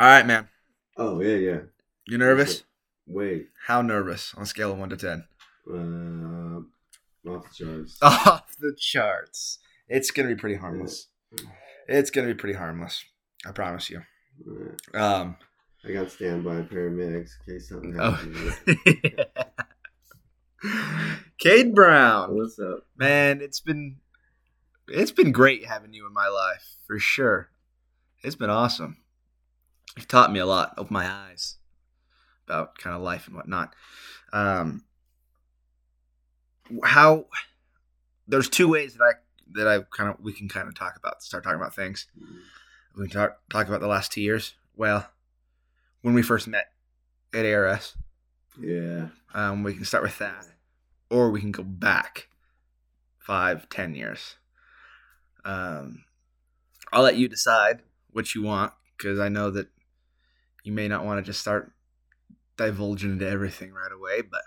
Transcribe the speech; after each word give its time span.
All 0.00 0.06
right, 0.06 0.26
man. 0.26 0.48
Oh 0.96 1.20
yeah, 1.20 1.36
yeah. 1.36 1.58
You 2.06 2.16
nervous? 2.16 2.64
Wait. 3.06 3.48
How 3.66 3.82
nervous 3.82 4.32
on 4.34 4.44
a 4.44 4.46
scale 4.46 4.72
of 4.72 4.78
one 4.78 4.88
to 4.88 4.96
ten? 4.96 5.24
Uh, 5.70 6.60
off 7.30 7.44
the 7.50 7.64
charts. 7.64 7.98
Off 8.02 8.56
the 8.58 8.74
charts. 8.78 9.58
It's 9.88 10.10
gonna 10.10 10.28
be 10.28 10.34
pretty 10.36 10.56
harmless. 10.56 11.08
It's 11.86 12.10
gonna 12.10 12.28
be 12.28 12.34
pretty 12.34 12.56
harmless. 12.58 13.04
I 13.46 13.52
promise 13.52 13.90
you. 13.90 14.00
Uh, 14.94 14.98
Um. 14.98 15.36
I 15.86 15.92
got 15.92 16.10
standby 16.10 16.62
paramedics 16.62 17.30
in 17.46 17.54
case 17.54 17.68
something 17.68 17.96
Oh. 18.00 18.10
happens. 18.12 18.54
Kade 21.42 21.74
Brown, 21.74 22.34
What's 22.36 22.58
up? 22.58 22.86
man, 22.96 23.40
it's 23.42 23.60
been 23.60 23.96
it's 24.88 25.12
been 25.12 25.32
great 25.32 25.66
having 25.66 25.92
you 25.94 26.06
in 26.06 26.12
my 26.14 26.28
life 26.28 26.76
for 26.86 26.98
sure. 26.98 27.50
It's 28.22 28.34
been 28.36 28.50
awesome. 28.50 28.96
You've 29.96 30.08
taught 30.08 30.32
me 30.32 30.38
a 30.40 30.46
lot, 30.46 30.74
opened 30.76 30.90
my 30.92 31.08
eyes 31.10 31.56
about 32.46 32.78
kind 32.78 32.94
of 32.96 33.02
life 33.02 33.26
and 33.26 33.36
whatnot. 33.36 33.74
Um, 34.32 34.84
how 36.84 37.26
there's 38.28 38.48
two 38.48 38.68
ways 38.68 38.94
that 38.94 39.02
I 39.04 39.12
that 39.52 39.66
I 39.66 39.80
kind 39.96 40.10
of 40.10 40.20
we 40.20 40.32
can 40.32 40.48
kind 40.48 40.68
of 40.68 40.74
talk 40.74 40.96
about 40.96 41.22
start 41.22 41.42
talking 41.44 41.60
about 41.60 41.74
things. 41.74 42.06
We 42.96 43.08
can 43.08 43.20
talk 43.20 43.38
talk 43.50 43.66
about 43.68 43.80
the 43.80 43.88
last 43.88 44.12
two 44.12 44.20
years. 44.20 44.54
Well, 44.76 45.08
when 46.02 46.14
we 46.14 46.22
first 46.22 46.46
met 46.46 46.70
at 47.34 47.44
ARS, 47.44 47.94
Yeah. 48.58 49.08
um, 49.34 49.62
we 49.62 49.74
can 49.74 49.84
start 49.84 50.02
with 50.04 50.18
that, 50.18 50.46
or 51.10 51.30
we 51.30 51.40
can 51.40 51.52
go 51.52 51.62
back 51.64 52.28
five, 53.18 53.68
ten 53.68 53.94
years. 53.94 54.36
Um, 55.44 56.04
I'll 56.92 57.02
let 57.02 57.16
you 57.16 57.28
decide 57.28 57.82
what 58.12 58.34
you 58.34 58.42
want 58.42 58.72
because 58.96 59.18
I 59.18 59.28
know 59.28 59.50
that 59.50 59.68
you 60.64 60.72
may 60.72 60.88
not 60.88 61.04
want 61.04 61.18
to 61.18 61.22
just 61.28 61.40
start 61.40 61.72
divulging 62.56 63.12
into 63.12 63.28
everything 63.28 63.72
right 63.72 63.92
away. 63.92 64.22
But 64.22 64.42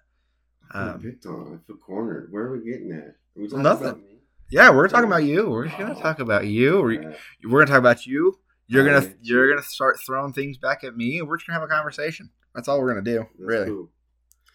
I 0.71 0.83
feel 0.85 0.93
um, 0.93 1.01
picked 1.01 1.25
on. 1.25 1.59
I 1.61 1.67
feel 1.67 1.77
cornered. 1.77 2.31
Where 2.31 2.43
are 2.43 2.57
we 2.57 2.69
getting 2.69 2.91
at? 2.91 3.07
Are 3.07 3.15
we 3.35 3.47
talking 3.47 3.63
Nothing. 3.63 3.87
about 3.87 4.01
me? 4.01 4.19
yeah, 4.49 4.69
we're 4.69 4.87
talking 4.87 5.07
about 5.07 5.23
you. 5.23 5.49
We're 5.49 5.65
just 5.65 5.77
gonna 5.79 5.95
talk 5.95 6.19
about 6.19 6.45
you. 6.47 6.81
We're, 6.81 7.01
Yeah. 7.01 7.13
we're 7.49 7.59
gonna 7.61 7.71
talk 7.71 7.79
about 7.79 8.05
you. 8.05 8.39
You're 8.67 8.85
gonna 8.85 8.97
Alright. 8.97 9.15
you're 9.21 9.49
gonna 9.49 9.61
start 9.63 9.97
throwing 10.05 10.33
things 10.33 10.57
back 10.57 10.83
at 10.83 10.95
me, 10.95 11.19
and 11.19 11.27
we're 11.27 11.37
just 11.37 11.47
gonna 11.47 11.59
have 11.59 11.67
a 11.67 11.71
conversation. 11.71 12.29
That's 12.55 12.67
all 12.67 12.79
we're 12.79 12.89
gonna 12.93 13.01
do, 13.03 13.19
That's 13.19 13.29
really. 13.39 13.65
cool. 13.67 13.89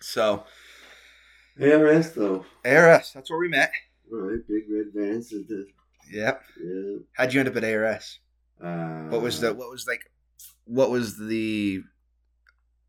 So 0.00 0.44
ARS 1.60 2.12
though. 2.12 2.44
ARS, 2.64 3.12
that's 3.12 3.30
where 3.30 3.38
we 3.38 3.48
met. 3.48 3.70
Right, 4.10 4.38
big 4.48 4.64
red 4.70 4.86
vans. 4.94 5.32
Yep. 6.10 6.42
Yeah. 6.62 6.96
How'd 7.12 7.34
you 7.34 7.40
end 7.40 7.48
up 7.48 7.56
at 7.56 7.64
ARS? 7.64 8.20
Uh, 8.62 9.08
What 9.10 9.20
was 9.22 9.40
the 9.40 9.52
what 9.52 9.70
was 9.70 9.86
like 9.86 10.10
what 10.68 10.90
was 10.90 11.16
the 11.16 11.82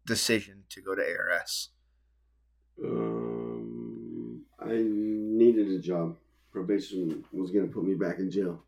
decision 0.05 0.63
to 0.69 0.81
go 0.81 0.95
to 0.95 1.01
ARS? 1.01 1.69
Um, 2.83 4.43
I 4.59 4.73
needed 4.73 5.69
a 5.69 5.79
job. 5.79 6.17
Probation 6.51 7.23
was 7.31 7.51
gonna 7.51 7.67
put 7.67 7.85
me 7.85 7.95
back 7.95 8.19
in 8.19 8.29
jail 8.29 8.63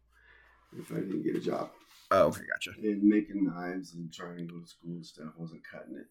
if 0.77 0.91
I 0.91 0.95
didn't 0.95 1.23
get 1.23 1.35
a 1.35 1.39
job. 1.39 1.71
Oh, 2.09 2.27
okay, 2.27 2.43
gotcha. 2.51 2.71
And 2.81 3.03
making 3.03 3.45
knives 3.45 3.93
and 3.95 4.11
trying 4.13 4.37
to 4.37 4.43
go 4.43 4.59
to 4.59 4.67
school 4.67 4.91
and 4.91 5.05
stuff 5.05 5.33
wasn't 5.37 5.61
cutting 5.69 5.95
it. 5.97 6.07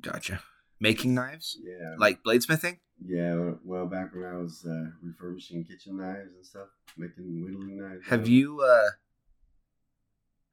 Gotcha. 0.00 0.42
Making 0.80 1.14
knives? 1.14 1.58
Yeah. 1.62 1.94
Like 1.98 2.22
bladesmithing? 2.22 2.78
Yeah, 3.04 3.52
well, 3.64 3.86
back 3.86 4.14
when 4.14 4.24
I 4.24 4.36
was 4.36 4.64
uh, 4.68 4.90
refurbishing 5.02 5.64
kitchen 5.64 5.98
knives 5.98 6.34
and 6.34 6.44
stuff, 6.44 6.68
making 6.96 7.42
whittling 7.42 7.78
knives. 7.78 8.06
Have 8.08 8.28
you 8.28 8.60
uh 8.60 8.90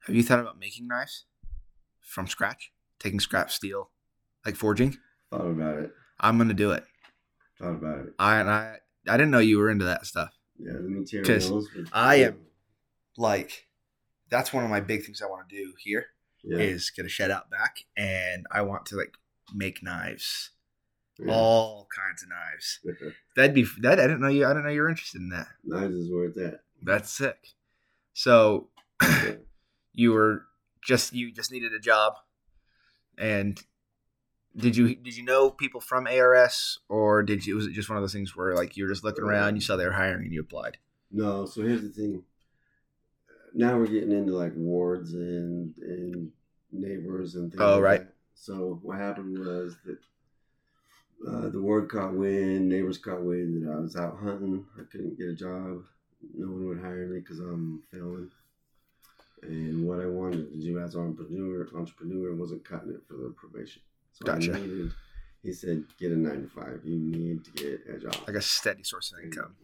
have 0.06 0.14
you 0.14 0.22
thought 0.22 0.40
about 0.40 0.58
making 0.58 0.86
knives 0.86 1.24
from 2.08 2.26
scratch? 2.26 2.72
Taking 2.98 3.20
scrap 3.20 3.50
steel, 3.50 3.90
like 4.44 4.56
forging? 4.56 4.96
thought 5.30 5.42
about 5.46 5.78
it? 5.78 5.92
I'm 6.18 6.38
gonna 6.38 6.54
do 6.54 6.72
it. 6.72 6.84
Thought 7.60 7.74
about 7.74 7.98
it. 8.00 8.14
I 8.18 8.40
and 8.40 8.50
I 8.50 8.78
I 9.06 9.16
didn't 9.16 9.30
know 9.30 9.38
you 9.38 9.58
were 9.58 9.70
into 9.70 9.84
that 9.84 10.06
stuff. 10.06 10.34
Yeah, 10.58 10.72
the 10.72 10.88
materials. 10.88 11.68
I 11.92 12.16
am- 12.16 12.38
Like 13.16 13.66
that's 14.30 14.52
one 14.52 14.64
of 14.64 14.70
my 14.70 14.80
big 14.80 15.04
things 15.04 15.22
I 15.22 15.26
want 15.26 15.48
to 15.48 15.56
do 15.56 15.72
here 15.78 16.06
is 16.44 16.50
Yeah. 16.50 16.58
is 16.58 16.90
get 16.90 17.04
a 17.06 17.08
shed 17.08 17.30
out 17.30 17.50
back 17.50 17.76
and 17.96 18.46
I 18.50 18.62
want 18.62 18.86
to 18.86 18.96
like 18.96 19.14
make 19.54 19.82
knives. 19.82 20.50
yeah. 21.18 21.32
All 21.32 21.88
kinds 21.94 22.22
of 22.22 22.28
knives. 22.30 23.14
That'd 23.36 23.54
be 23.54 23.64
that. 23.80 23.98
I 24.00 24.06
didn't 24.06 24.20
know 24.20 24.28
you. 24.28 24.44
I 24.46 24.48
didn't 24.50 24.64
know 24.64 24.70
you 24.70 24.82
were 24.82 24.88
interested 24.90 25.20
in 25.20 25.28
that. 25.30 25.48
knives 25.64 25.94
is 25.94 26.10
where 26.12 26.24
it's 26.26 26.38
at. 26.38 26.60
That's 26.82 27.10
sick. 27.10 27.54
So 28.12 28.68
you 29.92 30.12
were 30.12 30.46
just 30.82 31.12
you 31.12 31.32
just 31.32 31.52
needed 31.52 31.72
a 31.72 31.78
job, 31.78 32.14
and 33.16 33.60
did 34.56 34.76
you 34.76 34.94
did 34.94 35.16
you 35.16 35.24
know 35.24 35.50
people 35.50 35.80
from 35.80 36.06
ARS 36.06 36.80
or 36.88 37.22
did 37.22 37.46
you 37.46 37.56
was 37.56 37.66
it 37.66 37.72
just 37.72 37.88
one 37.88 37.96
of 37.96 38.02
those 38.02 38.12
things 38.12 38.36
where 38.36 38.54
like 38.54 38.76
you 38.76 38.84
were 38.84 38.90
just 38.90 39.04
looking 39.04 39.24
around, 39.24 39.54
you 39.54 39.60
saw 39.60 39.76
they 39.76 39.84
were 39.84 39.92
hiring, 39.92 40.24
and 40.24 40.32
you 40.32 40.40
applied? 40.40 40.78
No, 41.10 41.46
so 41.46 41.62
here's 41.62 41.82
the 41.82 41.88
thing. 41.88 42.22
Now 43.54 43.78
we're 43.78 43.86
getting 43.86 44.12
into 44.12 44.32
like 44.32 44.52
wards 44.56 45.14
and 45.14 45.74
and 45.78 46.32
neighbors 46.72 47.34
and 47.34 47.50
things. 47.50 47.62
Oh, 47.62 47.74
like 47.74 47.82
right. 47.82 48.00
that. 48.00 48.14
So 48.34 48.78
what 48.82 48.98
happened 48.98 49.38
was 49.38 49.76
that 49.84 49.98
uh, 51.26 51.48
the 51.48 51.60
ward 51.60 51.88
caught 51.88 52.14
wind, 52.14 52.68
neighbors 52.68 52.98
caught 52.98 53.22
wind 53.22 53.66
that 53.66 53.72
I 53.72 53.80
was 53.80 53.96
out 53.96 54.18
hunting. 54.22 54.64
I 54.78 54.82
couldn't 54.90 55.18
get 55.18 55.28
a 55.28 55.34
job. 55.34 55.82
No 56.34 56.46
one 56.46 56.68
would 56.68 56.80
hire 56.80 57.06
me 57.06 57.20
because 57.20 57.40
I'm 57.40 57.82
failing. 57.90 58.30
And 59.42 59.86
what 59.86 60.00
I 60.00 60.06
wanted 60.06 60.50
to 60.52 60.60
do 60.60 60.78
as 60.80 60.94
an 60.94 61.02
entrepreneur, 61.02 61.68
entrepreneur 61.74 62.34
wasn't 62.34 62.64
cutting 62.64 62.90
it 62.90 63.02
for 63.06 63.14
the 63.14 63.34
probation. 63.36 63.82
So 64.12 64.24
Gotcha. 64.26 64.54
I 64.54 64.60
needed. 64.60 64.92
He 65.42 65.52
said, 65.52 65.84
"Get 65.98 66.10
a 66.12 66.16
nine 66.16 66.42
to 66.42 66.48
five. 66.48 66.80
You 66.84 66.96
need 66.98 67.44
to 67.44 67.50
get 67.52 67.80
a 67.88 67.98
job." 67.98 68.16
Like 68.26 68.36
a 68.36 68.42
steady 68.42 68.82
source 68.82 69.12
of 69.12 69.22
income, 69.24 69.54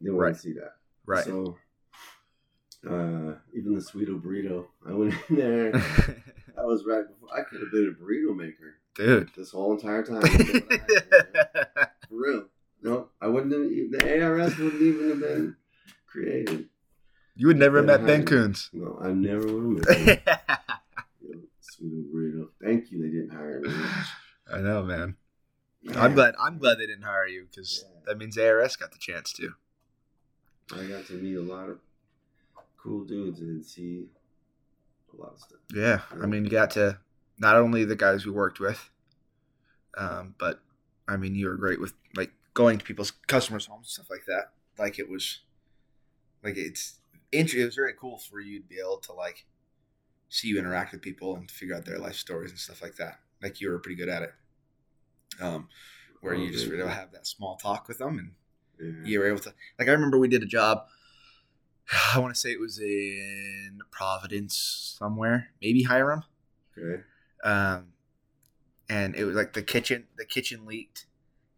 They 0.00 0.10
want 0.10 0.20
Right. 0.20 0.34
to 0.34 0.40
see 0.40 0.52
that. 0.52 0.76
right? 1.06 1.24
So, 1.24 1.58
uh, 2.88 3.34
even 3.52 3.74
the 3.74 3.80
Sweeto 3.80 4.20
burrito, 4.20 4.66
I 4.86 4.92
went 4.92 5.14
in 5.28 5.36
there. 5.36 5.74
I 6.58 6.64
was 6.64 6.84
right 6.86 7.04
before. 7.08 7.36
I 7.36 7.42
could 7.42 7.60
have 7.60 7.72
been 7.72 7.88
a 7.98 8.02
burrito 8.02 8.34
maker 8.36 8.76
Dude. 8.94 9.30
this 9.36 9.50
whole 9.50 9.72
entire 9.72 10.04
time. 10.04 10.22
For 12.08 12.10
real. 12.10 12.44
No, 12.82 13.08
I 13.20 13.26
wouldn't 13.28 13.52
have. 13.52 13.62
The 14.00 14.22
ARS 14.22 14.56
wouldn't 14.58 14.82
even 14.82 15.08
have 15.10 15.20
been 15.20 15.56
created. 16.06 16.68
You 17.36 17.46
would 17.48 17.56
never 17.58 17.78
have 17.78 17.86
met 17.86 18.04
Ben 18.06 18.24
Coons. 18.24 18.70
No, 18.72 18.98
I 19.02 19.08
never 19.12 19.46
would 19.46 19.86
have 19.88 20.06
met 20.06 20.22
Thank 22.62 22.90
you. 22.90 23.02
They 23.02 23.08
didn't 23.10 23.30
hire 23.30 23.60
me. 23.60 23.70
I 24.52 24.58
know, 24.60 24.82
man. 24.82 25.16
I'm 25.96 26.14
glad. 26.14 26.34
I'm 26.40 26.58
glad 26.58 26.78
they 26.78 26.86
didn't 26.86 27.02
hire 27.02 27.26
you 27.26 27.46
because 27.50 27.84
Yeah. 27.84 28.00
that 28.06 28.18
means 28.18 28.38
ARS 28.38 28.76
got 28.76 28.92
the 28.92 28.98
chance 28.98 29.32
to. 29.34 29.54
I 30.72 30.86
got 30.86 31.06
to 31.08 31.14
meet 31.14 31.34
a 31.36 31.42
lot 31.42 31.68
of 31.68 31.78
cool 32.78 33.04
dudes 33.04 33.40
and 33.40 33.64
see 33.64 34.06
a 35.12 35.20
lot 35.20 35.34
of 35.34 35.40
stuff. 35.40 35.58
Yeah, 35.74 36.00
I 36.12 36.26
mean, 36.26 36.44
you 36.44 36.50
got 36.50 36.70
to 36.72 36.98
not 37.38 37.56
only 37.56 37.84
the 37.84 37.96
guys 37.96 38.24
we 38.24 38.32
worked 38.32 38.60
with, 38.60 38.90
um, 39.98 40.34
but 40.38 40.60
I 41.06 41.16
mean, 41.16 41.34
you 41.34 41.48
were 41.48 41.56
great 41.56 41.80
with 41.80 41.92
like 42.16 42.30
going 42.54 42.78
to 42.78 42.84
people's 42.84 43.10
customers' 43.26 43.66
homes, 43.66 43.86
and 43.86 43.90
stuff 44.06 44.10
like 44.10 44.24
that. 44.26 44.52
Like 44.78 44.98
it 44.98 45.08
was, 45.10 45.40
like 46.42 46.56
it's 46.56 46.94
int- 47.38 47.54
It 47.54 47.64
was 47.64 47.74
very 47.74 47.94
cool 47.98 48.18
for 48.18 48.40
you 48.40 48.60
to 48.60 48.66
be 48.66 48.78
able 48.78 48.98
to 48.98 49.12
like 49.12 49.44
see 50.28 50.48
you 50.48 50.58
interact 50.58 50.92
with 50.92 51.02
people 51.02 51.36
and 51.36 51.50
figure 51.50 51.74
out 51.76 51.84
their 51.84 51.98
life 51.98 52.16
stories 52.16 52.50
and 52.50 52.58
stuff 52.58 52.82
like 52.82 52.96
that. 52.96 53.20
Like 53.42 53.60
you 53.60 53.70
were 53.70 53.78
pretty 53.78 53.96
good 53.96 54.08
at 54.08 54.22
it. 54.22 54.32
Um, 55.40 55.68
where 56.20 56.34
you 56.34 56.50
just 56.50 56.68
were 56.68 56.76
able 56.78 56.88
have 56.88 57.12
that 57.12 57.26
small 57.26 57.56
talk 57.56 57.86
with 57.88 57.98
them 57.98 58.18
and 58.18 58.30
Yeah. 58.80 59.06
you 59.06 59.18
were 59.20 59.26
able 59.28 59.40
to 59.40 59.52
like 59.78 59.88
i 59.88 59.92
remember 59.92 60.18
we 60.18 60.28
did 60.28 60.42
a 60.42 60.46
job 60.46 60.86
i 62.14 62.18
want 62.18 62.34
to 62.34 62.40
say 62.40 62.50
it 62.52 62.60
was 62.60 62.78
in 62.78 63.80
providence 63.90 64.96
somewhere 64.98 65.50
maybe 65.60 65.82
Hyrum 65.84 66.22
Okay. 66.78 67.02
um 67.42 67.92
and 68.88 69.14
it 69.16 69.24
was 69.24 69.36
like 69.36 69.52
the 69.54 69.62
kitchen 69.62 70.06
the 70.16 70.24
kitchen 70.24 70.66
leaked 70.66 71.06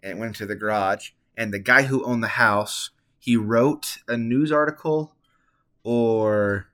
and 0.02 0.12
it 0.12 0.18
went 0.18 0.30
into 0.30 0.46
the 0.46 0.56
garage 0.56 1.10
and 1.36 1.52
the 1.54 1.58
guy 1.58 1.82
who 1.82 2.04
owned 2.04 2.22
the 2.22 2.28
house 2.28 2.90
he 3.18 3.36
wrote 3.36 3.98
a 4.08 4.16
news 4.16 4.50
article 4.52 5.14
or 5.86 6.66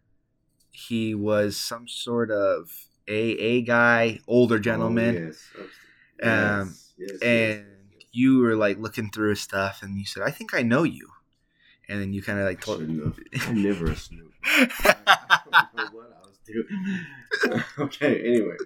he 0.71 1.15
was 1.15 1.57
some 1.57 1.87
sort 1.87 2.31
of 2.31 2.71
aa 3.09 3.61
guy 3.67 4.19
older 4.27 4.59
gentleman 4.59 5.17
Oh, 5.17 5.25
yes. 5.25 5.49
Um, 6.23 6.69
yes. 6.69 6.95
Yes, 6.99 7.23
and 7.23 7.67
you 8.13 8.39
were 8.39 8.57
like 8.57 8.79
looking 8.79 9.11
through 9.11 9.31
his 9.31 9.41
stuff 9.41 9.83
and 9.83 9.99
you 9.99 10.07
said 10.07 10.23
i 10.23 10.31
think 10.31 10.55
i 10.55 10.63
know 10.63 10.83
you 10.85 11.09
and 11.89 12.01
then 12.01 12.13
you 12.13 12.23
kind 12.23 12.39
of 12.39 12.47
like 12.47 12.61
told. 12.61 12.81
I'm 13.47 13.63
never 13.63 13.87
a 13.87 13.97
snoop. 13.97 14.33
I 14.45 15.41
don't 15.45 15.77
know 15.77 15.89
what 15.93 16.17
I 16.17 16.27
was 16.27 16.39
doing. 16.47 17.65
okay. 17.79 18.21
Anyway. 18.21 18.57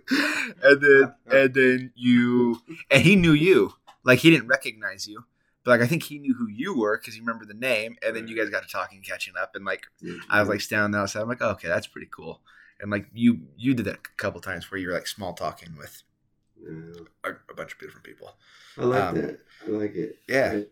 and 0.62 0.80
then 0.80 1.14
and 1.26 1.54
then 1.54 1.92
you 1.96 2.62
and 2.90 3.02
he 3.02 3.16
knew 3.16 3.32
you 3.32 3.74
like 4.04 4.20
he 4.20 4.30
didn't 4.30 4.48
recognize 4.48 5.08
you 5.08 5.24
but 5.66 5.72
like 5.72 5.82
i 5.82 5.86
think 5.86 6.04
he 6.04 6.18
knew 6.18 6.34
who 6.34 6.48
you 6.48 6.78
were 6.78 6.96
because 6.98 7.14
he 7.14 7.20
remembered 7.20 7.48
the 7.48 7.54
name 7.54 7.96
and 8.02 8.16
then 8.16 8.28
you 8.28 8.36
guys 8.38 8.48
got 8.50 8.62
to 8.62 8.68
talking 8.68 9.02
catching 9.02 9.34
up 9.38 9.54
and 9.56 9.66
like 9.66 9.82
Dude, 10.00 10.22
i 10.30 10.40
was 10.40 10.48
like 10.48 10.62
standing 10.62 10.98
outside 10.98 11.20
i'm 11.22 11.28
like 11.28 11.42
okay 11.42 11.68
that's 11.68 11.86
pretty 11.88 12.08
cool 12.10 12.40
and 12.80 12.90
like 12.90 13.08
you 13.12 13.40
you 13.58 13.74
did 13.74 13.86
that 13.86 13.96
a 13.96 14.16
couple 14.16 14.40
times 14.40 14.70
where 14.70 14.80
you 14.80 14.88
were 14.88 14.94
like 14.94 15.06
small 15.08 15.34
talking 15.34 15.76
with 15.76 16.02
Yeah. 16.58 17.04
a, 17.24 17.30
a 17.50 17.54
bunch 17.54 17.72
of 17.74 17.78
different 17.78 18.04
people. 18.04 18.36
I 18.78 18.84
like 18.84 19.02
Um, 19.02 19.14
that. 19.16 19.40
I 19.66 19.70
like 19.70 19.94
it. 19.94 20.18
Yeah. 20.28 20.62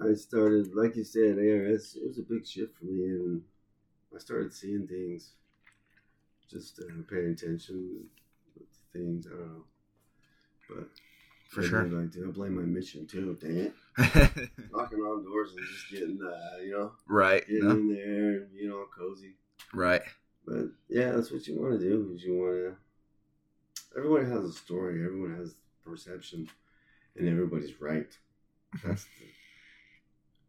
I, 0.00 0.10
I 0.10 0.14
started, 0.14 0.74
like 0.74 0.96
you 0.96 1.04
said, 1.04 1.38
ARS. 1.38 1.96
It 1.96 2.06
was 2.08 2.18
a 2.18 2.22
big 2.22 2.46
shift 2.46 2.76
for 2.78 2.86
me, 2.86 3.04
and 3.04 3.42
I 4.14 4.18
started 4.18 4.52
seeing 4.52 4.86
things, 4.86 5.32
just 6.50 6.80
uh, 6.80 7.02
paying 7.10 7.32
attention 7.32 8.04
to 8.54 8.60
things. 8.92 9.26
I 9.26 9.36
don't 9.36 9.52
know, 9.52 9.64
but 10.68 10.88
For 11.54 11.62
I 11.62 11.66
sure. 11.66 11.84
Like, 11.84 12.10
dude, 12.10 12.28
I 12.28 12.30
blame 12.32 12.56
my 12.56 12.62
mission 12.62 13.06
too. 13.06 13.36
Dang 13.40 13.56
it, 13.58 13.74
knocking 14.72 14.98
on 15.00 15.24
doors 15.24 15.52
and 15.56 15.64
just 15.66 15.90
getting, 15.90 16.18
uh, 16.20 16.58
you 16.62 16.72
know, 16.72 16.92
right. 17.06 17.46
getting 17.46 17.64
no? 17.68 17.70
in 17.70 17.94
there 17.94 18.30
and 18.40 18.52
being 18.52 18.72
all 18.72 18.86
cozy. 18.96 19.34
Right. 19.72 20.02
But 20.46 20.70
yeah, 20.88 21.12
that's 21.12 21.30
what 21.30 21.46
you 21.46 21.60
want 21.60 21.78
to 21.78 21.88
do. 21.88 22.12
Is 22.14 22.24
you 22.24 22.34
want 22.36 22.54
to. 22.54 22.76
Everyone 23.96 24.28
has 24.30 24.44
a 24.44 24.52
story. 24.52 25.04
Everyone 25.04 25.36
has 25.36 25.54
perception, 25.84 26.48
and 27.16 27.28
everybody's 27.28 27.80
right. 27.80 28.08
That's 28.84 29.06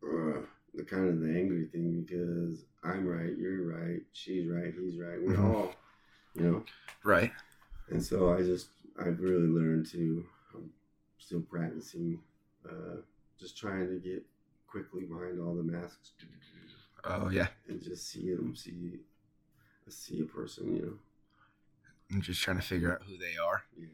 the, 0.02 0.08
uh, 0.08 0.42
the 0.74 0.84
kind 0.84 1.08
of 1.08 1.20
the 1.22 1.28
angry 1.28 1.68
thing 1.68 2.02
because 2.02 2.66
I'm 2.84 3.06
right, 3.08 3.38
you're 3.38 3.64
right, 3.68 4.02
she's 4.12 4.48
right, 4.50 4.74
he's 4.78 5.00
right. 5.00 5.22
We're 5.22 5.36
Mhm. 5.36 5.54
all, 5.54 5.74
you 6.34 6.42
know. 6.52 6.64
Right. 7.04 7.32
And 7.90 8.04
so 8.04 8.34
I 8.34 8.42
just 8.42 8.70
I've 9.00 9.20
really 9.20 9.48
learned 9.48 9.86
to. 9.92 10.26
Still 11.26 11.42
practicing, 11.42 12.20
uh, 12.70 12.98
just 13.40 13.58
trying 13.58 13.88
to 13.88 13.96
get 13.98 14.24
quickly 14.68 15.06
behind 15.06 15.40
all 15.42 15.56
the 15.56 15.64
masks 15.64 16.12
Oh 17.04 17.30
yeah. 17.30 17.48
and 17.68 17.82
just 17.82 18.08
see 18.10 18.30
them, 18.34 18.56
see, 18.56 19.00
see 19.90 20.22
a 20.22 20.26
person, 20.26 20.76
you 20.76 20.82
know. 20.84 20.94
I'm 22.12 22.22
just 22.22 22.42
trying 22.44 22.58
to 22.58 22.64
figure 22.64 22.94
out 22.94 23.02
who 23.08 23.18
they 23.18 23.38
are. 23.44 23.64
Yeah. 23.76 23.88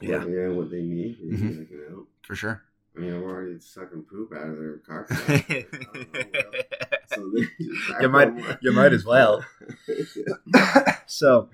Yeah. 0.00 0.18
What, 0.20 0.28
yeah, 0.30 0.48
what 0.48 0.70
they 0.70 0.80
need. 0.82 1.18
Mhm. 1.20 1.88
Help. 1.90 2.08
For 2.22 2.34
sure. 2.34 2.62
I 2.96 3.00
mean, 3.00 3.12
I'm 3.14 3.22
already 3.24 3.58
sucking 3.60 4.02
poop 4.04 4.32
out 4.34 4.48
of 4.48 4.56
their 4.58 4.78
car. 4.78 5.06
I 5.10 5.66
don't 5.72 6.32
know, 6.32 6.50
well, 6.52 6.62
so 7.08 8.00
You 8.00 8.08
might- 8.08 8.62
you 8.62 8.72
might 8.72 8.92
as 8.94 9.04
well. 9.04 9.44
so, 11.06 11.50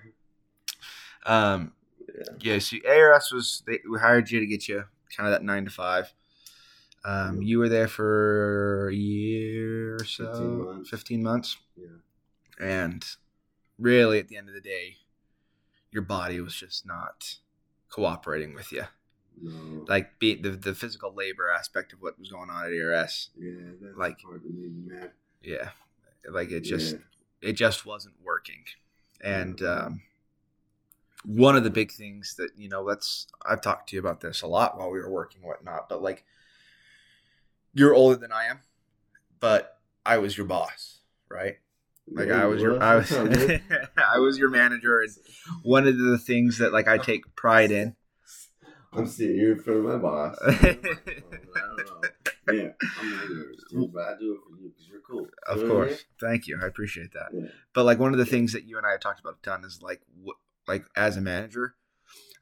um, 1.27 1.73
Yeah. 2.19 2.55
yeah. 2.55 2.59
So 2.59 2.77
ARS 2.89 3.31
was 3.33 3.63
they 3.67 3.81
we 3.91 3.99
hired 3.99 4.31
you 4.31 4.41
to 4.41 4.47
get 4.47 4.69
you 4.69 4.85
kind 5.17 5.27
of 5.27 5.33
that 5.33 5.43
nine 5.45 5.65
to 5.65 5.71
five. 5.71 6.13
Um, 7.05 7.41
you 7.43 7.59
were 7.59 7.69
there 7.69 7.89
for 7.89 8.89
a 8.89 8.95
year 8.95 9.97
or 9.97 10.05
so, 10.05 10.27
15 10.33 10.65
months. 10.65 10.91
15 10.91 11.23
months. 11.23 11.57
Yeah. 11.77 11.87
And 12.61 13.05
really, 13.79 14.19
at 14.19 14.29
the 14.29 14.37
end 14.37 14.49
of 14.49 14.55
the 14.55 14.61
day, 14.61 14.97
your 15.93 16.03
body 16.03 16.41
was 16.41 16.55
just 16.55 16.85
not 16.85 17.37
cooperating 17.89 18.53
with 18.55 18.73
you. 18.73 18.85
No. 19.41 19.85
Like 19.87 20.19
be, 20.19 20.35
the 20.35 20.51
the 20.51 20.75
physical 20.75 21.15
labor 21.15 21.49
aspect 21.49 21.93
of 21.93 22.03
what 22.03 22.19
was 22.19 22.29
going 22.29 22.51
on 22.51 22.65
at 22.65 22.73
ARS. 22.73 23.31
yeah, 23.39 23.53
that's 23.81 23.97
like- 23.97 24.17
like 24.17 24.19
part 24.23 24.43
that 24.43 24.53
me 24.53 24.69
mad. 24.87 25.13
Yeah, 25.43 25.71
like 26.29 26.51
it 26.51 26.61
just 26.63 26.95
Yeah. 26.97 27.49
it 27.51 27.53
just 27.53 27.87
wasn't 27.87 28.17
working. 28.23 28.65
And 29.21 29.63
um, 29.63 30.03
one 31.25 31.57
of 31.57 31.65
the 31.65 31.71
big 31.71 31.93
things 31.93 32.35
that 32.37 32.51
you 32.57 32.69
know, 32.69 32.83
let's 32.83 33.27
I've 33.45 33.61
talked 33.61 33.91
to 33.91 33.97
you 33.97 34.01
about 34.01 34.21
this 34.21 34.43
a 34.43 34.47
lot 34.47 34.79
while 34.79 34.91
we 34.91 34.99
were 34.99 35.11
working, 35.11 35.43
whatnot. 35.43 35.89
But 35.89 36.03
like, 36.03 36.25
you're 37.75 37.95
older 37.95 38.17
than 38.17 38.33
I 38.33 38.47
am, 38.47 38.61
but 39.41 39.79
I 40.05 40.19
was 40.19 40.37
your 40.37 40.47
boss, 40.47 40.99
right? 41.29 41.57
Like 42.11 42.31
I 42.31 42.47
was 42.47 42.63
your 42.63 42.83
i 42.83 42.97
was 42.97 43.09
that's. 43.11 43.63
I 43.97 44.19
was 44.19 44.39
your 44.39 44.49
manager, 44.49 45.01
and 45.01 45.11
one 45.63 45.87
of 45.87 45.99
the 45.99 46.19
things 46.19 46.59
that 46.59 46.73
like 46.73 46.89
I 46.89 46.99
take 46.99 47.35
pride 47.37 47.71
in. 47.71 47.97
I'm 48.93 49.07
sitting 49.07 49.37
here 49.37 49.53
in 49.53 49.59
front 49.63 49.81
of 49.81 49.85
my 49.85 49.97
boss. 49.97 50.39
I 50.47 50.53
don't 50.53 50.83
know. 51.53 52.09
Yeah, 52.51 52.71
I'm 52.99 53.11
not 53.11 53.29
yours, 53.29 53.63
too, 53.71 53.91
but 53.93 54.03
I 54.03 54.19
do 54.19 54.33
it 54.33 54.41
for 54.49 54.59
you 54.59 54.71
because 54.71 54.89
you're 54.89 55.01
cool. 55.01 55.27
Of 55.47 55.59
You 55.59 55.65
know 55.65 55.75
what 55.75 55.83
I 55.83 55.89
course, 55.89 56.05
thank 56.19 56.47
you, 56.47 56.59
I 56.63 56.67
appreciate 56.67 57.13
that. 57.13 57.29
Yeah. 57.35 57.49
But 57.75 57.85
like 57.85 57.99
one 57.99 58.13
of 58.13 58.19
the 58.19 58.25
things 58.25 58.55
that 58.55 58.65
you 58.65 58.79
and 58.79 58.87
I 58.87 58.93
have 58.93 59.01
talked 59.01 59.21
about 59.21 59.37
a 59.43 59.45
ton 59.45 59.65
is 59.65 59.83
like 59.83 60.01
what 60.23 60.37
like 60.69 60.85
as 60.95 61.17
a 61.17 61.21
manager, 61.21 61.75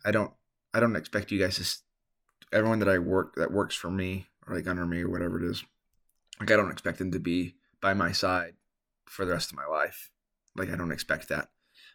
I 0.05 0.11
don't 0.11 0.32
I 0.75 0.81
don't 0.81 0.96
expect 0.96 1.31
you 1.31 1.38
guys 1.38 1.56
to 1.56 2.56
everyone 2.56 2.81
that 2.81 2.88
I 2.88 2.99
work 2.99 3.37
that 3.37 3.52
works 3.52 3.75
for 3.75 3.90
me 3.90 4.26
or 4.46 4.55
like 4.55 4.67
under 4.67 4.84
me 4.84 5.02
or 5.02 5.11
whatever 5.11 5.43
it 5.43 5.49
is. 5.49 5.64
Like 6.40 6.50
I 6.50 6.56
don't 6.56 6.70
expect 6.70 6.99
them 6.99 7.12
to 7.12 7.19
be 7.19 7.55
by 7.81 7.94
my 7.94 8.12
side 8.12 8.55
for 9.06 9.25
the 9.25 9.32
rest 9.32 9.50
of 9.50 9.56
my 9.56 9.67
life. 9.67 10.11
Like 10.56 10.70
I 10.70 10.76
don't 10.76 10.93
expect 10.93 11.28
that. 11.28 11.49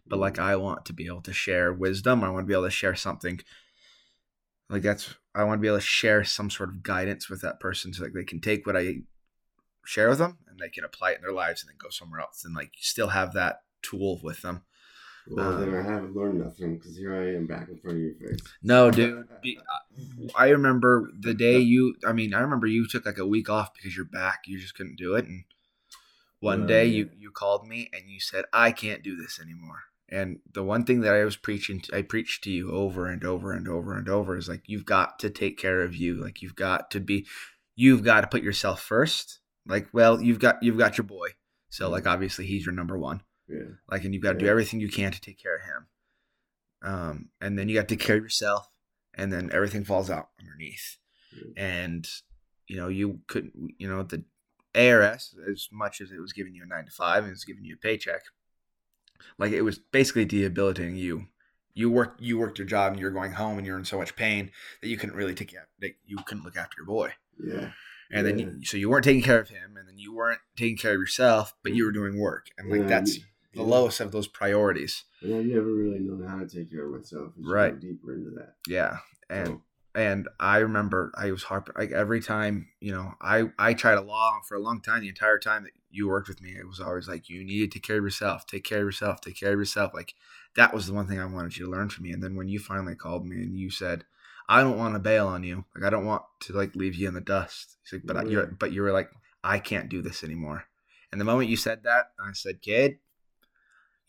But 0.08 0.20
like 0.20 0.40
I 0.40 0.56
want 0.56 0.86
to 0.86 0.94
be 0.94 1.06
able 1.06 1.22
to 1.22 1.34
share 1.34 1.72
wisdom. 1.72 2.24
I 2.24 2.30
want 2.30 2.44
to 2.44 2.48
be 2.48 2.54
able 2.54 2.64
to 2.64 2.72
share 2.72 2.96
something. 2.96 3.42
Like 4.70 4.82
that's 4.82 5.14
I 5.36 5.44
want 5.44 5.60
to 5.60 5.62
be 5.62 5.68
able 5.68 5.78
to 5.78 5.82
share 5.82 6.24
some 6.24 6.50
sort 6.50 6.70
of 6.70 6.84
guidance 6.84 7.30
with 7.30 7.42
that 7.42 7.60
person 7.60 7.94
so 7.94 8.04
like 8.04 8.14
they 8.14 8.24
can 8.24 8.42
take 8.42 8.66
what 8.66 8.78
I 8.78 9.02
share 9.86 10.10
with 10.10 10.20
them 10.20 10.38
and 10.48 10.60
they 10.60 10.70
can 10.70 10.84
apply 10.84 11.12
it 11.12 11.18
in 11.18 11.22
their 11.22 11.34
lives 11.34 11.62
and 11.62 11.70
then 11.70 11.78
go 11.78 11.90
somewhere 11.90 12.22
else 12.22 12.44
and 12.46 12.56
like 12.56 12.72
still 12.80 13.10
have 13.10 13.34
that 13.34 13.62
tool 13.82 14.20
with 14.24 14.42
them. 14.42 14.64
Well, 15.28 15.58
then 15.60 15.70
Um, 15.70 15.76
I 15.76 15.82
haven't 15.84 16.16
learned 16.16 16.40
nothing 16.40 16.78
because 16.78 16.98
here 16.98 17.14
I 17.14 17.36
am 17.36 17.46
back 17.46 17.70
in 17.70 17.78
front 17.78 17.98
of 17.98 18.04
your 18.04 18.16
face. 18.16 18.40
No, 18.64 18.92
dude. 18.92 19.28
I 20.36 20.50
remember 20.50 21.12
the 21.18 21.34
day 21.34 21.60
you. 21.60 21.96
I 22.06 22.14
mean, 22.14 22.34
I 22.34 22.40
remember 22.40 22.68
you 22.68 22.88
took 22.88 23.06
like 23.06 23.18
a 23.18 23.26
week 23.26 23.50
off 23.50 23.74
because 23.74 23.96
you're 23.96 24.06
back. 24.06 24.42
You 24.46 24.60
just 24.60 24.76
couldn't 24.76 24.98
do 24.98 25.16
it, 25.16 25.26
and 25.26 25.44
one 26.40 26.66
day 26.66 26.86
you 26.86 27.10
you 27.18 27.32
called 27.32 27.68
me 27.68 27.90
and 27.94 28.10
you 28.10 28.20
said, 28.20 28.46
"I 28.52 28.72
can't 28.72 29.04
do 29.04 29.16
this 29.16 29.40
anymore." 29.40 29.84
And 30.10 30.40
the 30.52 30.64
one 30.64 30.84
thing 30.84 31.02
that 31.02 31.14
I 31.14 31.24
was 31.24 31.38
preaching, 31.38 31.82
I 31.94 32.02
preached 32.02 32.44
to 32.44 32.52
you 32.52 32.72
over 32.72 33.08
and 33.08 33.24
over 33.24 33.54
and 33.54 33.68
over 33.70 33.98
and 33.98 34.10
over 34.10 34.36
is 34.36 34.50
like, 34.50 34.64
you've 34.66 34.84
got 34.86 35.20
to 35.20 35.30
take 35.30 35.58
care 35.58 35.82
of 35.84 35.96
you. 35.96 36.22
Like 36.22 36.42
you've 36.42 36.58
got 36.58 36.92
to 36.92 37.00
be, 37.00 37.26
you've 37.78 38.04
got 38.04 38.20
to 38.20 38.28
put 38.28 38.44
yourself 38.44 38.82
first. 38.82 39.40
Like, 39.66 39.88
well, 39.94 40.22
you've 40.22 40.40
got 40.40 40.62
you've 40.62 40.78
got 40.78 40.98
your 40.98 41.06
boy, 41.06 41.30
so 41.70 41.90
like 41.90 42.08
obviously 42.08 42.46
he's 42.46 42.66
your 42.66 42.76
number 42.76 42.98
one. 42.98 43.22
Yeah. 43.52 43.76
Like, 43.90 44.04
and 44.06 44.14
you've 44.14 44.24
got 44.24 44.34
to 44.34 44.40
do 44.40 44.48
everything 44.48 44.80
you 44.80 44.90
can 44.90 45.12
to 45.12 45.22
take 45.22 45.42
care 45.42 45.56
of 45.56 45.62
him. 45.64 45.88
Um, 46.84 47.30
and 47.40 47.60
then 47.60 47.70
you 47.70 47.76
got 47.76 47.88
to 47.88 47.96
take 47.96 48.06
care 48.06 48.18
of 48.18 48.24
yourself, 48.24 48.68
and 49.14 49.32
then 49.32 49.50
everything 49.54 49.84
falls 49.84 50.10
out 50.10 50.30
underneath. 50.40 50.98
Yeah. 51.36 51.64
And 51.64 52.08
you 52.72 52.78
know, 52.78 52.88
you 52.88 53.20
couldn't, 53.28 53.54
you 53.78 53.90
know, 53.90 54.04
the 54.04 54.24
ARS, 54.74 55.36
as 55.50 55.68
much 55.74 56.00
as 56.00 56.10
it 56.10 56.22
was 56.22 56.32
giving 56.32 56.56
you 56.56 56.64
a 56.64 56.66
nine 56.66 56.86
to 56.86 56.92
five 56.92 57.24
and 57.24 57.28
it 57.28 57.32
was 57.32 57.44
giving 57.44 57.66
you 57.66 57.76
a 57.76 57.78
paycheck, 57.78 58.22
like 59.38 59.52
it 59.52 59.64
was 59.64 59.78
basically 59.78 60.24
debilitating 60.24 60.96
you. 60.96 61.28
You 61.74 61.90
worked, 61.92 62.22
you 62.22 62.38
worked 62.38 62.60
your 62.60 62.68
job, 62.68 62.94
and 62.94 63.00
you 63.00 63.06
were 63.06 63.12
going 63.12 63.34
home, 63.34 63.58
and 63.58 63.68
you're 63.68 63.78
in 63.78 63.86
so 63.86 63.98
much 63.98 64.16
pain 64.16 64.52
that 64.82 64.88
you 64.88 64.98
couldn't 64.98 65.16
really 65.16 65.34
take 65.34 65.50
care, 65.50 65.68
that 65.80 65.92
you 66.06 66.18
couldn't 66.26 66.44
look 66.44 66.58
after 66.58 66.76
your 66.78 66.86
boy. 66.86 67.14
Yeah. 67.42 67.72
And 68.14 68.26
then, 68.28 68.40
you, 68.40 68.66
so 68.66 68.76
you 68.76 68.90
weren't 68.90 69.06
taking 69.06 69.22
care 69.22 69.40
of 69.40 69.50
him, 69.50 69.78
and 69.78 69.88
then 69.88 69.98
you 69.98 70.14
weren't 70.14 70.42
taking 70.58 70.78
care 70.78 70.94
of 70.94 71.00
yourself, 71.00 71.54
but 71.64 71.74
you 71.74 71.86
were 71.86 71.94
doing 71.94 72.20
work, 72.20 72.48
and 72.58 72.70
like 72.70 72.82
Yeah, 72.82 72.88
that's 72.88 73.20
the 73.54 73.62
yeah. 73.62 73.68
lowest 73.68 74.00
of 74.00 74.12
those 74.12 74.28
priorities. 74.28 75.04
And 75.22 75.36
I've 75.36 75.46
never 75.46 75.74
really 75.74 76.00
known 76.00 76.26
how 76.28 76.40
to 76.40 76.48
take 76.48 76.72
care 76.72 76.86
of 76.86 76.92
myself. 76.92 77.34
Right. 77.38 77.80
deeper 77.80 78.14
into 78.14 78.32
that. 78.32 78.56
Yeah, 78.68 78.98
and 79.30 79.48
So, 79.48 79.62
and 79.94 80.30
I 80.40 80.60
remember 80.60 81.12
I 81.18 81.32
was 81.32 81.44
harping 81.44 81.76
like 81.78 81.92
every 81.92 82.22
time 82.22 82.70
you 82.80 82.94
know 82.94 83.14
I 83.22 83.52
I 83.60 83.74
tried 83.74 83.98
a 83.98 84.02
long 84.02 84.42
for 84.48 84.56
a 84.56 84.62
long 84.62 84.82
time 84.82 85.02
the 85.02 85.10
entire 85.10 85.38
time 85.38 85.64
that 85.64 85.74
you 85.90 86.08
worked 86.08 86.30
with 86.30 86.42
me 86.42 86.52
it 86.52 86.68
was 86.68 86.80
always 86.80 87.08
like 87.08 87.30
you 87.30 87.44
need 87.44 87.72
to 87.72 87.80
take 87.80 87.84
care 87.84 87.98
of 87.98 88.04
yourself 88.04 88.48
take 88.48 88.64
care 88.64 88.80
of 88.80 88.86
yourself 88.86 89.20
take 89.20 89.38
care 89.38 89.52
of 89.52 89.60
yourself 89.60 89.94
like 89.94 90.14
that 90.56 90.74
was 90.74 90.88
the 90.88 90.94
one 90.94 91.08
thing 91.08 91.20
I 91.20 91.26
wanted 91.26 91.58
you 91.58 91.66
to 91.66 91.72
learn 91.72 91.90
from 91.90 92.06
me 92.06 92.12
and 92.12 92.24
then 92.24 92.36
when 92.36 92.48
you 92.48 92.60
finally 92.60 92.96
called 92.96 93.26
me 93.26 93.38
and 93.38 93.58
you 93.58 93.70
said 93.70 94.06
I 94.48 94.62
don't 94.62 94.78
want 94.78 94.96
to 94.96 95.00
bail 95.00 95.28
on 95.28 95.44
you 95.44 95.66
like 95.76 95.84
I 95.84 95.90
don't 95.90 96.06
want 96.06 96.24
to 96.42 96.54
like 96.54 96.76
leave 96.76 96.96
you 96.96 97.08
in 97.08 97.14
the 97.14 97.22
dust 97.22 97.78
He's 97.84 97.94
like 98.00 98.06
but 98.06 98.18
I, 98.18 98.24
you're 98.24 98.48
but 98.48 98.72
you 98.72 98.84
were 98.84 98.94
like 98.94 99.10
I 99.44 99.60
can't 99.60 99.90
do 99.90 100.02
this 100.02 100.24
anymore 100.24 100.64
and 101.12 101.20
the 101.20 101.26
moment 101.26 101.50
you 101.50 101.58
said 101.58 101.84
that 101.84 102.12
I 102.18 102.32
said 102.32 102.62
kid 102.62 103.00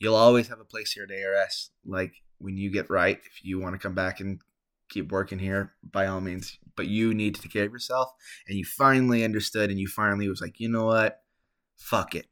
you'll 0.03 0.17
always 0.17 0.49
have 0.49 0.61
a 0.61 0.65
place 0.65 0.93
here 0.93 1.05
at 1.05 1.11
ARS 1.11 1.71
like 1.87 2.13
when 2.39 2.57
you 2.57 2.71
get 2.71 2.91
right 2.91 3.19
if 3.25 3.45
you 3.45 3.61
want 3.61 3.75
to 3.75 3.79
come 3.79 3.95
back 3.95 4.21
and 4.21 4.41
keep 4.89 5.11
working 5.13 5.39
here 5.39 5.73
by 5.83 6.07
all 6.07 6.21
means. 6.21 6.59
But 6.77 6.87
you 6.89 7.15
need 7.15 7.35
to 7.37 7.43
take 7.43 7.53
care 7.53 7.65
of 7.67 7.73
yourself 7.73 8.11
and 8.49 8.59
you 8.59 8.65
finally 8.65 9.25
understood 9.25 9.71
and 9.71 9.79
you 9.79 9.87
finally 9.89 10.29
was 10.29 10.41
like 10.41 10.59
you 10.61 10.69
know 10.69 10.87
what? 10.87 11.21
Fuck 11.77 12.15
it. 12.15 12.27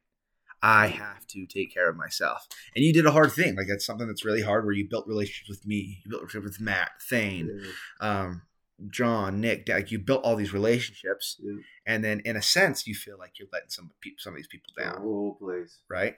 I 0.62 0.88
have 0.88 1.26
to 1.28 1.46
take 1.46 1.72
care 1.72 1.88
of 1.88 1.96
myself. 1.96 2.46
And 2.74 2.84
you 2.84 2.92
did 2.92 3.06
a 3.06 3.12
hard 3.12 3.32
thing. 3.32 3.56
Like 3.56 3.66
that's 3.68 3.86
something 3.86 4.06
that's 4.08 4.26
really 4.26 4.42
hard 4.42 4.64
where 4.64 4.74
you 4.74 4.86
built 4.88 5.06
relationships 5.06 5.48
with 5.48 5.66
me 5.66 6.00
you 6.04 6.10
built 6.10 6.22
relationships 6.22 6.58
with 6.58 6.66
matt 6.66 6.90
thane 7.08 7.48
yeah. 7.62 7.70
um, 8.06 8.42
john 8.88 9.40
nick 9.40 9.68
like 9.68 9.90
you 9.90 9.98
built 9.98 10.22
all 10.24 10.36
these 10.36 10.52
relationships 10.54 11.36
Yeah. 11.42 11.60
and 11.86 12.02
then 12.04 12.20
in 12.24 12.34
a 12.36 12.42
sense 12.42 12.86
you 12.86 12.94
feel 12.94 13.18
like 13.18 13.38
you're 13.38 13.48
letting 13.52 13.68
some 13.68 13.90
some 14.18 14.32
of 14.32 14.36
these 14.38 14.46
people 14.46 14.70
The 14.76 14.84
down 14.84 15.00
whole 15.02 15.34
place. 15.40 15.80
right 15.90 16.16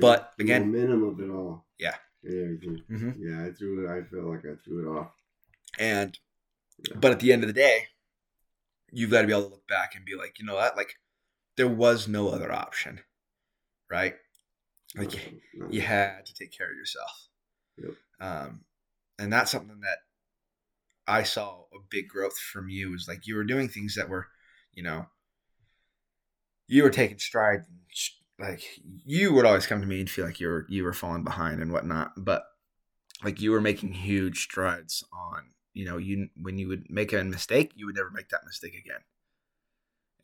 But, 0.00 0.32
again- 0.38 0.70
momentum 0.70 1.02
of 1.04 1.20
it 1.20 1.30
all. 1.30 1.66
Yeah. 1.78 1.96
Mm-hmm. 2.26 3.10
Yeah, 3.18 3.46
I 3.46 3.52
threw 3.52 3.84
it. 3.86 3.90
I 3.90 4.02
felt 4.04 4.24
like 4.24 4.44
I 4.46 4.54
threw 4.64 4.80
it 4.86 4.98
off. 4.98 5.10
and 5.78 6.18
Yeah. 6.88 6.96
but 6.96 7.12
at 7.12 7.20
the 7.20 7.32
end 7.32 7.42
of 7.42 7.48
the 7.48 7.52
day 7.52 7.88
you've 8.92 9.10
got 9.10 9.20
to 9.22 9.26
be 9.26 9.32
able 9.32 9.44
to 9.44 9.48
look 9.50 9.66
back 9.68 9.94
and 9.94 10.04
be 10.04 10.14
like 10.16 10.38
you 10.38 10.46
know 10.46 10.54
what 10.54 10.76
like 10.76 10.94
there 11.56 11.68
was 11.68 12.06
no 12.08 12.28
other 12.30 12.50
option 12.52 13.00
right 13.90 14.14
Like, 14.96 15.40
not- 15.54 15.72
you 15.72 15.80
had 15.82 16.24
to 16.26 16.34
take 16.34 16.56
care 16.56 16.70
of 16.70 16.76
yourself. 16.76 17.28
Yep. 17.78 17.94
Um, 18.20 18.64
and 19.18 19.32
that's 19.32 19.50
something 19.50 19.80
that 19.80 19.98
I 21.06 21.24
saw 21.24 21.64
a 21.74 21.78
big 21.90 22.08
growth 22.08 22.38
from 22.38 22.68
you 22.68 22.94
is 22.94 23.06
like 23.08 23.26
you 23.26 23.34
were 23.36 23.44
doing 23.44 23.68
things 23.68 23.96
that 23.96 24.08
were, 24.08 24.28
you 24.72 24.82
know, 24.82 25.06
you 26.68 26.82
were 26.84 26.90
taking 26.90 27.18
strides. 27.18 27.66
And 27.68 27.78
like 28.38 28.62
you 29.04 29.32
would 29.32 29.44
always 29.44 29.66
come 29.66 29.80
to 29.80 29.86
me 29.86 30.00
and 30.00 30.10
feel 30.10 30.26
like 30.26 30.40
you 30.40 30.48
were 30.48 30.66
you 30.68 30.84
were 30.84 30.92
falling 30.92 31.24
behind 31.24 31.60
and 31.62 31.72
whatnot, 31.72 32.12
but 32.16 32.44
like 33.22 33.40
you 33.40 33.52
were 33.52 33.60
making 33.60 33.92
huge 33.92 34.42
strides 34.42 35.04
on. 35.12 35.50
You 35.72 35.84
know, 35.86 35.96
you 35.96 36.28
when 36.40 36.58
you 36.58 36.68
would 36.68 36.90
make 36.90 37.12
a 37.12 37.22
mistake, 37.24 37.72
you 37.74 37.86
would 37.86 37.96
never 37.96 38.10
make 38.10 38.28
that 38.30 38.44
mistake 38.44 38.74
again. 38.74 39.00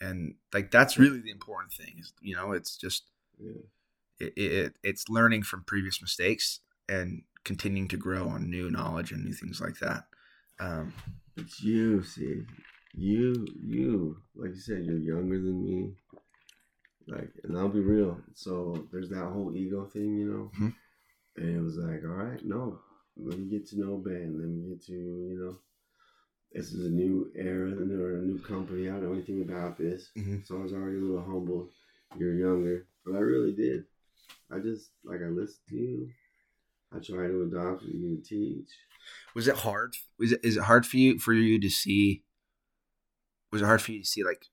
And 0.00 0.35
like 0.52 0.71
that's 0.71 0.99
really 0.99 1.21
the 1.21 1.31
important 1.31 1.73
thing 1.73 1.97
is 1.99 2.12
you 2.21 2.35
know 2.35 2.52
it's 2.52 2.76
just 2.76 3.05
yeah. 3.38 3.62
it, 4.19 4.33
it 4.37 4.76
it's 4.83 5.09
learning 5.09 5.43
from 5.43 5.64
previous 5.64 6.00
mistakes 6.00 6.61
and 6.88 7.23
continuing 7.45 7.88
to 7.88 7.97
grow 7.97 8.29
on 8.29 8.50
new 8.50 8.71
knowledge 8.71 9.12
and 9.12 9.25
new 9.25 9.33
things 9.33 9.61
like 9.61 9.79
that. 9.79 10.05
Um, 10.59 10.93
It's 11.37 11.62
you, 11.62 12.02
see. 12.02 12.43
You, 12.93 13.47
you, 13.62 14.17
like 14.35 14.50
you 14.50 14.61
said, 14.61 14.85
you're 14.85 14.99
younger 14.99 15.37
than 15.38 15.64
me. 15.64 15.95
Like, 17.11 17.31
and 17.45 17.59
I'll 17.59 17.69
be 17.69 17.81
real. 17.81 18.19
So 18.35 18.87
there's 18.93 19.11
that 19.11 19.26
whole 19.26 19.55
ego 19.55 19.85
thing, 19.87 20.17
you 20.17 20.31
know. 20.33 20.50
Mhm. 20.55 20.75
And 21.37 21.57
it 21.57 21.61
was 21.61 21.76
like, 21.76 22.02
all 22.05 22.11
right, 22.11 22.45
no, 22.45 22.81
let 23.17 23.38
me 23.38 23.49
get 23.50 23.67
to 23.69 23.81
know 23.81 23.97
Ben. 23.99 24.38
Let 24.38 24.49
me 24.49 24.69
get 24.71 24.85
to, 24.87 24.93
you 24.93 25.38
know, 25.38 25.59
this 26.52 26.73
is 26.73 26.87
a 26.87 26.90
new 26.90 27.31
era 27.35 27.71
or 27.73 28.17
a 28.19 28.23
new 28.23 28.38
company. 28.40 28.88
I 28.88 28.93
don't 28.93 29.05
know 29.05 29.12
anything 29.12 29.43
about 29.43 29.76
this, 29.76 30.11
Mhm. 30.17 30.47
so 30.47 30.59
I 30.59 30.62
was 30.62 30.73
already 30.73 30.99
a 30.99 31.00
little 31.00 31.23
humble. 31.23 31.71
You're 32.19 32.35
younger, 32.35 32.87
but 33.05 33.14
I 33.14 33.21
really 33.21 33.52
did. 33.52 33.87
I 34.50 34.59
just 34.59 34.90
like 35.05 35.21
I 35.23 35.29
listened 35.29 35.67
to 35.69 35.76
you. 35.76 36.11
I 36.93 36.99
try 36.99 37.29
to 37.29 37.43
adopt 37.43 37.83
what 37.83 37.95
you 37.95 38.21
teach. 38.25 38.69
was 39.35 39.47
it 39.47 39.55
hard? 39.57 39.95
Was 40.19 40.33
it 40.33 40.40
is 40.45 40.57
it 40.57 40.64
hard 40.64 40.85
for 40.85 40.97
you 40.97 41.19
for 41.21 41.33
you 41.33 41.61
to 41.61 41.71
see? 41.71 42.25
Was 43.52 43.62
it 43.62 43.67
hard 43.67 43.81
for 43.81 43.93
you 43.93 44.00
to 44.00 44.07
see 44.07 44.25
like 44.25 44.47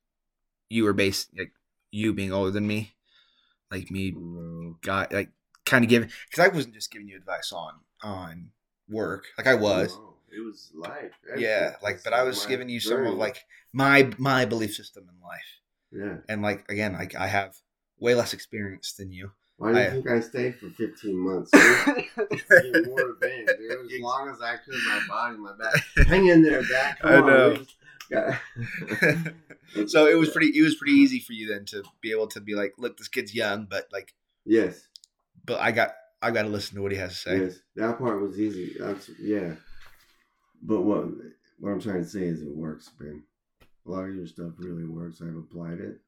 you 0.70 0.84
were 0.84 0.94
based 0.94 1.30
like 1.36 1.52
you 1.92 2.14
being 2.14 2.32
older 2.34 2.52
than 2.52 2.68
me, 2.68 2.94
like 3.72 3.90
me 3.92 4.12
No. 4.16 4.76
got 4.82 5.12
like 5.14 5.30
kind 5.66 5.84
of 5.84 5.90
giving 5.90 6.10
because 6.30 6.46
I 6.46 6.54
wasn't 6.54 6.74
just 6.74 6.92
giving 6.92 7.08
you 7.08 7.18
advice 7.18 7.52
on 7.52 7.74
on 8.04 8.50
work 8.90 9.26
like 9.38 9.48
I 9.48 9.56
was. 9.56 9.96
No, 9.96 10.14
it 10.32 10.40
was 10.46 10.72
life. 10.76 11.14
Yeah, 11.38 11.76
like, 11.82 12.04
but 12.04 12.14
I 12.14 12.24
was 12.24 12.44
my 12.44 12.50
giving 12.50 12.70
you 12.70 12.80
some 12.80 13.06
of 13.06 13.14
like 13.16 13.44
my 13.74 14.12
my 14.18 14.46
belief 14.46 14.74
system 14.76 15.06
in 15.10 15.20
life, 15.26 15.60
Yeah. 15.92 16.18
and 16.30 16.42
like 16.42 16.70
again, 16.70 16.94
like 16.94 17.16
I 17.16 17.28
have 17.28 17.56
way 18.00 18.14
less 18.16 18.34
experience 18.34 18.94
than 18.94 19.12
you. 19.12 19.32
Why 19.58 19.74
do 19.74 19.80
you 19.80 19.86
I- 19.86 19.90
think 19.90 20.10
I 20.10 20.20
stayed 20.20 20.56
for 20.60 20.70
15 20.70 21.18
months? 21.18 21.50
Get 22.18 22.86
more 22.88 23.10
advanced, 23.12 23.56
dude. 23.58 23.92
As 23.92 24.02
long 24.02 24.30
as 24.30 24.40
I 24.42 24.58
could, 24.58 24.76
my 24.88 25.02
body, 25.08 25.38
my 25.38 25.54
back. 25.58 25.84
Hang 26.08 26.28
in 26.28 26.44
there, 26.44 26.62
back. 26.70 27.00
Come 27.00 27.12
I 27.12 27.16
on, 27.18 27.26
know. 27.28 27.66
Got- 28.12 28.40
so 29.90 30.08
it 30.08 30.16
was 30.18 30.30
pretty 30.30 30.58
it 30.58 30.62
was 30.64 30.76
pretty 30.76 30.94
easy 30.94 31.20
for 31.20 31.34
you 31.34 31.48
then 31.48 31.66
to 31.66 31.84
be 32.02 32.12
able 32.12 32.28
to 32.28 32.40
be 32.42 32.56
like 32.56 32.74
look 32.78 32.98
this 32.98 33.08
kid's 33.08 33.34
young 33.36 33.66
but 33.70 33.88
like 33.92 34.14
Yes. 34.46 34.88
but 35.46 35.60
i 35.60 35.72
got 35.72 35.92
i 36.22 36.32
got 36.32 36.44
to 36.44 36.50
listen 36.50 36.76
to 36.76 36.82
what 36.82 36.92
he 36.92 36.98
has 36.98 37.12
to 37.14 37.18
say 37.18 37.40
Yes. 37.40 37.60
That 37.76 37.98
part 38.00 38.22
was 38.22 38.40
easy. 38.40 38.76
That's 38.80 39.10
yeah. 39.20 39.54
But 40.64 40.82
what 40.82 41.06
what 41.60 41.72
I'm 41.72 41.82
trying 41.82 42.04
to 42.04 42.10
say 42.10 42.22
is 42.24 42.42
it 42.42 42.56
works, 42.56 42.90
Ben. 43.00 43.24
A 43.86 43.90
lot 43.92 44.06
of 44.06 44.16
your 44.16 44.26
stuff 44.28 44.54
really 44.58 44.86
works. 44.86 45.22
I've 45.22 45.36
applied 45.36 45.80
it. 45.80 46.00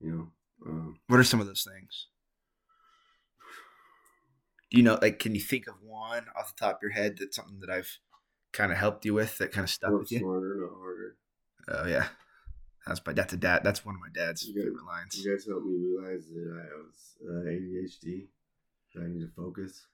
You 0.00 0.10
know. 0.12 0.28
Um, 0.66 0.98
what 1.08 1.20
are 1.20 1.24
some 1.24 1.40
of 1.40 1.46
those 1.46 1.62
things 1.70 2.06
do 4.70 4.76
you 4.76 4.82
know 4.82 4.98
like 5.00 5.18
can 5.18 5.34
you 5.34 5.40
think 5.40 5.66
of 5.68 5.74
one 5.82 6.24
off 6.38 6.54
the 6.54 6.64
top 6.64 6.76
of 6.76 6.82
your 6.82 6.90
head 6.90 7.16
that's 7.18 7.36
something 7.36 7.60
that 7.60 7.70
i've 7.70 7.98
kind 8.52 8.72
of 8.72 8.78
helped 8.78 9.04
you 9.04 9.14
with 9.14 9.36
that 9.38 9.52
kind 9.52 9.64
of 9.64 9.70
stuck 9.70 9.90
work 9.90 10.00
with 10.02 10.12
you 10.12 10.18
smarter, 10.20 10.56
not 10.60 10.78
harder. 10.78 11.16
oh 11.68 11.86
yeah 11.86 12.08
that's 12.86 13.00
my 13.06 13.12
that's 13.12 13.32
a 13.32 13.36
dad 13.36 13.60
that's 13.62 13.84
one 13.84 13.94
of 13.94 14.00
my 14.00 14.08
dad's 14.14 14.44
You 14.46 14.54
got- 14.54 14.64
favorite 14.64 14.86
lines 14.86 15.16
You 15.22 15.30
guys 15.30 15.46
helped 15.46 15.66
me 15.66 15.76
realize 15.76 16.26
that 16.28 16.64
I 16.64 16.76
was 16.76 17.16
uh, 17.28 17.48
ADHD. 17.48 18.28
That 18.94 19.04
I 19.04 19.08
need 19.08 19.20
to 19.20 19.30
focus. 19.36 19.86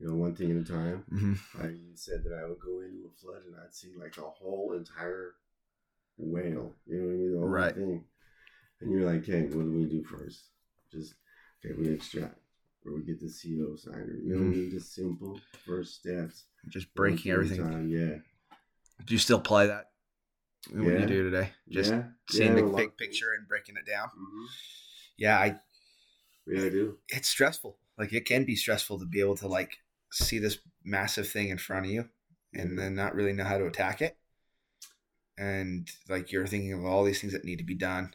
You 0.00 0.08
know, 0.08 0.14
one 0.14 0.34
thing 0.34 0.50
at 0.52 0.56
a 0.56 0.64
time. 0.64 1.04
hmm 1.10 1.34
I 1.60 1.74
said 1.94 2.24
that 2.24 2.32
I 2.32 2.48
would 2.48 2.58
go 2.60 2.80
into 2.80 3.06
a 3.06 3.20
flood 3.20 3.42
and 3.46 3.54
I'd 3.62 3.74
see 3.74 3.92
like 4.00 4.16
a 4.16 4.22
whole 4.22 4.72
entire 4.74 5.34
whale. 6.16 6.74
You 6.86 6.98
know 7.00 7.06
what 7.06 7.12
I 7.12 7.16
mean? 7.16 7.32
The 7.32 7.38
whole 7.38 7.48
Right. 7.48 7.74
thing. 7.74 8.04
And 8.80 8.90
you're 8.92 9.10
like, 9.12 9.22
okay, 9.28 9.42
what 9.42 9.64
do 9.64 9.72
we 9.72 9.84
do 9.86 10.02
first? 10.04 10.44
Just 10.90 11.14
okay, 11.64 11.74
we 11.74 11.88
extract 11.90 12.38
we 12.94 13.02
get 13.02 13.20
the 13.20 13.28
CO 13.28 13.76
signer. 13.76 14.16
You 14.22 14.34
know 14.34 14.40
I 14.40 14.44
mean? 14.44 14.70
Just 14.70 14.94
simple 14.94 15.40
first 15.66 15.94
steps. 16.00 16.44
just 16.68 16.92
breaking 16.94 17.18
thing 17.18 17.32
at 17.32 17.36
a 17.36 17.42
everything 17.44 17.64
time. 17.70 17.88
Yeah. 17.88 18.16
do 19.06 19.14
you 19.14 19.18
still 19.18 19.40
play 19.40 19.66
that 19.66 19.90
what 20.72 20.92
Yeah. 20.92 21.00
you 21.00 21.06
do 21.06 21.30
today 21.30 21.50
just 21.70 21.90
yeah. 21.92 22.02
seeing 22.30 22.56
yeah, 22.56 22.62
the 22.62 22.76
big 22.76 22.96
picture 22.96 23.32
and 23.32 23.46
breaking 23.48 23.76
it 23.76 23.86
down 23.86 24.08
Mhm. 24.08 24.46
yeah 25.16 25.38
i 25.38 25.56
Yeah, 26.46 26.64
I 26.64 26.68
do. 26.70 26.98
it's 27.08 27.28
stressful. 27.28 27.78
Like 27.98 28.12
it 28.12 28.24
can 28.24 28.44
be 28.44 28.56
stressful 28.56 28.98
to 28.98 29.06
be 29.06 29.20
able 29.20 29.36
to 29.36 29.48
like 29.48 29.78
see 30.10 30.38
this 30.38 30.58
massive 30.84 31.28
thing 31.28 31.48
in 31.50 31.58
front 31.58 31.86
of 31.86 31.92
you 31.92 32.08
and 32.54 32.70
Mhm. 32.70 32.76
then 32.76 32.94
not 32.94 33.14
really 33.14 33.32
know 33.32 33.44
how 33.44 33.58
to 33.58 33.66
attack 33.66 34.00
it. 34.02 34.16
And 35.36 35.88
like 36.08 36.32
you're 36.32 36.46
thinking 36.46 36.72
of 36.72 36.84
all 36.84 37.04
these 37.04 37.20
things 37.20 37.32
that 37.32 37.44
need 37.44 37.58
to 37.58 37.64
be 37.64 37.74
done, 37.76 38.14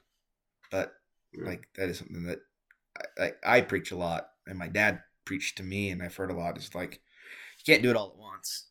but 0.71 0.93
like 1.35 1.69
that 1.75 1.89
is 1.89 1.99
something 1.99 2.23
that 2.23 2.39
I, 3.17 3.31
I, 3.45 3.57
I 3.57 3.61
preach 3.61 3.91
a 3.91 3.95
lot, 3.95 4.29
and 4.47 4.57
my 4.57 4.67
dad 4.67 5.01
preached 5.25 5.57
to 5.57 5.63
me, 5.63 5.89
and 5.89 6.01
I've 6.01 6.15
heard 6.15 6.31
a 6.31 6.35
lot. 6.35 6.57
Is 6.57 6.73
like 6.75 7.01
you 7.65 7.73
can't 7.73 7.83
do 7.83 7.89
it 7.89 7.95
all 7.95 8.11
at 8.11 8.17
once. 8.17 8.67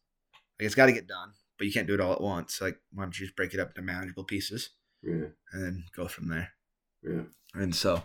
Like 0.58 0.66
it's 0.66 0.74
got 0.74 0.86
to 0.86 0.92
get 0.92 1.06
done, 1.06 1.32
but 1.58 1.66
you 1.66 1.72
can't 1.72 1.86
do 1.86 1.94
it 1.94 2.00
all 2.00 2.12
at 2.12 2.20
once. 2.20 2.60
Like 2.60 2.78
why 2.92 3.04
don't 3.04 3.18
you 3.18 3.26
just 3.26 3.36
break 3.36 3.54
it 3.54 3.60
up 3.60 3.68
into 3.70 3.82
manageable 3.82 4.24
pieces 4.24 4.70
yeah. 5.02 5.26
and 5.52 5.64
then 5.64 5.84
go 5.96 6.08
from 6.08 6.28
there? 6.28 6.50
Yeah. 7.02 7.22
And 7.54 7.74
so 7.74 8.02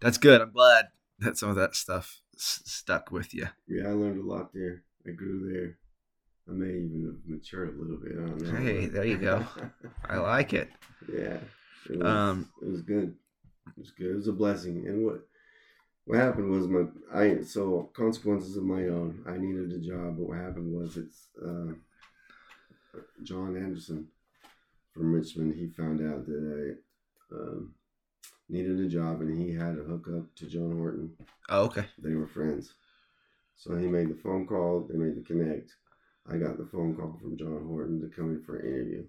that's 0.00 0.18
good. 0.18 0.40
I'm 0.40 0.52
glad 0.52 0.86
that 1.20 1.38
some 1.38 1.50
of 1.50 1.56
that 1.56 1.74
stuff 1.74 2.20
s- 2.34 2.62
stuck 2.64 3.10
with 3.10 3.32
you. 3.34 3.48
Yeah, 3.66 3.84
I 3.88 3.92
learned 3.92 4.20
a 4.20 4.26
lot 4.26 4.52
there. 4.52 4.82
I 5.06 5.12
grew 5.12 5.50
there. 5.52 5.78
I 6.48 6.52
may 6.52 6.66
even 6.66 7.04
have 7.06 7.28
matured 7.28 7.74
a 7.74 7.80
little 7.80 7.96
bit. 7.96 8.12
I 8.12 8.26
don't 8.26 8.40
know. 8.40 8.60
Hey, 8.60 8.86
there 8.86 9.04
you 9.04 9.18
go. 9.18 9.44
I 10.08 10.18
like 10.18 10.52
it. 10.52 10.68
yeah. 11.12 11.38
It 11.88 11.98
was, 11.98 12.06
Um, 12.06 12.50
it 12.62 12.68
was 12.68 12.82
good. 12.82 13.14
It 13.68 13.78
was 13.78 13.90
good. 13.90 14.10
It 14.10 14.16
was 14.16 14.28
a 14.28 14.32
blessing. 14.32 14.86
And 14.86 15.04
what 15.04 15.26
what 16.06 16.18
happened 16.18 16.50
was 16.50 16.68
my 16.68 16.84
I 17.12 17.42
so 17.42 17.90
consequences 17.92 18.56
of 18.56 18.62
my 18.62 18.84
own. 18.84 19.24
I 19.26 19.36
needed 19.36 19.72
a 19.72 19.78
job, 19.78 20.16
but 20.16 20.28
what 20.28 20.38
happened 20.38 20.72
was 20.72 20.96
it's 20.96 21.28
uh, 21.44 21.72
John 23.24 23.56
Anderson 23.56 24.06
from 24.94 25.12
Richmond. 25.12 25.54
He 25.54 25.66
found 25.66 26.00
out 26.00 26.26
that 26.26 26.76
I 27.32 27.34
um, 27.34 27.74
needed 28.48 28.78
a 28.80 28.88
job, 28.88 29.20
and 29.20 29.36
he 29.36 29.52
had 29.52 29.78
a 29.78 29.82
hookup 29.82 30.32
to 30.36 30.46
John 30.46 30.76
Horton. 30.78 31.10
Oh, 31.48 31.64
okay. 31.64 31.86
They 31.98 32.14
were 32.14 32.28
friends. 32.28 32.72
So 33.56 33.76
he 33.76 33.86
made 33.86 34.08
the 34.08 34.20
phone 34.22 34.46
call, 34.46 34.86
they 34.88 34.98
made 34.98 35.16
the 35.16 35.22
connect. 35.22 35.72
I 36.30 36.36
got 36.36 36.58
the 36.58 36.66
phone 36.66 36.94
call 36.94 37.18
from 37.20 37.36
John 37.36 37.64
Horton 37.66 38.00
to 38.00 38.14
come 38.14 38.34
in 38.34 38.42
for 38.42 38.58
an 38.58 38.66
interview. 38.66 39.04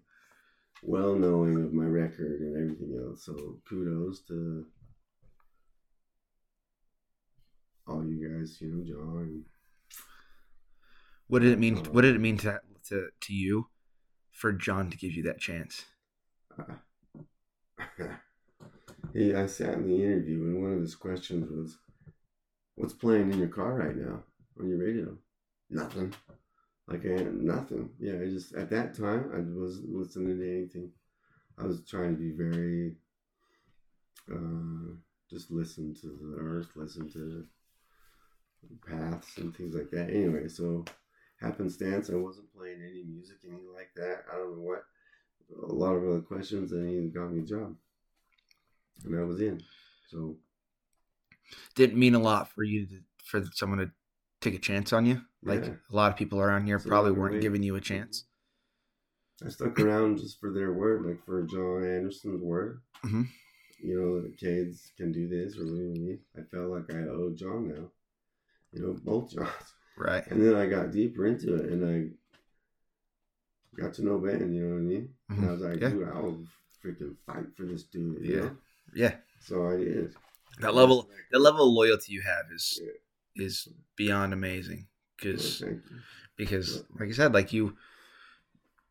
Well 0.83 1.15
knowing 1.15 1.63
of 1.63 1.73
my 1.73 1.85
record 1.85 2.39
and 2.39 2.55
everything 2.55 2.97
else. 3.03 3.25
So 3.25 3.59
kudos 3.67 4.21
to 4.27 4.65
all 8.61 8.67
you 8.67 8.73
know, 8.73 8.83
John. 8.85 9.45
What 11.27 11.41
did 11.41 11.51
it 11.51 11.59
mean? 11.59 11.77
What 11.91 12.01
did 12.01 12.15
it 12.15 12.21
mean 12.21 12.37
to 12.39 12.61
to 12.89 13.09
to 13.21 13.33
you 13.33 13.67
for 14.31 14.53
John 14.53 14.89
to 14.89 14.97
give 14.97 15.13
you 15.13 15.23
that 15.23 15.39
chance? 15.39 15.85
he, 19.13 19.33
I 19.33 19.45
sat 19.45 19.73
in 19.75 19.87
the 19.87 20.03
interview 20.03 20.43
and 20.43 20.61
one 20.61 20.73
of 20.73 20.81
his 20.81 20.95
questions 20.95 21.49
was, 21.51 21.77
What's 22.75 22.93
playing 22.93 23.31
in 23.31 23.39
your 23.39 23.47
car 23.47 23.73
right 23.73 23.95
now 23.95 24.23
on 24.59 24.69
your 24.69 24.79
radio? 24.79 25.17
Nothing. 25.69 26.13
Like 26.87 27.05
I 27.05 27.13
had 27.13 27.33
nothing. 27.41 27.89
Yeah, 27.99 28.13
I 28.13 28.29
just 28.29 28.53
at 28.53 28.69
that 28.69 28.93
time 28.93 29.31
I 29.33 29.39
wasn't 29.39 29.93
listening 29.93 30.37
to 30.37 30.57
anything. 30.57 30.91
I 31.57 31.65
was 31.65 31.81
trying 31.85 32.15
to 32.15 32.19
be 32.19 32.31
very 32.31 32.95
uh 34.31 34.93
just 35.29 35.51
listen 35.51 35.93
to 35.95 36.07
the 36.07 36.37
earth, 36.39 36.67
listen 36.75 37.09
to 37.11 37.45
paths 38.85 39.37
and 39.37 39.55
things 39.55 39.75
like 39.75 39.89
that. 39.91 40.09
Anyway, 40.09 40.47
so 40.47 40.85
happenstance, 41.39 42.09
I 42.09 42.15
wasn't 42.15 42.53
playing 42.53 42.81
any 42.81 43.03
music, 43.03 43.37
anything 43.43 43.73
like 43.73 43.91
that. 43.95 44.23
I 44.31 44.37
don't 44.37 44.57
know 44.57 44.63
what. 44.63 44.83
A 45.63 45.73
lot 45.73 45.93
of 45.95 46.03
other 46.03 46.19
questions, 46.19 46.73
and 46.73 46.89
he 46.89 47.07
got 47.07 47.31
me 47.31 47.39
a 47.39 47.45
job, 47.45 47.73
and 49.05 49.17
I 49.17 49.23
was 49.23 49.39
in. 49.39 49.61
So 50.09 50.35
didn't 51.75 51.97
mean 51.97 52.15
a 52.15 52.19
lot 52.19 52.51
for 52.51 52.63
you 52.63 52.85
to 52.87 52.99
for 53.23 53.43
someone 53.53 53.79
to 53.79 53.89
take 54.41 54.55
a 54.55 54.59
chance 54.59 54.91
on 54.91 55.05
you? 55.05 55.21
Like 55.43 55.63
Yeah. 55.63 55.75
a 55.89 55.95
lot 55.95 56.11
of 56.11 56.17
people 56.17 56.41
around 56.41 56.65
here 56.65 56.75
a 56.75 56.79
probably 56.81 57.11
weren't 57.13 57.41
giving 57.41 57.63
you 57.63 57.75
a 57.75 57.81
chance. 57.81 58.25
I 59.45 59.49
stuck 59.49 59.79
around 59.79 60.17
just 60.17 60.39
for 60.39 60.51
their 60.51 60.73
word, 60.73 61.05
like 61.05 61.23
for 61.23 61.43
John 61.43 61.83
Anderson's 61.85 62.41
word. 62.41 62.81
Mhm. 63.03 63.27
you 63.79 63.95
know, 64.01 64.19
the 64.21 64.35
kids 64.35 64.91
can 64.97 65.11
do 65.11 65.27
this 65.27 65.55
or 65.57 65.63
me. 65.63 66.19
I 66.35 66.41
felt 66.41 66.71
like 66.71 66.91
I 66.91 67.07
owed 67.07 67.37
John 67.37 67.67
now. 67.67 67.91
You 68.77 68.87
know, 68.87 68.97
both 69.03 69.31
Johns. 69.33 69.49
Right. 69.99 70.23
And 70.27 70.45
then 70.45 70.53
I 70.53 70.67
got 70.67 70.91
deeper 70.91 71.25
into 71.25 71.55
it 71.55 71.71
and 71.71 71.83
I 71.83 73.81
got 73.81 73.95
to 73.95 74.05
know 74.05 74.19
Ben, 74.19 74.53
you 74.53 74.61
know 74.63 74.73
what 74.75 74.79
I 74.79 74.81
mean? 74.81 75.09
And 75.29 75.45
I 75.49 75.51
was 75.53 75.61
like, 75.61 75.73
Mm-hmm. 75.79 75.83
Yeah. 75.83 75.89
dude, 75.89 76.07
I'll 76.09 76.43
freaking 76.85 77.15
fight 77.25 77.45
for 77.55 77.63
this 77.65 77.81
dude. 77.83 78.23
Yeah. 78.23 78.35
Know? 78.41 78.57
Yeah. 78.93 79.15
So 79.39 79.67
I 79.67 79.77
did. 79.77 80.13
That 80.59 80.75
level, 80.75 81.09
the 81.31 81.39
level 81.39 81.67
of 81.67 81.73
loyalty 81.73 82.13
you 82.13 82.21
have 82.21 82.45
is 82.53 82.79
Yeah. 82.79 83.45
is 83.47 83.67
beyond 83.95 84.33
amazing. 84.33 84.85
Well, 85.23 85.33
Because 85.33 85.59
thank 85.61 85.71
you. 85.89 85.97
because 86.37 86.83
like 86.99 87.09
I 87.09 87.13
said, 87.13 87.33
like 87.33 87.51
you, 87.51 87.75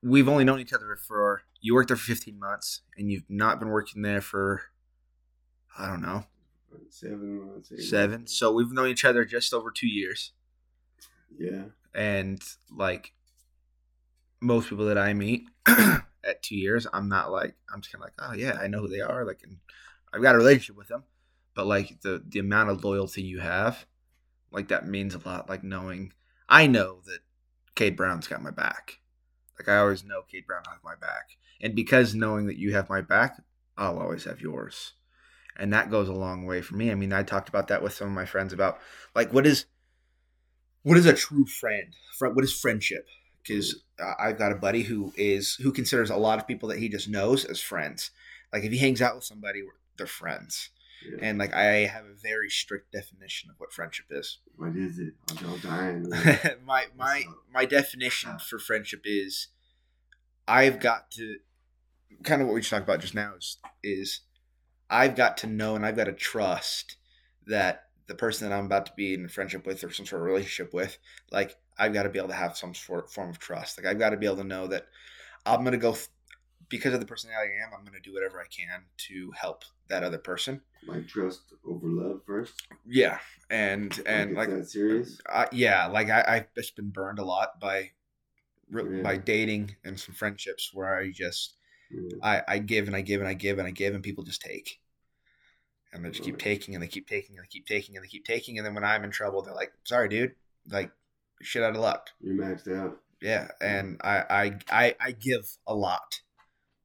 we've 0.03 0.29
only 0.29 0.43
known 0.43 0.59
each 0.59 0.73
other 0.73 0.97
for 0.97 1.43
you 1.61 1.75
worked 1.77 1.89
there 1.89 1.97
for 1.97 2.05
fifteen 2.05 2.39
months, 2.41 2.83
and 2.97 3.11
you've 3.13 3.29
not 3.29 3.61
been 3.61 3.69
working 3.69 4.03
there 4.03 4.21
for 4.21 4.63
I 5.79 5.87
don't 5.89 6.03
know 6.03 6.25
Seven 6.91 7.47
months. 7.47 7.73
eight 7.73 7.83
seven. 7.83 8.11
months. 8.21 8.37
So 8.37 8.53
we've 8.53 8.73
known 8.73 8.89
each 8.89 9.05
other 9.05 9.25
just 9.25 9.53
over 9.55 9.71
two 9.71 9.89
years, 9.89 10.33
Yeah. 11.39 11.65
and 11.95 12.43
like 12.71 13.13
most 14.41 14.69
people 14.69 14.87
that 14.87 14.99
I 14.99 15.15
meet 15.15 15.49
at 15.67 16.43
two 16.43 16.57
years, 16.57 16.87
I'm 16.93 17.09
not 17.09 17.31
like 17.33 17.55
I'm 17.73 17.81
just 17.81 17.93
kind 17.93 18.03
of 18.03 18.07
like 18.07 18.15
oh 18.19 18.35
yeah, 18.35 18.59
I 18.61 18.67
know 18.69 18.81
who 18.81 18.89
they 18.89 19.01
are, 19.01 19.25
like 19.25 19.41
and 19.43 19.59
I've 20.13 20.23
got 20.23 20.35
a 20.35 20.39
relationship 20.39 20.77
with 20.77 20.89
them, 20.89 21.05
but 21.55 21.67
like 21.67 22.01
the 22.03 22.23
the 22.27 22.39
amount 22.41 22.71
of 22.71 22.85
loyalty 22.85 23.23
you 23.23 23.41
have, 23.41 23.87
like 24.53 24.69
that 24.69 24.87
means 24.87 25.15
a 25.15 25.19
lot. 25.27 25.49
Like 25.49 25.65
knowing 25.65 26.13
I 26.49 26.67
know 26.67 27.01
that 27.07 27.21
Kade 27.75 27.97
Brown's 27.97 28.29
got 28.29 28.43
my 28.43 28.51
back. 28.51 28.99
Like 29.59 29.69
I 29.69 29.79
always 29.79 30.05
know 30.05 30.23
Kade 30.23 30.47
Brown 30.47 30.63
has 30.69 30.79
my 30.85 30.95
back, 30.95 31.37
and 31.61 31.75
because 31.75 32.15
knowing 32.15 32.47
that 32.47 32.59
you 32.59 32.75
have 32.75 32.89
my 32.91 33.01
back, 33.01 33.41
I'll 33.77 33.99
always 33.99 34.25
have 34.25 34.41
yours, 34.41 34.93
and 35.59 35.73
that 35.73 35.91
goes 35.91 36.09
a 36.09 36.13
long 36.13 36.47
way 36.47 36.61
for 36.63 36.77
me. 36.77 36.91
I 36.91 36.95
mean, 36.95 37.13
I 37.13 37.23
talked 37.23 37.49
about 37.49 37.69
that 37.69 37.83
with 37.83 37.93
some 37.93 38.09
of 38.09 38.13
my 38.13 38.27
friends 38.27 38.53
about 38.53 38.79
like 39.15 39.33
what 39.33 39.47
is 39.47 39.67
what 40.83 40.97
is 40.97 41.07
a 41.07 41.13
true 41.13 41.47
friend? 41.47 41.95
What 42.21 42.45
is 42.45 42.59
friendship? 42.59 43.07
Because 43.43 43.83
uh, 44.01 44.13
I've 44.19 44.39
got 44.39 44.53
a 44.53 44.57
buddy 44.57 44.83
who 44.83 45.13
is 45.17 45.55
who 45.57 45.73
considers 45.73 46.11
a 46.11 46.17
lot 46.17 46.39
of 46.39 46.47
people 46.47 46.69
that 46.69 46.79
he 46.79 46.89
just 46.89 47.09
knows 47.09 47.45
as 47.45 47.61
friends. 47.61 48.11
Like 48.53 48.65
if 48.65 48.73
he 48.73 48.79
hangs 48.79 49.03
out 49.03 49.15
with 49.15 49.25
somebody, 49.25 49.63
they're 49.97 50.07
friends, 50.07 50.71
yeah. 51.05 51.19
and 51.29 51.39
like 51.39 51.55
I 51.55 51.87
have 51.87 52.05
a 52.05 52.15
very 52.15 52.49
strict 52.49 52.93
definition 52.93 53.51
of 53.51 53.57
what 53.59 53.73
friendship 53.73 54.07
is. 54.11 54.39
what 54.57 54.77
is 54.77 54.99
it? 54.99 55.15
I'm 55.45 55.59
dying. 55.59 56.11
my 56.65 56.87
my 56.97 57.25
my 57.53 57.65
definition 57.65 58.39
for 58.39 58.59
friendship 58.59 59.03
is 59.05 59.49
I've 60.47 60.81
got 60.81 61.11
to 61.13 61.39
kind 62.23 62.41
of 62.41 62.49
what 62.49 62.55
we 62.55 62.61
just 62.61 62.71
talked 62.71 62.85
about 62.85 63.01
just 63.01 63.15
now 63.15 63.35
is 63.37 63.59
is 63.83 64.21
I've 64.91 65.17
got 65.17 65.39
to 65.39 65.47
know 65.47 65.75
and 65.77 65.85
I've 65.85 65.97
got 65.97 66.05
to 66.05 66.13
trust 66.13 66.97
that 67.47 67.85
the 68.07 68.15
person 68.15 68.49
that 68.49 68.57
I'm 68.57 68.67
about 68.67 68.87
to 68.87 68.93
be 68.97 69.15
in 69.15 69.25
a 69.25 69.29
friendship 69.29 69.67
with 69.67 69.83
or 69.83 69.91
some 69.91 70.07
sort 70.07 70.23
of 70.23 70.27
relationship 70.27 70.73
with, 70.73 70.99
like 71.33 71.57
I've 71.79 71.93
got 71.93 72.05
to 72.05 72.09
be 72.09 72.19
able 72.19 72.29
to 72.29 72.35
have 72.35 72.57
some 72.57 72.75
sort 72.75 73.11
form 73.13 73.31
of 73.31 73.39
trust. 73.39 73.79
Like 73.79 73.87
I've 73.87 73.99
got 73.99 74.11
to 74.11 74.17
be 74.17 74.27
able 74.27 74.37
to 74.37 74.45
know 74.45 74.67
that 74.69 74.87
I'm 75.45 75.65
gonna 75.65 75.77
go 75.79 75.93
f- 75.93 76.09
because 76.69 76.95
of 76.95 77.01
the 77.01 77.07
personality 77.07 77.53
I 77.61 77.67
am. 77.67 77.73
I'm 77.77 77.85
gonna 77.85 78.01
do 78.01 78.13
whatever 78.15 78.41
I 78.41 78.47
can 78.49 78.85
to 79.09 79.33
help 79.33 79.65
that 79.89 80.03
other 80.03 80.19
person. 80.19 80.63
like 80.87 81.07
trust 81.09 81.43
over 81.67 81.89
love 81.89 82.23
first. 82.27 82.63
Yeah, 82.87 83.19
and 83.51 83.99
and 84.07 84.35
like 84.35 84.49
that 84.51 84.69
serious. 84.69 85.21
I, 85.29 85.49
yeah, 85.53 85.87
like 85.87 86.11
I, 86.11 86.25
I've 86.27 86.55
just 86.55 86.77
been 86.77 86.91
burned 86.91 87.19
a 87.19 87.25
lot 87.25 87.61
by 87.61 87.93
Yeah. 88.73 89.03
by 89.03 89.17
dating 89.17 89.77
and 89.85 89.99
some 89.99 90.15
friendships 90.15 90.73
where 90.75 90.97
I 90.97 91.11
just 91.11 91.57
Yeah. 91.91 92.17
I, 92.23 92.43
I 92.49 92.59
give 92.59 92.87
and 92.87 92.97
I 92.97 93.01
give 93.01 93.21
and 93.21 93.29
I 93.29 93.35
give 93.35 93.59
and 93.59 93.67
I 93.67 93.71
give 93.71 93.95
and 93.95 94.03
people 94.03 94.25
just 94.25 94.43
take. 94.43 94.81
And 95.93 96.05
they 96.05 96.11
just 96.11 96.25
keep 96.25 96.39
taking 96.39 96.75
and 96.75 96.83
they 96.83 96.89
keep 96.89 97.09
taking 97.09 97.37
and 97.37 97.45
they 97.45 97.49
keep 97.49 97.67
taking 97.67 97.97
and 97.97 98.05
they 98.05 98.09
keep 98.09 98.25
taking 98.25 98.59
and 98.59 98.67
then 98.67 98.75
when 98.75 98.85
I'm 98.85 99.05
in 99.05 99.11
trouble 99.11 99.43
they're 99.43 99.55
like, 99.55 99.73
Sorry 99.85 100.09
dude, 100.09 100.35
like 100.71 100.91
shit 101.43 101.63
out 101.63 101.75
of 101.75 101.81
luck. 101.81 102.11
You're 102.21 102.35
maxed 102.35 102.71
out. 102.77 102.99
Yeah. 103.23 103.49
And 103.61 104.01
I 104.03 104.25
I 104.29 104.59
I, 104.71 104.95
I 105.01 105.13
give 105.13 105.47
a 105.67 105.75
lot. 105.75 106.21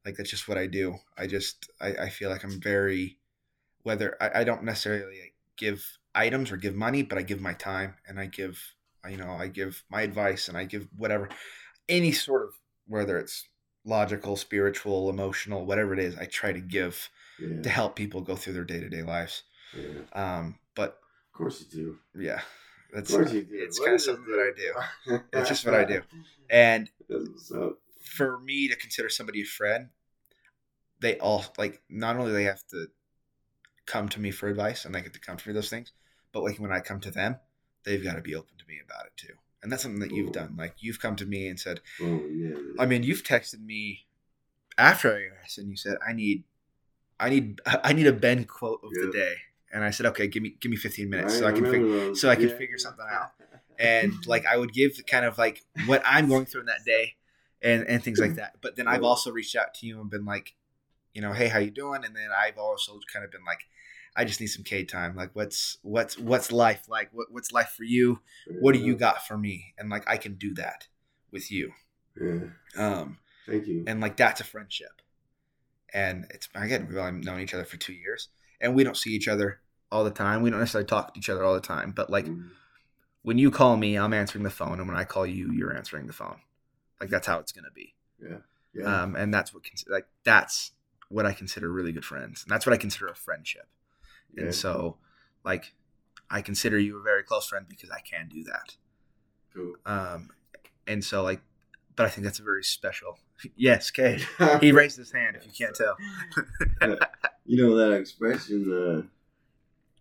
Like 0.05 0.15
that's 0.15 0.29
just 0.29 0.47
what 0.47 0.57
I 0.57 0.67
do. 0.67 0.95
I 1.17 1.27
just 1.27 1.69
I, 1.81 1.89
I 1.89 2.09
feel 2.09 2.29
like 2.29 2.43
I'm 2.43 2.61
very 2.61 3.17
whether 3.83 4.15
I, 4.21 4.41
I 4.41 4.43
don't 4.43 4.63
necessarily 4.63 5.19
like, 5.19 5.35
give 5.57 5.83
items 6.13 6.51
or 6.51 6.57
give 6.57 6.75
money, 6.75 7.01
but 7.03 7.17
I 7.17 7.23
give 7.23 7.41
my 7.41 7.53
time 7.53 7.95
and 8.07 8.19
I 8.19 8.27
give 8.27 8.61
you 9.09 9.17
know, 9.17 9.31
I 9.31 9.47
give 9.47 9.83
my 9.89 10.03
advice 10.03 10.47
and 10.47 10.57
I 10.57 10.65
give 10.65 10.87
whatever 10.95 11.27
any 11.89 12.11
sort 12.11 12.43
of 12.43 12.53
whether 12.87 13.17
it's 13.17 13.47
logical, 13.85 14.35
spiritual, 14.35 15.09
emotional, 15.09 15.65
whatever 15.65 15.93
it 15.93 15.99
is, 15.99 16.17
I 16.17 16.25
try 16.25 16.51
to 16.53 16.59
give 16.61 17.09
Yeah. 17.39 17.61
to 17.63 17.69
help 17.69 17.95
people 17.95 18.21
go 18.21 18.35
through 18.35 18.53
their 18.53 18.63
day 18.63 18.79
to 18.79 18.89
day 18.89 19.01
lives. 19.03 19.43
yeah. 19.75 20.01
Um, 20.13 20.59
but 20.75 20.99
Of 21.33 21.37
course 21.37 21.61
you 21.61 21.67
do. 22.13 22.21
yeah, 22.21 22.35
Of 22.89 22.93
that's 22.93 23.11
course 23.11 23.31
you 23.33 23.43
do. 23.43 23.55
it's 23.55 23.79
What 23.79 23.85
kind 23.85 23.95
of 23.95 24.01
something 24.01 24.25
that 24.25 24.39
I 24.39 24.51
do. 24.55 25.19
It's 25.33 25.49
just 25.49 25.65
what 25.65 25.75
I 25.75 25.83
do. 25.85 26.01
And 26.49 26.89
That's 27.07 27.29
what's 27.29 27.51
up. 27.53 27.77
for 28.03 28.37
me 28.39 28.67
to 28.67 28.75
consider 28.75 29.07
somebody 29.07 29.41
a 29.41 29.45
friend, 29.45 29.89
they 30.99 31.17
all 31.19 31.45
like 31.57 31.81
not 31.89 32.17
only 32.17 32.33
they 32.33 32.43
have 32.43 32.65
to 32.67 32.87
come 33.85 34.09
to 34.09 34.19
me 34.19 34.31
for 34.31 34.47
advice 34.49 34.85
and 34.85 34.93
they 34.93 35.01
get 35.01 35.13
to 35.13 35.19
come 35.19 35.37
to 35.37 35.47
me 35.47 35.53
those 35.53 35.69
things, 35.69 35.93
but 36.33 36.43
like 36.43 36.57
when 36.59 36.71
I 36.71 36.79
come 36.81 36.99
to 37.01 37.11
them, 37.11 37.37
they've 37.85 38.03
got 38.03 38.15
to 38.15 38.21
be 38.21 38.35
open 38.35 38.57
to 38.57 38.65
me 38.67 38.79
about 38.83 39.05
it 39.05 39.13
too. 39.15 39.33
And 39.63 39.71
that's 39.71 39.83
something 39.83 40.01
that 40.01 40.11
you've 40.11 40.31
done. 40.31 40.55
Like 40.57 40.75
you've 40.79 40.99
come 40.99 41.15
to 41.17 41.25
me 41.25 41.47
and 41.47 41.59
said, 41.59 41.81
Oh 42.01 42.21
yeah. 42.33 42.55
I 42.79 42.85
mean, 42.85 43.03
you've 43.03 43.23
texted 43.23 43.63
me 43.63 44.05
after 44.77 45.13
I 45.13 45.43
asked 45.43 45.57
and 45.57 45.69
you 45.69 45.75
said, 45.75 45.97
I 46.05 46.13
need, 46.13 46.43
I 47.19 47.29
need, 47.29 47.61
I 47.65 47.93
need 47.93 48.07
a 48.07 48.13
Ben 48.13 48.45
quote 48.45 48.81
of 48.83 48.91
the 48.91 49.11
day. 49.11 49.33
And 49.73 49.85
I 49.85 49.91
said, 49.91 50.05
okay, 50.07 50.27
give 50.27 50.43
me, 50.43 50.55
give 50.59 50.69
me 50.69 50.75
15 50.75 51.09
minutes 51.09 51.37
so 51.37 51.47
I 51.47 51.53
can 51.53 51.63
figure, 51.65 52.13
so 52.13 52.29
I 52.29 52.35
can 52.35 52.49
figure 52.49 52.77
something 52.77 53.05
out. 53.09 53.31
and 53.79 54.13
like 54.27 54.45
I 54.45 54.57
would 54.57 54.73
give 54.73 54.91
kind 55.07 55.25
of 55.25 55.37
like 55.37 55.63
what 55.85 56.01
I'm 56.05 56.27
going 56.27 56.45
through 56.45 56.61
in 56.61 56.67
that 56.67 56.85
day 56.85 57.15
and 57.61 57.85
and 57.87 58.03
things 58.03 58.19
like 58.19 58.35
that. 58.35 58.57
But 58.61 58.75
then 58.75 58.87
I've 58.87 59.03
also 59.03 59.31
reached 59.31 59.55
out 59.55 59.73
to 59.75 59.87
you 59.87 59.99
and 59.99 60.09
been 60.09 60.25
like, 60.25 60.55
you 61.13 61.21
know, 61.21 61.33
hey, 61.33 61.47
how 61.47 61.59
you 61.59 61.71
doing? 61.71 62.03
And 62.05 62.15
then 62.15 62.29
I've 62.37 62.57
also 62.57 62.99
kind 63.11 63.25
of 63.25 63.31
been 63.31 63.45
like, 63.45 63.61
I 64.15 64.25
just 64.25 64.39
need 64.41 64.47
some 64.47 64.63
K 64.63 64.83
time. 64.83 65.15
Like, 65.15 65.31
what's 65.33 65.77
what's 65.83 66.17
what's 66.17 66.51
life 66.51 66.89
like? 66.89 67.09
What 67.13 67.27
what's 67.31 67.51
life 67.51 67.73
for 67.77 67.83
you? 67.83 68.19
What 68.59 68.73
do 68.73 68.79
you 68.79 68.95
got 68.95 69.25
for 69.25 69.37
me? 69.37 69.73
And 69.77 69.89
like, 69.89 70.03
I 70.09 70.17
can 70.17 70.35
do 70.35 70.53
that 70.55 70.87
with 71.31 71.49
you. 71.51 71.71
Yeah. 72.19 72.39
Um, 72.77 73.19
Thank 73.47 73.67
you. 73.67 73.83
and 73.87 74.01
like 74.01 74.17
that's 74.17 74.41
a 74.41 74.43
friendship. 74.43 75.01
And 75.93 76.25
it's 76.29 76.47
again, 76.55 76.87
we've 76.87 76.97
only 76.97 77.21
known 77.21 77.39
each 77.41 77.53
other 77.53 77.65
for 77.65 77.77
two 77.77 77.93
years, 77.93 78.29
and 78.59 78.75
we 78.75 78.83
don't 78.83 78.97
see 78.97 79.11
each 79.11 79.27
other 79.27 79.61
all 79.91 80.03
the 80.03 80.11
time. 80.11 80.41
We 80.41 80.49
don't 80.49 80.59
necessarily 80.59 80.87
talk 80.87 81.13
to 81.13 81.17
each 81.19 81.29
other 81.29 81.43
all 81.43 81.53
the 81.53 81.59
time, 81.61 81.91
but 81.91 82.09
like 82.09 82.25
Mhm. 82.25 82.51
when 83.23 83.37
you 83.37 83.51
call 83.51 83.75
me, 83.77 83.97
I'm 83.97 84.13
answering 84.13 84.43
the 84.43 84.49
phone, 84.49 84.79
and 84.79 84.87
when 84.87 84.97
I 84.97 85.03
call 85.03 85.25
you, 85.25 85.51
you're 85.51 85.75
answering 85.75 86.07
the 86.07 86.13
phone. 86.13 86.39
Like 86.99 87.09
that's 87.09 87.27
how 87.27 87.39
it's 87.39 87.51
gonna 87.51 87.71
be. 87.73 87.95
yeah. 88.21 88.37
Um, 88.85 89.15
and 89.17 89.33
that's 89.33 89.53
what 89.53 89.63
like 89.87 90.07
that's 90.23 90.71
what 91.09 91.25
I 91.25 91.33
consider 91.33 91.69
really 91.69 91.91
good 91.91 92.05
friends, 92.05 92.43
and 92.43 92.51
that's 92.51 92.65
what 92.65 92.71
I 92.73 92.77
consider 92.77 93.07
a 93.07 93.15
friendship. 93.15 93.67
Yeah. 94.35 94.43
And 94.43 94.55
so, 94.55 94.97
like, 95.43 95.73
I 96.29 96.41
consider 96.41 96.79
you 96.79 96.99
a 96.99 97.01
very 97.01 97.23
close 97.23 97.47
friend 97.47 97.65
because 97.67 97.89
I 97.89 97.99
can 97.99 98.29
do 98.29 98.43
that. 98.45 98.75
cool. 99.53 99.75
Um, 99.85 100.29
and 100.87 101.03
so 101.03 101.23
like, 101.23 101.41
but 101.95 102.05
I 102.05 102.09
think 102.09 102.23
that's 102.23 102.39
a 102.39 102.43
very 102.43 102.63
special. 102.63 103.19
yes, 103.55 103.91
Kay. 103.91 104.19
He 104.59 104.71
raised 104.71 104.97
his 104.97 105.11
hand. 105.11 105.35
If 105.35 105.45
you 105.45 105.51
can't 105.51 105.75
tell. 105.75 105.97
you 107.45 107.57
know 107.57 107.75
that 107.75 107.93
expression. 107.93 109.07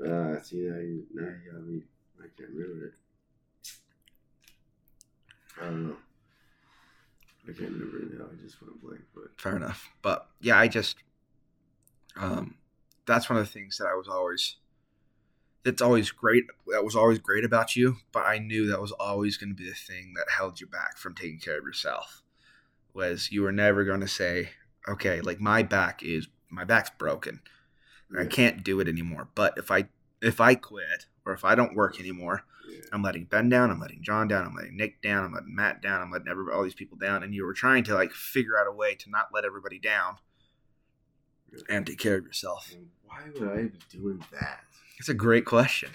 Uh, 0.00 0.04
uh, 0.04 0.40
see 0.42 0.56
now 0.56 0.78
you 0.78 1.04
now 1.12 1.28
you 1.28 1.52
got 1.52 1.62
me. 1.62 1.82
I 2.18 2.26
can't 2.36 2.50
remember 2.50 2.86
it. 2.86 2.94
I 5.60 5.64
don't 5.64 5.88
know. 5.88 5.96
I 7.44 7.52
can't 7.52 7.70
remember 7.70 7.98
it 7.98 8.18
now. 8.18 8.26
I 8.32 8.42
just 8.42 8.62
went 8.62 8.80
blank. 8.82 9.02
But 9.14 9.38
fair 9.38 9.56
enough. 9.56 9.88
But 10.00 10.28
yeah, 10.40 10.58
I 10.58 10.68
just 10.68 10.96
um 12.16 12.54
that's 13.10 13.28
one 13.28 13.38
of 13.38 13.44
the 13.44 13.52
things 13.52 13.76
that 13.78 13.86
I 13.86 13.94
was 13.94 14.08
always 14.08 14.56
that's 15.64 15.82
always 15.82 16.10
great 16.10 16.44
that 16.68 16.84
was 16.84 16.96
always 16.96 17.18
great 17.18 17.44
about 17.44 17.76
you, 17.76 17.96
but 18.12 18.24
I 18.24 18.38
knew 18.38 18.66
that 18.68 18.80
was 18.80 18.92
always 18.92 19.36
going 19.36 19.50
to 19.50 19.54
be 19.54 19.68
the 19.68 19.74
thing 19.74 20.14
that 20.16 20.26
held 20.36 20.60
you 20.60 20.66
back 20.66 20.96
from 20.96 21.14
taking 21.14 21.38
care 21.38 21.58
of 21.58 21.64
yourself. 21.64 22.22
Was 22.94 23.30
you 23.30 23.42
were 23.42 23.52
never 23.52 23.84
going 23.84 24.00
to 24.00 24.08
say, 24.08 24.50
"Okay, 24.88 25.20
like 25.20 25.40
my 25.40 25.62
back 25.62 26.02
is 26.02 26.28
my 26.50 26.64
back's 26.64 26.90
broken. 26.90 27.40
I 28.16 28.22
yeah, 28.22 28.28
can't 28.28 28.64
do 28.64 28.80
it 28.80 28.88
anymore." 28.88 29.28
But 29.34 29.54
if 29.58 29.70
I 29.70 29.88
if 30.22 30.40
I 30.40 30.54
quit 30.54 31.06
or 31.26 31.32
if 31.32 31.44
I 31.44 31.54
don't 31.54 31.76
work 31.76 32.00
anymore, 32.00 32.44
yeah, 32.68 32.80
I'm 32.92 33.02
letting 33.02 33.24
Ben 33.24 33.48
down. 33.48 33.70
I'm 33.70 33.80
letting 33.80 34.02
John 34.02 34.28
down. 34.28 34.46
I'm 34.46 34.54
letting 34.54 34.76
Nick 34.76 35.02
down. 35.02 35.24
I'm 35.24 35.32
letting 35.32 35.54
Matt 35.54 35.82
down. 35.82 36.00
I'm 36.00 36.10
letting 36.10 36.28
everybody, 36.28 36.56
all 36.56 36.64
these 36.64 36.74
people 36.74 36.96
down. 36.96 37.22
And 37.22 37.34
you 37.34 37.44
were 37.44 37.54
trying 37.54 37.84
to 37.84 37.94
like 37.94 38.12
figure 38.12 38.58
out 38.58 38.66
a 38.66 38.72
way 38.72 38.94
to 38.94 39.10
not 39.10 39.28
let 39.32 39.44
everybody 39.44 39.78
down 39.78 40.16
and 41.68 41.86
take 41.86 41.98
care 41.98 42.16
of 42.16 42.24
yourself. 42.24 42.70
And 42.72 42.86
why 43.04 43.18
would 43.32 43.58
I 43.58 43.62
be 43.64 43.78
doing 43.90 44.24
that? 44.32 44.60
It's 44.98 45.08
a 45.08 45.14
great 45.14 45.44
question. 45.44 45.90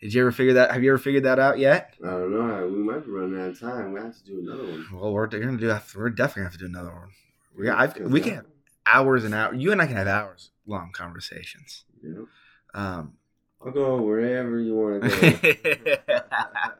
Did 0.00 0.14
you 0.14 0.22
ever 0.22 0.32
figure 0.32 0.54
that? 0.54 0.70
Have 0.72 0.82
you 0.82 0.90
ever 0.90 0.98
figured 0.98 1.24
that 1.24 1.38
out 1.38 1.58
yet? 1.58 1.94
I 2.02 2.08
don't 2.10 2.32
know. 2.32 2.66
We 2.68 2.82
might 2.82 3.04
be 3.04 3.10
running 3.10 3.40
out 3.40 3.48
of 3.48 3.60
time. 3.60 3.92
We 3.92 4.00
have 4.00 4.16
to 4.16 4.24
do 4.24 4.40
another 4.40 4.62
one. 4.64 4.86
Well, 4.92 5.12
we're 5.12 5.26
gonna 5.26 5.58
do. 5.58 5.66
that. 5.66 5.84
We're 5.94 6.08
definitely 6.10 6.40
gonna 6.40 6.50
have 6.50 6.52
to 6.54 6.58
do 6.58 6.66
another 6.66 6.90
one. 6.90 7.08
We, 7.58 7.68
I've, 7.68 7.96
we 7.98 8.20
can 8.20 8.34
have 8.36 8.46
hours 8.86 9.24
and 9.24 9.34
hours. 9.34 9.60
You 9.60 9.72
and 9.72 9.82
I 9.82 9.86
can 9.86 9.96
have 9.96 10.06
hours 10.08 10.50
long 10.66 10.90
conversations. 10.92 11.84
Yeah. 12.02 12.22
Um, 12.72 13.14
I'll 13.62 13.72
go 13.72 14.00
wherever 14.00 14.58
you 14.58 14.74
want 14.74 15.02
to 15.02 15.96
go. 16.06 16.14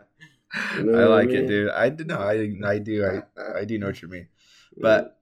You 0.77 0.83
know 0.83 0.99
I 0.99 1.03
what 1.03 1.05
I 1.05 1.15
like 1.15 1.29
it, 1.29 1.47
dude. 1.47 1.71
I 1.71 1.89
do 1.91 2.05
know. 2.05 2.19
I 2.19 2.51
I 2.67 2.79
do. 2.79 3.07
I 3.07 3.61
I 3.61 3.65
do 3.65 3.79
know 3.79 3.87
what 3.87 4.03
you 4.03 4.09
mean. 4.09 4.27
But 4.77 5.17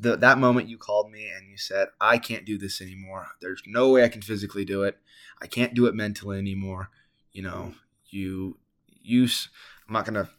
the, 0.00 0.16
that 0.16 0.38
moment 0.38 0.68
you 0.68 0.78
called 0.78 1.10
me 1.10 1.28
and 1.28 1.48
you 1.50 1.58
said, 1.58 1.88
I 2.00 2.16
can't 2.16 2.46
do 2.46 2.56
this 2.56 2.80
anymore. 2.80 3.28
There's 3.40 3.62
no 3.66 3.90
way 3.90 4.02
I 4.02 4.08
can 4.08 4.22
physically 4.22 4.64
do 4.64 4.82
it. 4.82 4.96
I 5.42 5.46
can't 5.46 5.74
do 5.74 5.86
it 5.86 5.94
mentally 5.94 6.38
anymore. 6.38 6.88
You 7.32 7.42
know, 7.42 7.74
you, 8.08 8.56
you, 9.02 9.24
I'm 9.86 9.92
not 9.92 10.06
going 10.06 10.14
to 10.24 10.30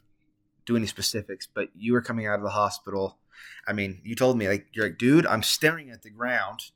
do 0.65 0.75
any 0.75 0.87
specifics, 0.87 1.47
but 1.47 1.69
you 1.75 1.93
were 1.93 2.01
coming 2.01 2.25
out 2.25 2.39
of 2.39 2.43
the 2.43 2.49
hospital. 2.49 3.19
I 3.67 3.73
mean, 3.73 4.01
you 4.03 4.15
told 4.15 4.37
me, 4.37 4.47
like, 4.47 4.67
you're 4.73 4.87
like, 4.87 4.97
dude, 4.97 5.27
I'm 5.27 5.43
staring 5.43 5.91
at 5.91 6.01
the 6.01 6.09
ground. 6.09 6.71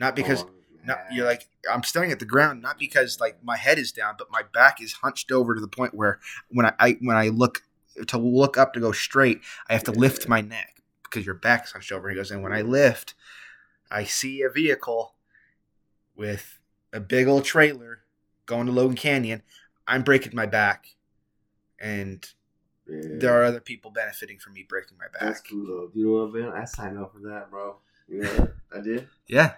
Not 0.00 0.16
because, 0.16 0.42
Oh, 0.42 0.50
not, 0.84 0.98
you're 1.12 1.26
like, 1.26 1.48
I'm 1.70 1.82
staring 1.82 2.10
at 2.12 2.18
the 2.18 2.24
ground, 2.24 2.62
not 2.62 2.78
because, 2.78 3.20
like, 3.20 3.42
my 3.44 3.56
head 3.56 3.78
is 3.78 3.92
down, 3.92 4.14
but 4.18 4.28
my 4.30 4.42
back 4.42 4.80
is 4.80 4.94
hunched 4.94 5.30
over 5.30 5.54
to 5.54 5.60
the 5.60 5.68
point 5.68 5.94
where 5.94 6.18
when 6.50 6.66
I, 6.66 6.72
I 6.78 6.96
when 7.00 7.16
I 7.16 7.28
look 7.28 7.62
to 8.06 8.18
look 8.18 8.56
up 8.56 8.74
to 8.74 8.80
go 8.80 8.92
straight, 8.92 9.40
I 9.68 9.72
have 9.72 9.84
to 9.84 9.92
lift 9.92 10.28
my 10.28 10.40
neck 10.40 10.77
because 11.10 11.24
your 11.26 11.34
back's 11.34 11.72
hunched 11.72 11.92
over. 11.92 12.08
He 12.08 12.16
goes, 12.16 12.30
and 12.30 12.42
when 12.42 12.52
I 12.52 12.62
lift, 12.62 13.14
I 13.90 14.04
see 14.04 14.42
a 14.42 14.50
vehicle 14.50 15.14
with 16.16 16.58
a 16.92 17.00
big 17.00 17.26
old 17.28 17.44
trailer 17.44 18.00
going 18.46 18.66
to 18.66 18.72
Logan 18.72 18.96
Canyon. 18.96 19.42
I'm 19.86 20.02
breaking 20.02 20.34
my 20.34 20.46
back, 20.46 20.86
and 21.78 22.28
yeah. 22.86 23.00
there 23.18 23.40
are 23.40 23.44
other 23.44 23.60
people 23.60 23.90
benefiting 23.90 24.38
from 24.38 24.54
me 24.54 24.64
breaking 24.68 24.98
my 24.98 25.06
That's 25.20 25.40
back. 25.40 25.50
cool 25.50 25.66
though. 25.66 25.90
You 25.94 26.06
know 26.06 26.24
what, 26.24 26.34
man? 26.34 26.52
I 26.52 26.64
signed 26.64 26.98
up 26.98 27.12
for 27.12 27.20
that, 27.28 27.50
bro. 27.50 27.76
You 28.08 28.22
know? 28.22 28.48
I 28.76 28.80
did. 28.80 29.08
Yeah, 29.26 29.54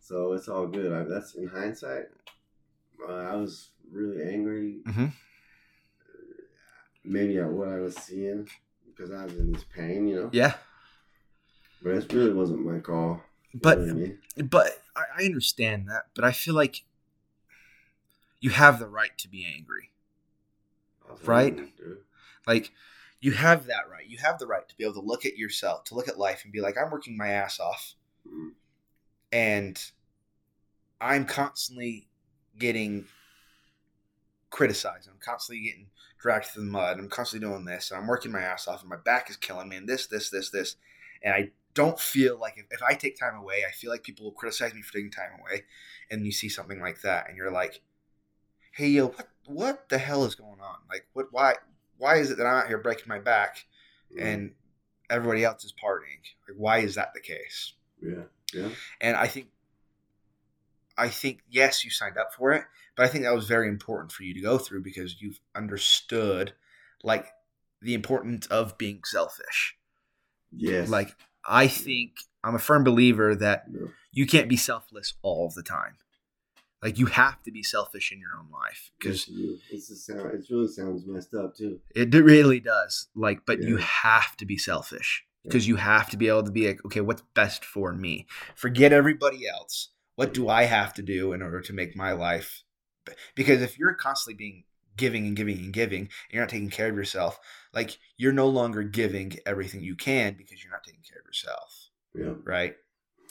So 0.00 0.32
it's 0.34 0.48
all 0.48 0.66
good. 0.66 0.92
I, 0.92 1.04
that's 1.04 1.34
in 1.34 1.46
hindsight. 1.46 2.06
Uh, 3.08 3.12
I 3.12 3.34
was 3.36 3.70
really 3.90 4.22
angry. 4.22 4.80
Mhm. 4.86 5.12
Maybe 7.04 7.38
at 7.38 7.48
what 7.48 7.68
I 7.68 7.78
was 7.78 7.96
seeing 7.96 8.48
because 8.86 9.10
I 9.10 9.24
was 9.24 9.32
in 9.38 9.52
this 9.52 9.64
pain, 9.64 10.06
you 10.06 10.16
know. 10.16 10.30
yeah, 10.32 10.54
But 11.82 11.94
it 11.94 12.12
really 12.12 12.32
wasn't 12.32 12.64
my 12.64 12.78
call. 12.80 13.22
but 13.54 13.78
I 13.78 13.82
mean? 13.82 14.18
but 14.44 14.82
I, 14.94 15.24
understand 15.24 15.88
that. 15.88 16.06
But 16.14 16.24
I 16.24 16.32
feel 16.32 16.54
like 16.54 16.84
you 18.40 18.50
have 18.50 18.78
the 18.78 18.86
right 18.88 19.16
to 19.18 19.28
be 19.28 19.46
angry. 19.46 19.90
Right? 21.24 21.58
Like 22.46 22.70
you 23.20 23.32
have 23.32 23.66
that 23.66 23.88
right. 23.90 24.06
You 24.06 24.18
have 24.18 24.38
the 24.38 24.46
right 24.46 24.66
to 24.68 24.76
be 24.76 24.84
able 24.84 24.94
to 24.94 25.00
look 25.00 25.26
at 25.26 25.36
yourself, 25.36 25.84
to 25.84 25.94
look 25.94 26.08
at 26.08 26.18
life 26.18 26.42
and 26.44 26.52
be 26.52 26.60
like, 26.60 26.76
I'm 26.78 26.90
working 26.90 27.16
my 27.16 27.28
ass 27.28 27.58
off 27.60 27.94
Mhm. 28.28 28.52
and 29.32 29.90
I'm 31.00 31.24
constantly 31.24 32.08
getting 32.58 33.06
criticized. 34.50 35.08
I'm 35.08 35.18
constantly 35.20 35.64
getting 35.64 35.86
dragged 36.18 36.46
through 36.46 36.64
the 36.64 36.70
mud. 36.70 36.98
I'm 36.98 37.08
constantly 37.08 37.48
doing 37.48 37.64
this 37.64 37.90
and 37.90 38.00
I'm 38.00 38.06
working 38.06 38.32
my 38.32 38.42
ass 38.42 38.68
off 38.68 38.80
and 38.80 38.90
my 38.90 38.96
back 38.96 39.30
is 39.30 39.36
killing 39.36 39.68
me 39.68 39.76
and 39.76 39.88
this, 39.88 40.06
this, 40.06 40.30
this, 40.30 40.50
this. 40.50 40.76
And 41.22 41.34
I 41.34 41.50
don't 41.74 41.98
feel 42.00 42.38
like 42.38 42.54
if, 42.58 42.66
if 42.70 42.82
I 42.82 42.94
take 42.94 43.18
time 43.18 43.36
away, 43.36 43.64
I 43.66 43.72
feel 43.72 43.90
like 43.90 44.02
people 44.02 44.24
will 44.24 44.32
criticize 44.32 44.74
me 44.74 44.82
for 44.82 44.92
taking 44.92 45.10
time 45.10 45.38
away. 45.40 45.64
And 46.10 46.26
you 46.26 46.32
see 46.32 46.48
something 46.48 46.80
like 46.80 47.02
that 47.02 47.28
and 47.28 47.36
you're 47.36 47.52
like, 47.52 47.80
hey, 48.72 48.88
yo, 48.88 49.08
what, 49.08 49.28
what 49.46 49.88
the 49.88 49.98
hell 49.98 50.24
is 50.24 50.34
going 50.34 50.60
on? 50.60 50.76
Like, 50.88 51.06
what, 51.12 51.26
why, 51.30 51.54
why 51.98 52.16
is 52.16 52.30
it 52.30 52.38
that 52.38 52.46
I'm 52.46 52.62
out 52.62 52.68
here 52.68 52.78
breaking 52.78 53.06
my 53.08 53.18
back 53.18 53.66
Mhm. 54.12 54.22
and 54.22 54.54
everybody 55.08 55.44
else 55.44 55.64
is 55.64 55.72
partying? 55.72 56.22
Like, 56.48 56.56
why 56.56 56.78
is 56.78 56.96
that 56.96 57.14
the 57.14 57.20
case? 57.20 57.74
yeah, 58.02 58.24
yeah, 58.52 58.70
And 59.00 59.16
I 59.16 59.26
think, 59.26 59.48
I 60.96 61.08
think 61.08 61.42
yes, 61.48 61.84
you 61.84 61.90
signed 61.90 62.18
up 62.18 62.34
for 62.34 62.52
it, 62.52 62.64
but 62.96 63.04
I 63.04 63.08
think 63.08 63.24
that 63.24 63.34
was 63.34 63.46
very 63.46 63.68
important 63.68 64.12
for 64.12 64.22
you 64.24 64.34
to 64.34 64.40
go 64.40 64.58
through 64.58 64.82
because 64.82 65.20
you've 65.22 65.40
understood, 65.54 66.54
like, 67.02 67.28
the 67.80 67.94
importance 67.94 68.46
of 68.48 68.76
being 68.76 69.00
selfish. 69.04 69.76
yes. 70.54 70.88
Like, 70.90 71.16
I 71.46 71.66
mm. 71.66 71.70
think 71.70 72.12
I'm 72.42 72.54
a 72.54 72.58
firm 72.58 72.84
believer 72.84 73.34
that 73.36 73.66
you 74.12 74.26
can't 74.26 74.48
be 74.48 74.56
selfless 74.56 75.14
all 75.22 75.52
the 75.54 75.62
time. 75.62 75.96
Like, 76.82 76.98
you 76.98 77.06
have 77.06 77.42
to 77.42 77.52
be 77.52 77.62
selfish 77.62 78.10
in 78.10 78.18
your 78.20 78.30
own 78.38 78.50
life 78.50 78.90
because 78.98 79.28
Yes, 79.28 79.90
it's 79.90 80.06
sound. 80.06 80.32
It 80.32 80.46
really 80.50 80.68
sounds 80.68 81.04
messed 81.06 81.34
up 81.34 81.54
too. 81.54 81.80
It 81.94 82.14
really 82.14 82.60
does. 82.60 83.08
Like, 83.14 83.44
but 83.44 83.62
you 83.62 83.76
have 83.76 84.34
to 84.38 84.46
be 84.46 84.56
selfish 84.56 85.24
Yeah. 85.44 85.50
because 85.50 85.68
you 85.68 85.76
have 85.76 86.08
to 86.10 86.16
be 86.16 86.28
able 86.28 86.44
to 86.44 86.50
be 86.50 86.68
like, 86.68 86.84
okay, 86.86 87.02
what's 87.02 87.22
best 87.34 87.66
for 87.66 87.92
me? 87.92 88.26
Forget 88.54 88.92
everybody 88.92 89.46
else. 89.46 89.90
What 90.16 90.32
do 90.32 90.48
I 90.48 90.64
have 90.64 90.94
to 90.94 91.02
do 91.02 91.34
in 91.34 91.42
order 91.42 91.60
to 91.60 91.72
make 91.74 91.94
my 91.94 92.12
life? 92.12 92.62
Because 93.34 93.60
if 93.60 93.78
you're 93.78 93.94
constantly 93.94 94.36
being 94.36 94.64
giving 95.00 95.26
and 95.26 95.36
giving 95.36 95.58
and 95.58 95.72
giving, 95.72 96.02
and 96.02 96.10
you're 96.30 96.42
not 96.42 96.50
taking 96.50 96.70
care 96.70 96.88
of 96.90 96.96
yourself, 96.96 97.40
like 97.72 97.98
you're 98.16 98.32
no 98.32 98.48
longer 98.48 98.82
giving 98.84 99.36
everything 99.46 99.82
you 99.82 99.96
can 99.96 100.34
because 100.38 100.62
you're 100.62 100.72
not 100.72 100.84
taking 100.84 101.02
care 101.08 101.18
of 101.20 101.26
yourself, 101.26 101.90
Yeah, 102.14 102.34
right? 102.44 102.76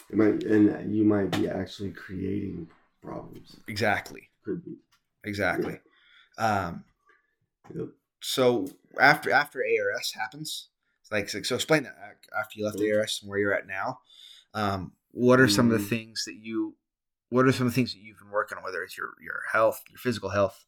it 0.10 0.17
might, 0.17 0.43
and 0.43 0.95
you 0.95 1.03
might 1.05 1.32
be 1.32 1.47
actually 1.47 1.91
creating 1.91 2.67
problems. 3.01 3.58
Exactly. 3.67 4.29
Could 4.43 4.65
be. 4.65 4.75
Exactly. 5.23 5.79
Um, 6.38 6.84
Yep. 7.75 7.89
so 8.21 8.67
after 8.99 9.32
after 9.32 9.60
ARS 9.63 10.13
happens, 10.13 10.69
like 11.12 11.29
so, 11.29 11.38
explain 11.55 11.84
that 11.84 11.95
after 12.38 12.53
you 12.60 12.65
left 12.65 12.79
Mhm. 12.79 12.97
ARS 12.97 13.19
and 13.21 13.29
where 13.29 13.39
you're 13.39 13.53
at 13.53 13.67
now. 13.67 13.99
Um, 14.53 14.93
what 15.12 15.39
are 15.39 15.47
some 15.47 15.71
of 15.71 15.77
the 15.79 15.86
Mm. 15.86 15.89
things 15.89 16.25
that 16.25 16.36
you? 16.36 16.75
What 17.29 17.45
are 17.45 17.51
some 17.51 17.67
of 17.67 17.73
the 17.73 17.75
things 17.75 17.93
that 17.93 17.99
you've 17.99 18.17
been 18.17 18.32
working 18.32 18.58
on? 18.58 18.63
Whether 18.63 18.84
it's 18.84 18.97
your 18.97 19.13
your 19.21 19.41
health, 19.51 19.84
your 19.89 19.99
physical 19.99 20.29
health, 20.29 20.65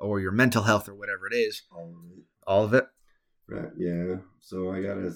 or 0.00 0.18
your 0.20 0.32
mental 0.32 0.62
health, 0.62 0.88
or 0.88 0.94
whatever 0.94 1.26
it 1.26 1.34
is, 1.34 1.62
All 1.72 1.84
of 1.88 1.94
it. 2.18 2.24
all 2.46 2.64
of 2.64 2.74
it. 2.74 2.86
Right. 3.48 3.70
Yeah. 3.76 4.16
So 4.40 4.72
I 4.72 4.80
got 4.82 4.96
a 4.98 5.08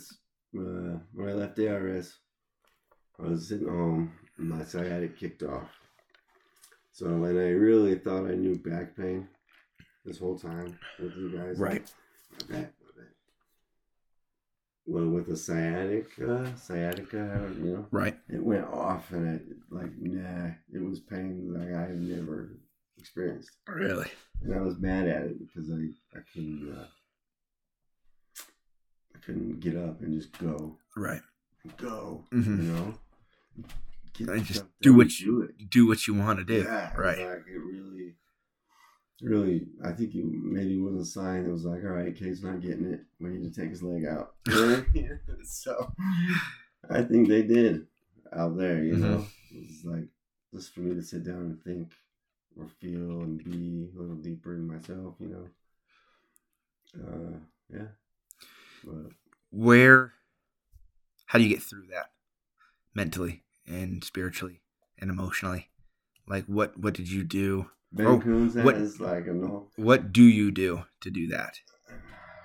uh, 0.56 0.98
when 1.14 1.28
I 1.28 1.32
left 1.32 1.58
ARS, 1.58 2.18
I 3.18 3.22
was 3.28 3.48
sitting 3.48 3.68
home 3.68 4.12
and 4.38 4.48
my 4.48 4.62
sciatic 4.64 5.18
kicked 5.18 5.42
off. 5.42 5.68
So 6.92 7.06
when 7.08 7.36
I 7.36 7.50
really 7.50 7.96
thought 7.96 8.26
I 8.30 8.34
knew 8.34 8.56
back 8.56 8.96
pain 8.96 9.26
this 10.04 10.18
whole 10.18 10.38
time 10.38 10.78
with 11.00 11.16
you 11.16 11.36
guys, 11.36 11.58
Right. 11.58 11.82
My 12.48 12.54
back, 12.56 12.72
my 12.82 13.02
back. 13.02 13.10
Well, 14.86 15.06
with 15.08 15.26
the 15.28 15.36
sciatica, 15.36 16.52
sciatica, 16.56 17.50
you 17.58 17.64
know, 17.72 17.86
Right. 17.90 18.18
it 18.28 18.42
went 18.44 18.66
off 18.66 19.10
and 19.12 19.40
it 19.40 19.56
like 19.70 19.90
nah, 19.98 20.50
it 20.72 20.82
was 20.84 21.00
pain 21.00 21.52
like 21.54 21.72
I 21.72 21.82
had 21.86 22.00
never 22.00 22.50
experienced. 22.98 23.50
Really. 23.68 24.10
And 24.42 24.54
I 24.54 24.60
was 24.60 24.78
mad 24.78 25.06
at 25.08 25.22
it 25.24 25.38
because 25.38 25.70
I 25.70 25.88
I 26.16 26.20
couldn't 26.32 26.76
uh, 26.76 26.86
I 29.14 29.18
couldn't 29.24 29.60
get 29.60 29.76
up 29.76 30.00
and 30.00 30.12
just 30.20 30.36
go 30.38 30.78
Right. 30.96 31.22
go 31.76 32.24
Mhm. 32.32 32.62
you 32.62 32.72
know 32.72 32.94
Get 34.12 34.28
And 34.28 34.44
just 34.44 34.64
do 34.80 34.94
what 34.94 35.08
do 35.08 35.24
you 35.24 35.42
it 35.42 35.70
do. 35.70 35.86
What 35.88 36.06
you 36.06 36.14
want 36.14 36.38
to 36.38 36.44
do. 36.44 36.62
yeah 36.62 36.94
right. 36.94 37.18
like 37.18 37.46
it 37.48 37.58
really 37.58 38.14
really 39.22 39.66
I 39.82 39.92
think 39.92 40.14
it 40.14 40.24
maybe 40.24 40.78
was 40.78 40.94
a 40.96 41.04
sign 41.04 41.44
that 41.44 41.50
was 41.52 41.64
like 41.64 41.82
all 41.84 41.90
right 41.90 42.14
Kate's 42.14 42.42
not 42.42 42.60
getting 42.60 42.84
it 42.92 43.00
we 43.20 43.30
need 43.30 43.52
to 43.52 43.60
take 43.60 43.70
his 43.70 43.82
leg 43.82 44.04
out 44.04 44.34
You 44.48 44.54
know 44.54 44.68
what 44.76 44.86
I 44.88 44.92
mean? 44.92 45.20
so 45.44 45.92
I 46.90 47.02
think 47.02 47.28
they 47.28 47.42
did 47.42 47.86
out 48.32 48.56
there 48.56 48.82
you 48.84 48.94
Mhm. 48.94 49.00
know 49.00 49.26
it 49.50 49.66
was 49.68 49.84
like 49.84 50.08
just 50.52 50.74
for 50.74 50.80
me 50.80 50.94
to 50.94 51.02
sit 51.02 51.24
down 51.24 51.36
and 51.38 51.62
think 51.64 51.92
or 52.58 52.66
feel 52.80 53.22
and 53.22 53.42
be 53.44 53.88
a 53.94 54.00
little 54.00 54.16
deeper 54.16 54.54
in 54.54 54.66
myself 54.66 55.14
you 55.20 55.28
know 55.28 55.46
uh 57.06 57.38
yeah 57.72 57.86
but 58.84 59.12
Where? 59.50 60.12
How 61.26 61.38
do 61.38 61.44
you 61.44 61.50
get 61.50 61.62
through 61.62 61.86
that 61.90 62.10
mentally 62.94 63.42
and 63.66 64.04
spiritually 64.04 64.60
and 64.98 65.10
emotionally? 65.10 65.70
Like 66.28 66.44
what? 66.46 66.78
What 66.78 66.94
did 66.94 67.10
you 67.10 67.24
do? 67.24 67.70
Ben 67.92 68.06
Oh, 68.06 68.18
what- 68.62 68.76
is 68.76 69.00
like 69.00 69.26
a 69.26 69.32
no 69.32 69.68
What 69.76 70.12
do 70.12 70.22
you 70.22 70.50
do 70.50 70.84
to 71.00 71.10
do 71.10 71.28
that? 71.28 71.60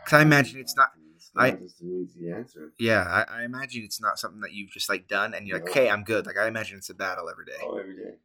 'Cause 0.06 0.14
I 0.14 0.22
imagine 0.22 0.60
it's 0.60 0.76
not- 0.76 0.94
It's 1.16 1.32
not 1.36 1.44
I- 1.44 1.52
just 1.52 1.82
an 1.82 1.92
easy 2.02 2.32
answer. 2.32 2.72
Yeah, 2.80 3.04
I, 3.04 3.42
I 3.42 3.44
imagine 3.44 3.84
it's 3.84 4.00
not 4.02 4.18
something 4.18 4.42
that 4.42 4.54
you've 4.54 4.72
just 4.72 4.88
like 4.90 5.08
done 5.08 5.34
and 5.34 5.48
you're 5.48 5.60
like, 5.60 5.70
okay, 5.70 5.90
I'm 5.90 6.04
good. 6.04 6.26
Like 6.26 6.38
I 6.38 6.48
imagine 6.48 6.78
it's 6.78 6.90
a 6.90 6.94
battle 6.96 7.30
every 7.30 7.46
day. 7.46 7.60
Oh, 7.62 7.78
every 7.78 7.96
day. 7.98 8.16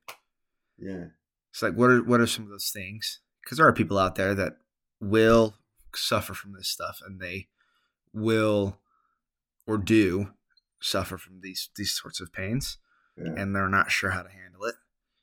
Yeah. 0.79 1.07
It's 1.55 1.63
like 1.63 1.75
what 1.75 1.89
are 1.89 2.03
what 2.03 2.19
are 2.21 2.27
some 2.27 2.43
of 2.43 2.51
those 2.51 2.71
things? 2.71 3.21
Because 3.41 3.59
there 3.59 3.67
are 3.69 3.73
people 3.73 3.97
out 3.97 4.17
there 4.17 4.35
that 4.35 4.57
will 5.01 5.55
suffer 5.95 6.35
from 6.35 6.53
this 6.53 6.67
stuff 6.67 7.01
and 7.07 7.21
they 7.21 7.47
will 8.13 8.81
or 9.65 9.79
do 9.79 10.33
suffer 10.81 11.17
from 11.17 11.43
these 11.43 11.69
these 11.77 11.93
sorts 11.93 12.21
of 12.21 12.33
pains 12.33 12.79
Yeah. 13.17 13.35
and 13.37 13.55
they're 13.55 13.69
not 13.69 13.93
sure 13.93 14.11
how 14.11 14.23
to 14.25 14.29
handle 14.31 14.65
it. 14.65 14.75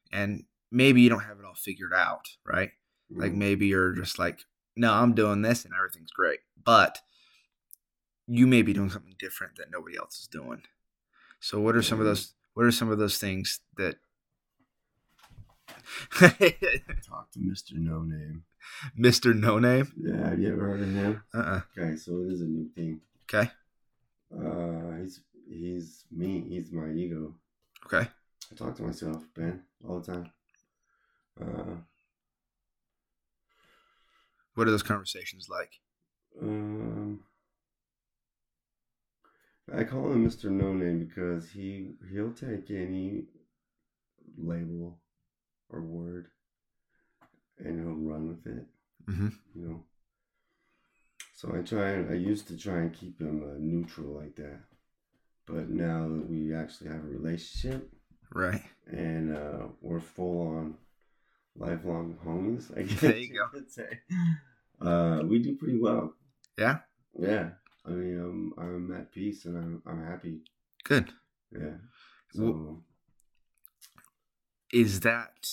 And 0.09 0.45
maybe 0.71 1.01
you 1.01 1.09
don't 1.09 1.19
have 1.25 1.37
it 1.37 1.43
all 1.43 1.53
figured 1.53 1.91
out, 1.93 2.29
right? 2.45 2.71
Like 3.09 3.33
Mhm. 3.33 3.37
maybe 3.37 3.67
you're 3.67 3.91
just 3.91 4.17
like, 4.17 4.45
no, 4.77 4.93
I'm 4.93 5.13
doing 5.13 5.41
this 5.41 5.65
and 5.65 5.73
everything's 5.73 6.11
great. 6.11 6.39
But 6.55 7.01
you 8.25 8.47
may 8.47 8.61
be 8.61 8.71
doing 8.71 8.89
something 8.89 9.15
different 9.19 9.57
that 9.57 9.69
nobody 9.69 9.97
else 9.97 10.17
is 10.21 10.27
doing. 10.27 10.63
So 11.41 11.59
what 11.59 11.75
are 11.75 11.81
some 11.81 11.99
of 11.99 12.05
Mhm. 12.05 12.09
those 12.11 12.33
What 12.53 12.65
are 12.65 12.71
some 12.71 12.89
of 12.89 12.97
those 12.99 13.17
things 13.17 13.59
that? 13.75 13.99
Talk 16.19 17.31
to 17.31 17.39
Mr. 17.39 17.73
No 17.73 18.01
Name. 18.01 18.43
Mr. 18.97 19.35
No 19.35 19.59
Name. 19.59 19.91
Yeah, 19.97 20.29
have 20.29 20.39
you 20.39 20.51
ever 20.53 20.67
heard 20.67 20.81
of 20.81 20.93
him? 20.93 21.23
Uh. 21.33 21.37
uh 21.37 21.61
Okay, 21.77 21.95
so 21.95 22.21
it 22.21 22.31
is 22.31 22.41
a 22.41 22.45
new 22.45 22.69
thing. 22.75 23.01
Okay. 23.23 23.49
Uh, 24.33 24.97
he's 25.01 25.21
he's 25.47 26.05
me. 26.11 26.41
He's 26.47 26.71
my 26.71 26.89
ego. 26.89 27.35
Okay. 27.85 28.07
I 28.51 28.55
talk 28.55 28.75
to 28.77 28.83
myself, 28.83 29.23
Ben, 29.35 29.63
all 29.87 29.99
the 29.99 30.11
time. 30.13 30.31
Uh, 31.39 31.75
What 34.55 34.67
are 34.67 34.71
those 34.71 34.83
conversations 34.83 35.47
like? 35.49 35.71
um, 36.41 37.21
I 39.73 39.83
call 39.83 40.11
him 40.11 40.27
Mr. 40.27 40.49
No 40.49 40.73
Name 40.73 40.99
because 41.05 41.49
he 41.51 41.95
he'll 42.11 42.33
take 42.33 42.69
any 42.71 43.25
label 44.37 45.00
or 45.71 45.81
word 45.81 46.27
and 47.57 47.79
he'll 47.79 47.95
run 48.11 48.27
with 48.27 48.45
it. 48.47 48.65
Mm-hmm. 49.09 49.29
you 49.55 49.67
know. 49.67 49.83
So 51.35 51.53
I 51.55 51.61
try 51.61 51.95
I 51.95 52.13
used 52.13 52.47
to 52.49 52.57
try 52.57 52.77
and 52.79 52.93
keep 52.93 53.19
him 53.19 53.43
uh, 53.43 53.55
neutral 53.59 54.13
like 54.19 54.35
that, 54.35 54.59
but 55.47 55.69
now 55.69 56.07
that 56.07 56.29
we 56.29 56.53
actually 56.53 56.89
have 56.89 57.03
a 57.03 57.07
relationship 57.07 57.89
Right. 58.33 58.61
and 58.87 59.35
uh, 59.35 59.67
we're 59.81 59.99
full 59.99 60.47
on 60.55 60.75
lifelong 61.55 62.17
homies, 62.25 62.71
I 62.77 62.83
guess 62.87 63.01
There 63.01 63.17
you 63.17 63.33
go. 63.33 63.47
could 63.51 63.71
say, 63.71 63.99
uh, 64.79 65.21
we 65.25 65.39
do 65.39 65.55
pretty 65.55 65.79
well. 65.79 66.13
Yeah. 66.57 66.79
Yeah, 67.19 67.49
I 67.85 67.89
mean, 67.89 68.17
I'm 68.19 68.53
I'm 68.63 68.95
at 68.95 69.11
peace 69.11 69.45
and 69.45 69.57
I'm 69.57 69.83
I'm 69.85 70.05
happy. 70.05 70.41
Good. 70.83 71.11
Yeah. 71.51 71.77
So 72.33 72.83
Is 74.71 75.01
that 75.01 75.47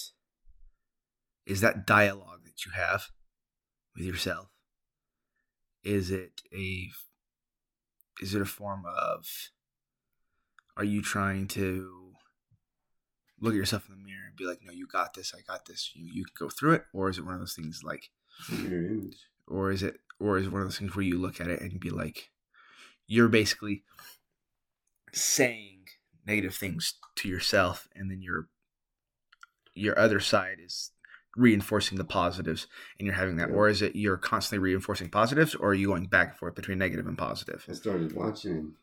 is 1.46 1.61
that 1.61 1.87
dialogue 1.87 2.44
that 2.44 2.64
you 2.64 2.72
have 2.72 3.09
with 3.96 4.04
yourself? 4.04 4.48
Is 5.83 6.11
it 6.11 6.42
a 6.54 6.88
is 8.20 8.35
it 8.35 8.42
a 8.42 8.46
form 8.46 8.85
of 8.87 9.26
are 10.76 10.85
you 10.85 11.02
trying 11.02 11.48
to 11.48 12.12
look 13.40 13.52
at 13.52 13.57
yourself 13.57 13.88
in 13.88 13.94
the 13.94 14.04
mirror 14.04 14.26
and 14.28 14.37
be 14.37 14.44
like, 14.44 14.61
no, 14.64 14.72
you 14.72 14.87
got 14.87 15.14
this, 15.14 15.33
I 15.37 15.40
got 15.40 15.66
this, 15.66 15.92
you 15.94 16.07
you 16.12 16.24
can 16.24 16.35
go 16.46 16.50
through 16.50 16.74
it, 16.74 16.85
or 16.92 17.09
is 17.09 17.18
it 17.18 17.24
one 17.24 17.35
of 17.35 17.40
those 17.40 17.54
things 17.54 17.83
like 17.85 18.11
or 19.46 19.70
is 19.70 19.83
it 19.83 19.98
or 20.20 20.38
is 20.38 20.46
it 20.46 20.52
one 20.52 20.62
of 20.62 20.68
those 20.68 20.78
things 20.78 20.94
where 20.94 21.04
you 21.04 21.18
look 21.18 21.40
at 21.40 21.48
it 21.48 21.61
and 21.61 21.81
be 21.81 21.90
like 21.90 22.31
you're 23.07 23.28
basically 23.28 23.83
saying 25.12 25.87
negative 26.26 26.54
things 26.54 26.94
to 27.16 27.28
yourself 27.28 27.88
and 27.94 28.11
then 28.11 28.20
your 28.22 28.48
your 29.78 29.98
other 29.98 30.20
side 30.20 30.58
is 30.64 30.90
reinforcing 31.36 31.98
the 31.98 32.04
positives 32.04 32.66
and 32.98 33.06
you're 33.06 33.14
having 33.14 33.36
that 33.36 33.48
Yeah. 33.50 33.54
or 33.54 33.68
is 33.68 33.80
it 33.82 33.94
you're 33.94 34.16
constantly 34.16 34.58
reinforcing 34.58 35.08
positives 35.08 35.54
or 35.54 35.70
are 35.70 35.74
you 35.74 35.86
going 35.88 36.06
back 36.06 36.30
and 36.30 36.38
forth 36.38 36.54
between 36.56 36.78
negative 36.78 37.06
and 37.06 37.16
positive 37.16 37.64
I 37.68 37.72
started 37.74 38.12
watching 38.14 38.74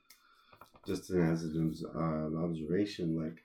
just 0.87 1.09
as 1.09 1.43
an 1.43 1.73
uh, 1.95 2.43
observation, 2.43 3.15
like 3.21 3.43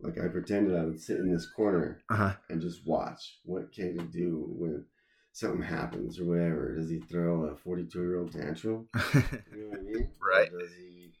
like 0.00 0.18
I 0.24 0.28
pretended 0.28 0.76
I 0.76 0.84
would 0.84 1.00
sit 1.00 1.18
in 1.18 1.32
this 1.32 1.46
corner 1.50 2.00
uh-huh 2.08 2.34
and 2.48 2.60
just 2.60 2.86
watch 2.86 3.38
what 3.44 3.72
can 3.72 3.98
he 3.98 4.04
do 4.06 4.44
when 4.48 4.84
something 5.32 5.62
happens 5.62 6.18
or 6.20 6.24
whatever. 6.26 6.74
Does 6.76 6.90
he 6.90 7.00
throw 7.00 7.44
a 7.46 7.56
forty-two 7.56 8.00
year 8.02 8.18
old 8.18 8.32
tantrum? 8.32 8.88
You 8.94 9.64
know 9.64 9.68
what 9.70 9.78
I 9.78 9.82
mean? 9.82 10.08
Right. 10.20 10.52
Or 10.52 10.58
does 10.60 10.72
he? 10.74 11.12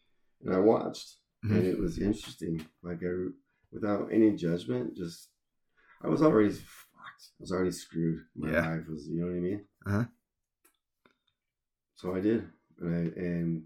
And 0.44 0.54
I 0.54 0.58
watched, 0.58 1.16
Mhm. 1.44 1.56
and 1.56 1.66
it 1.66 1.78
was 1.78 1.98
interesting. 1.98 2.64
Like 2.82 3.02
I, 3.02 3.12
without 3.72 4.08
any 4.12 4.32
judgment, 4.36 4.96
just 4.96 5.28
I 6.02 6.08
was 6.08 6.22
already 6.22 6.50
fucked. 6.50 7.30
I 7.38 7.40
was 7.40 7.52
already 7.52 7.70
screwed. 7.72 8.24
My 8.34 8.50
Yeah. 8.50 8.68
life 8.68 8.88
was, 8.88 9.08
you 9.08 9.20
know 9.20 9.26
what 9.26 9.36
I 9.36 9.40
mean? 9.40 9.64
Uh-huh. 9.86 10.04
So 11.94 12.14
I 12.16 12.20
did, 12.20 12.48
and 12.80 12.94
I 12.94 13.20
and 13.20 13.64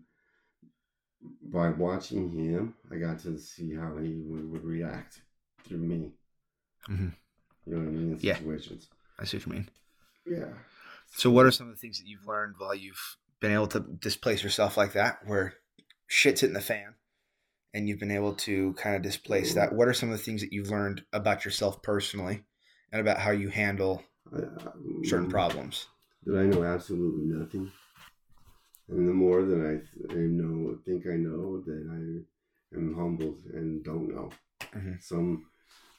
by 1.42 1.70
watching 1.70 2.31
him, 2.31 2.75
I 2.90 2.96
got 2.96 3.18
to 3.20 3.38
see 3.38 3.75
how 3.75 3.96
he 3.96 4.14
would, 4.14 4.51
would 4.53 4.64
react 4.64 5.22
through 5.64 5.79
me. 5.79 6.12
Mhm. 6.88 7.12
You 7.64 7.72
know 7.72 7.79
what 7.79 7.88
I 7.88 7.90
mean? 7.90 8.12
In 8.12 8.18
Yeah. 8.20 8.37
situations. 8.37 8.88
i 9.18 9.25
see 9.25 9.38
what 9.38 9.46
you 9.46 9.53
mean 9.53 9.68
Yeah. 10.27 10.53
so 11.09 11.31
what 11.31 11.46
are 11.46 11.51
some 11.51 11.68
of 11.68 11.75
the 11.75 11.81
things 11.81 11.99
that 11.99 12.07
you've 12.07 12.27
learned 12.27 12.57
while 12.59 12.75
you've 12.75 13.16
been 13.40 13.51
able 13.51 13.66
to 13.68 13.81
displace 13.81 14.42
yourself 14.44 14.77
like 14.77 14.92
that 14.92 15.27
where 15.27 15.55
shit's 16.07 16.42
hitting 16.42 16.55
the 16.55 16.61
fan 16.61 16.94
and 17.77 17.87
you've 17.87 18.01
been 18.01 18.11
able 18.11 18.33
to 18.33 18.73
kind 18.73 18.97
of 18.97 19.03
displace 19.03 19.53
that 19.53 19.75
what 19.75 19.87
are 19.87 19.93
some 19.93 20.11
of 20.11 20.17
the 20.17 20.25
things 20.25 20.41
that 20.41 20.51
you've 20.51 20.71
learned 20.71 21.05
about 21.12 21.45
yourself 21.45 21.83
personally 21.83 22.43
and 22.91 23.03
about 23.03 23.19
how 23.19 23.31
you 23.31 23.51
handle 23.51 24.03
I- 24.35 24.41
certain 25.05 25.27
um, 25.27 25.31
problems 25.31 25.87
that 26.25 26.39
I 26.39 26.45
know 26.47 26.65
absolutely 26.65 27.27
nothing. 27.27 27.71
And 28.89 29.07
the 29.07 29.12
more 29.12 29.43
that 29.45 29.61
I, 29.61 30.12
I 30.15 30.17
know, 30.17 30.79
think 30.85 31.07
I 31.07 31.17
know, 31.17 31.61
that 31.61 32.25
I 32.73 32.77
am 32.77 32.95
humbled 32.95 33.43
and 33.53 33.85
don't 33.85 34.09
know. 34.09 34.31
Mhm. 34.61 35.03
Some 35.03 35.47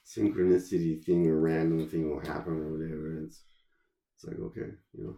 synchronicity 0.06 1.04
thing 1.04 1.28
or 1.28 1.40
random 1.40 1.88
thing 1.88 2.10
will 2.10 2.22
happen 2.22 2.54
or 2.54 2.72
whatever. 2.74 3.12
And 3.12 3.28
it's, 3.28 3.42
it's 4.16 4.26
like, 4.26 4.40
okay, 4.40 4.72
you 4.94 5.04
know. 5.04 5.18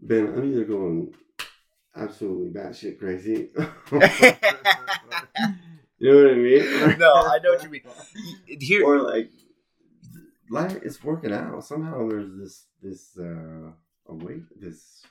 Ben, 0.00 0.26
I'm 0.28 0.50
either 0.50 0.64
going 0.64 1.14
absolutely 1.96 2.48
batshit 2.48 2.98
crazy. 2.98 3.50
you 5.98 6.12
know 6.12 6.22
what 6.22 6.30
I 6.30 6.34
mean? 6.34 6.98
No, 6.98 7.12
I 7.12 7.38
know 7.42 7.50
what 7.50 7.62
you 7.62 7.70
mean. 7.70 7.82
here 8.46 8.84
or 8.84 9.00
like 9.02 9.30
like 10.50 10.82
it's 10.82 11.02
working 11.02 11.32
out 11.32 11.64
somehow 11.64 12.08
there's 12.08 12.36
this 12.36 12.66
this 12.82 13.18
uh 13.18 13.70
a 14.08 14.14
weight 14.14 14.42
this 14.60 15.02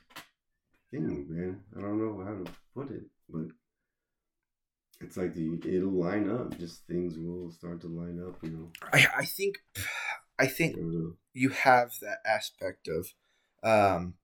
thing 0.91 1.25
man 1.29 1.59
i 1.77 1.81
don't 1.81 1.97
know 1.97 2.23
how 2.23 2.43
to 2.43 2.51
put 2.75 2.91
it 2.91 3.03
but 3.29 3.47
it's 5.01 5.15
like 5.15 5.33
the 5.33 5.57
it'll 5.65 5.91
line 5.91 6.29
up 6.29 6.57
just 6.59 6.85
things 6.87 7.17
will 7.17 7.49
start 7.51 7.79
to 7.79 7.87
line 7.87 8.21
up 8.25 8.35
you 8.43 8.49
know 8.49 8.69
I, 8.91 9.07
I 9.19 9.25
think 9.25 9.55
i 9.73 10.43
I 10.43 10.47
think 10.47 10.75
don't 10.75 11.15
you 11.33 11.49
have 11.49 11.93
that 12.01 12.19
aspect 12.25 12.89
of 12.89 13.13
um 13.63 14.15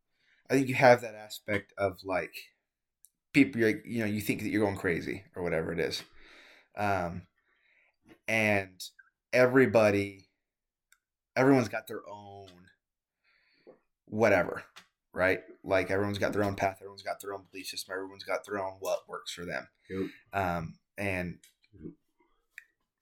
i 0.49 0.53
think 0.53 0.67
you 0.67 0.75
have 0.75 1.01
that 1.01 1.15
aspect 1.15 1.73
of 1.77 1.99
like 2.03 2.35
people 3.33 3.61
you 3.61 3.99
know 3.99 4.05
you 4.05 4.21
think 4.21 4.41
that 4.41 4.49
you're 4.49 4.63
going 4.63 4.77
crazy 4.77 5.23
or 5.35 5.43
whatever 5.43 5.73
it 5.73 5.79
is. 5.79 6.03
Um 6.77 7.23
and 8.27 8.81
everybody 9.33 10.29
everyone's 11.35 11.69
got 11.69 11.87
their 11.87 12.07
own 12.09 12.47
whatever 14.05 14.63
right? 15.13 15.41
Like 15.63 15.91
everyone's 15.91 16.17
got 16.17 16.33
their 16.33 16.43
own 16.43 16.55
path 16.55 16.77
everyone's 16.79 17.03
got 17.03 17.21
their 17.21 17.33
own 17.33 17.43
belief 17.51 17.67
system 17.67 17.93
everyone's 17.93 18.23
got 18.23 18.45
their 18.45 18.59
own 18.59 18.75
what 18.79 19.07
works 19.07 19.33
for 19.33 19.45
them. 19.45 19.67
Yep. 19.89 20.09
um 20.33 20.75
and 20.97 21.39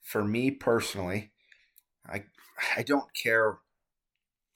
for 0.02 0.24
me 0.24 0.52
personally 0.52 1.32
i 2.08 2.24
i 2.76 2.84
don't 2.84 3.14
care 3.14 3.60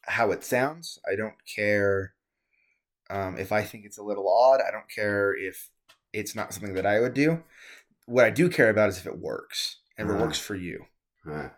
how 0.08 0.32
it 0.32 0.43
sounds. 0.43 1.00
I 1.10 1.15
don't 1.15 1.36
care 1.45 2.13
um, 3.09 3.37
if 3.37 3.51
i 3.51 3.61
think 3.61 3.85
it's 3.85 3.97
a 3.97 4.03
little 4.03 4.27
odd 4.29 4.59
i 4.67 4.71
don't 4.71 4.89
care 4.89 5.35
if 5.35 5.69
it's 6.13 6.35
not 6.35 6.53
something 6.53 6.73
that 6.73 6.85
i 6.85 6.99
would 6.99 7.13
do. 7.13 7.43
What 8.05 8.25
i 8.25 8.29
do 8.29 8.49
care 8.49 8.69
about 8.69 8.89
is 8.89 8.97
if 8.97 9.05
it 9.05 9.19
works 9.19 9.77
and 9.97 10.09
if 10.09 10.15
it 10.15 10.19
works 10.19 10.39
for 10.39 10.55
you. 10.55 10.85
Huh. 11.25 11.49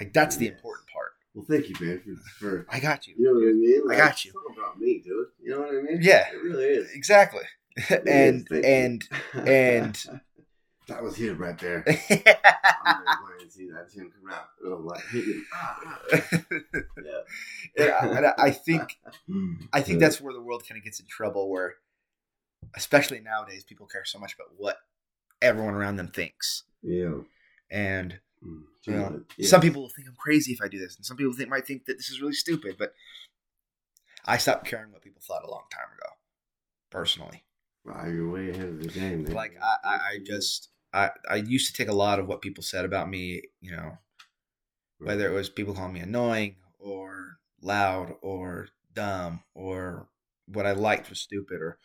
like 0.00 0.12
that's 0.12 0.36
the 0.36 0.48
important 0.48 0.88
part. 0.88 1.12
Well 1.34 1.44
thank 1.48 1.68
you 1.68 1.74
man 1.80 2.00
for, 2.38 2.38
for 2.38 2.66
i 2.70 2.80
got 2.80 3.06
you. 3.06 3.14
You 3.18 3.24
know 3.24 3.34
what 3.34 3.48
i 3.48 3.52
mean? 3.52 3.82
I 3.90 3.96
got 3.96 4.24
you. 4.24 4.32
it's 4.34 4.58
about 4.58 4.78
me 4.78 5.00
dude. 5.04 5.26
You 5.42 5.50
know 5.50 5.60
what 5.60 5.68
i 5.68 5.82
mean? 5.82 5.98
Yeah. 6.00 6.24
it 6.32 6.42
really 6.42 6.64
is. 6.64 6.90
Exactly. 6.94 7.44
It 7.88 8.06
and 8.06 8.46
is, 8.50 8.64
and 8.64 9.08
and 9.48 10.20
that 10.92 11.02
was 11.02 11.16
him 11.16 11.38
right 11.38 11.58
there 11.58 11.84
I'm 11.86 13.50
see 13.50 13.66
him 14.00 14.10
come 14.20 14.30
out. 14.30 14.48
And 14.64 14.72
I'm 14.72 14.86
like, 14.86 15.04
hit. 15.08 15.24
Ah, 15.54 15.78
ah. 16.12 16.18
and 17.76 17.90
I, 17.90 18.06
and 18.16 18.26
I- 18.26 18.34
I 18.38 18.50
think 18.50 18.98
I 19.72 19.80
think 19.82 20.00
that's 20.00 20.20
where 20.20 20.32
the 20.32 20.40
world 20.40 20.64
kind 20.68 20.78
of 20.78 20.84
gets 20.84 21.00
in 21.00 21.06
trouble, 21.06 21.50
where, 21.50 21.74
especially 22.74 23.20
nowadays, 23.20 23.64
people 23.64 23.86
care 23.86 24.04
so 24.04 24.18
much 24.18 24.34
about 24.34 24.48
what 24.56 24.78
everyone 25.40 25.74
around 25.74 25.96
them 25.96 26.08
thinks, 26.08 26.64
yeah. 26.82 27.14
and 27.70 28.20
Mm, 28.44 28.62
you 28.84 28.92
know, 28.94 29.08
much. 29.38 29.46
some 29.46 29.60
people 29.60 29.82
will 29.82 29.88
think 29.88 30.08
I'm 30.08 30.16
crazy 30.16 30.52
if 30.52 30.60
I 30.60 30.66
do 30.66 30.76
this, 30.80 30.96
and 30.96 31.06
some 31.06 31.16
people 31.16 31.32
think 31.32 31.48
might 31.48 31.64
think 31.64 31.84
that 31.84 31.96
this 31.96 32.10
is 32.10 32.20
really 32.20 32.32
stupid. 32.32 32.74
But 32.76 32.92
I 34.24 34.36
stopped 34.38 34.66
caring 34.66 34.90
what 34.90 35.02
people 35.02 35.22
thought 35.24 35.44
a 35.44 35.48
long 35.50 35.62
time 35.70 35.86
ago, 35.96 36.08
personally. 36.90 37.44
Wow, 37.84 38.04
you're 38.06 38.28
way 38.28 38.50
ahead 38.50 38.68
of 38.68 38.80
the 38.82 38.88
game. 38.88 39.22
Man. 39.22 39.32
Like 39.32 39.54
I, 39.62 39.76
I, 39.84 39.94
I 39.94 40.18
just 40.26 40.70
I, 40.92 41.10
I 41.28 41.36
used 41.36 41.66
to 41.68 41.72
take 41.72 41.90
a 41.90 41.96
lot 41.96 42.18
of 42.18 42.26
what 42.26 42.42
people 42.42 42.62
said 42.62 42.84
about 42.84 43.08
me, 43.08 43.42
you 43.60 43.72
know, 43.72 43.98
whether 44.98 45.26
it 45.26 45.34
was 45.34 45.48
people 45.48 45.74
calling 45.74 45.94
me 45.94 46.00
annoying 46.00 46.56
or 46.78 47.38
loud 47.60 48.14
or 48.20 48.68
dumb 48.94 49.42
or 49.54 50.08
what 50.46 50.66
I 50.66 50.72
liked 50.72 51.08
was 51.08 51.20
stupid 51.20 51.60
or 51.60 51.78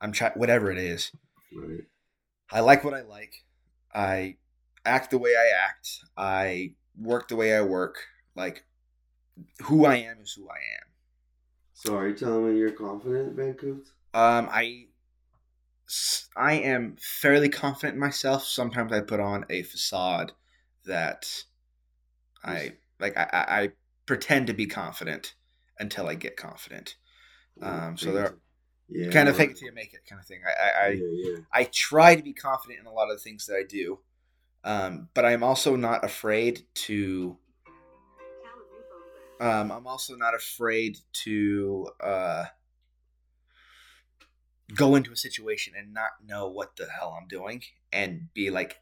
I'm 0.00 0.12
trying 0.12 0.32
whatever 0.32 0.70
it 0.70 0.78
is. 0.78 1.10
Right. 1.54 1.80
I 2.50 2.60
like 2.60 2.84
what 2.84 2.94
I 2.94 3.02
like. 3.02 3.32
I 3.94 4.36
act 4.84 5.10
the 5.10 5.18
way 5.18 5.30
I 5.36 5.50
act. 5.64 5.88
I 6.16 6.74
work 6.96 7.28
the 7.28 7.36
way 7.36 7.56
I 7.56 7.62
work. 7.62 7.96
Like 8.34 8.64
who 9.62 9.86
I 9.86 9.96
am 9.96 10.18
is 10.22 10.32
who 10.32 10.48
I 10.48 10.56
am. 10.56 10.88
So 11.74 11.96
are 11.96 12.08
you 12.08 12.14
telling 12.14 12.52
me 12.52 12.58
you're 12.58 12.70
confident, 12.72 13.34
Vancouver? 13.34 13.80
Um, 14.14 14.48
I 14.52 14.86
I 16.36 16.54
am 16.54 16.96
fairly 16.98 17.48
confident 17.48 17.94
in 17.94 18.00
myself. 18.00 18.44
Sometimes 18.44 18.92
I 18.92 19.00
put 19.00 19.20
on 19.20 19.44
a 19.50 19.62
facade 19.62 20.32
that 20.86 21.44
I 22.44 22.72
like. 22.98 23.16
I, 23.16 23.28
I, 23.32 23.62
I 23.62 23.68
pretend 24.06 24.46
to 24.46 24.54
be 24.54 24.66
confident 24.66 25.34
until 25.78 26.08
I 26.08 26.14
get 26.14 26.36
confident. 26.36 26.96
Um, 27.60 27.96
so 27.96 28.12
there, 28.12 28.38
yeah, 28.88 29.10
kind 29.10 29.28
of 29.28 29.36
fake 29.36 29.50
it 29.50 29.56
till 29.58 29.68
you 29.68 29.74
make 29.74 29.92
it, 29.92 30.00
kind 30.08 30.20
of 30.20 30.26
thing. 30.26 30.40
I, 30.46 30.50
I, 30.50 30.86
I 30.86 30.88
yeah, 30.90 31.02
yeah. 31.12 31.38
I 31.52 31.64
try 31.64 32.16
to 32.16 32.22
be 32.22 32.32
confident 32.32 32.80
in 32.80 32.86
a 32.86 32.92
lot 32.92 33.10
of 33.10 33.16
the 33.16 33.22
things 33.22 33.46
that 33.46 33.56
I 33.56 33.64
do, 33.68 33.98
um, 34.64 35.08
but 35.14 35.24
I'm 35.24 35.42
also 35.42 35.76
not 35.76 36.04
afraid 36.04 36.62
to. 36.74 37.36
Um, 39.40 39.72
I'm 39.72 39.86
also 39.88 40.14
not 40.14 40.34
afraid 40.34 40.98
to 41.24 41.88
uh, 42.00 42.44
go 44.74 44.94
into 44.94 45.12
a 45.12 45.16
situation 45.16 45.74
and 45.78 45.92
not 45.92 46.10
know 46.26 46.48
what 46.48 46.76
the 46.76 46.86
hell 46.86 47.16
I'm 47.20 47.28
doing 47.28 47.62
and 47.92 48.28
be 48.34 48.50
like, 48.50 48.78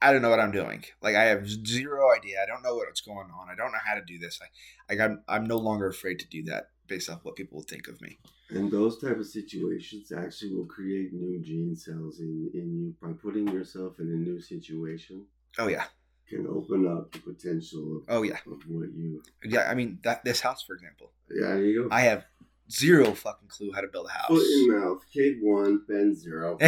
I 0.00 0.12
don't 0.12 0.22
know 0.22 0.30
what 0.30 0.40
I'm 0.40 0.52
doing. 0.52 0.84
Like 1.02 1.16
I 1.16 1.24
have 1.24 1.48
zero 1.48 2.14
idea. 2.14 2.42
I 2.42 2.46
don't 2.46 2.62
know 2.62 2.76
what's 2.76 3.00
going 3.00 3.28
on. 3.38 3.48
I 3.50 3.54
don't 3.54 3.72
know 3.72 3.78
how 3.84 3.94
to 3.94 4.04
do 4.04 4.18
this. 4.18 4.38
I, 4.42 4.92
like 4.92 5.00
I'm, 5.00 5.22
I'm 5.26 5.46
no 5.46 5.56
longer 5.56 5.88
afraid 5.88 6.18
to 6.20 6.28
do 6.28 6.42
that 6.44 6.70
based 6.86 7.08
off 7.10 7.24
what 7.24 7.34
people 7.34 7.62
think 7.62 7.88
of 7.88 8.00
me. 8.00 8.18
And 8.50 8.70
those 8.70 9.00
type 9.00 9.16
of 9.18 9.26
situations 9.26 10.12
actually 10.16 10.54
will 10.54 10.66
create 10.66 11.12
new 11.12 11.40
gene 11.42 11.74
cells 11.74 12.20
in, 12.20 12.50
in 12.54 12.76
you 12.78 12.94
by 13.02 13.12
putting 13.20 13.48
yourself 13.48 13.98
in 13.98 14.06
a 14.06 14.16
new 14.16 14.40
situation 14.40 15.24
Oh 15.58 15.66
yeah. 15.68 15.84
can 16.28 16.46
open 16.46 16.86
up 16.86 17.10
the 17.12 17.18
potential 17.20 17.96
of, 17.96 18.02
Oh 18.08 18.22
yeah. 18.22 18.36
of 18.46 18.60
what 18.68 18.92
you 18.94 19.22
Yeah. 19.42 19.68
I 19.68 19.74
mean 19.74 19.98
that 20.04 20.24
this 20.24 20.40
house, 20.40 20.62
for 20.62 20.74
example, 20.74 21.10
yeah 21.30 21.54
there 21.54 21.64
you 21.64 21.88
go 21.88 21.94
I 21.94 22.02
have 22.02 22.24
zero 22.70 23.12
fucking 23.14 23.48
clue 23.48 23.72
how 23.72 23.80
to 23.80 23.88
build 23.88 24.06
a 24.06 24.10
house. 24.10 24.26
foot 24.28 24.42
in 24.46 24.68
mouth 24.80 25.02
Kade 25.14 25.38
one 25.42 25.82
Ben 25.88 26.14
zero 26.14 26.58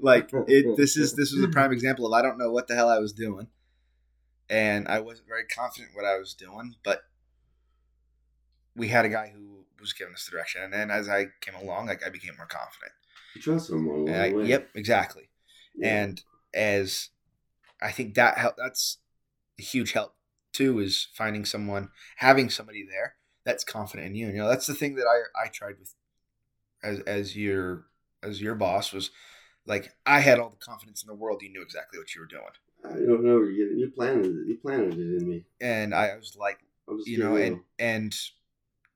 like 0.00 0.30
it 0.46 0.76
this 0.76 0.96
is 0.96 1.14
this 1.14 1.32
was 1.32 1.42
a 1.42 1.48
prime 1.52 1.72
example 1.72 2.06
of 2.06 2.12
I 2.12 2.22
don't 2.22 2.38
know 2.38 2.50
what 2.52 2.68
the 2.68 2.74
hell 2.74 2.88
I 2.88 2.98
was 2.98 3.12
doing. 3.12 3.48
And 4.50 4.88
I 4.88 5.00
wasn't 5.00 5.28
very 5.28 5.44
confident 5.44 5.90
what 5.94 6.06
I 6.06 6.16
was 6.18 6.32
doing, 6.32 6.76
but 6.82 7.02
we 8.74 8.88
had 8.88 9.04
a 9.04 9.08
guy 9.10 9.30
who 9.34 9.64
was 9.80 9.92
giving 9.92 10.14
us 10.14 10.24
the 10.24 10.30
direction 10.30 10.62
and 10.62 10.72
then 10.72 10.90
as 10.90 11.08
I 11.08 11.26
came 11.40 11.54
along, 11.54 11.86
like 11.86 12.04
I 12.06 12.08
became 12.08 12.36
more 12.36 12.46
confident. 12.46 12.92
you 13.34 13.42
trust 13.42 13.68
someone 13.68 13.94
along 13.96 14.08
And 14.08 14.22
I- 14.22 14.32
way 14.32 14.46
yep, 14.46 14.68
exactly. 14.74 15.28
Yeah. 15.76 16.02
And 16.04 16.22
as 16.54 17.10
I 17.82 17.90
think 17.92 18.14
that 18.14 18.38
help 18.38 18.54
that's 18.56 18.98
a 19.58 19.62
huge 19.62 19.92
help 19.92 20.14
too 20.52 20.78
is 20.80 21.08
finding 21.14 21.44
someone 21.44 21.90
having 22.16 22.48
somebody 22.48 22.84
there 22.88 23.14
that's 23.48 23.64
confident 23.64 24.08
in 24.08 24.14
you. 24.14 24.26
And 24.26 24.36
you 24.36 24.42
know, 24.42 24.48
that's 24.48 24.66
the 24.66 24.74
thing 24.74 24.94
that 24.96 25.06
I 25.06 25.44
I 25.44 25.48
tried 25.48 25.78
with 25.80 25.94
as 26.82 27.00
as 27.00 27.34
your 27.36 27.86
as 28.22 28.40
your 28.40 28.54
boss 28.54 28.92
was 28.92 29.10
like 29.66 29.90
I 30.06 30.20
had 30.20 30.38
all 30.38 30.50
the 30.50 30.56
confidence 30.64 31.02
in 31.02 31.06
the 31.08 31.14
world 31.14 31.40
you 31.42 31.50
knew 31.50 31.62
exactly 31.62 31.98
what 31.98 32.14
you 32.14 32.20
were 32.20 32.26
doing. 32.26 32.44
I 32.84 33.06
don't 33.06 33.24
know 33.24 33.42
you, 33.42 33.74
you 33.76 33.90
planted 33.90 34.26
it 34.26 34.46
you 34.46 34.58
planted 34.62 34.98
it 34.98 35.22
in 35.22 35.28
me 35.28 35.44
And 35.60 35.94
I 35.94 36.14
was 36.16 36.36
like, 36.36 36.58
you 37.06 37.18
know, 37.18 37.36
and 37.36 37.60
and 37.78 38.14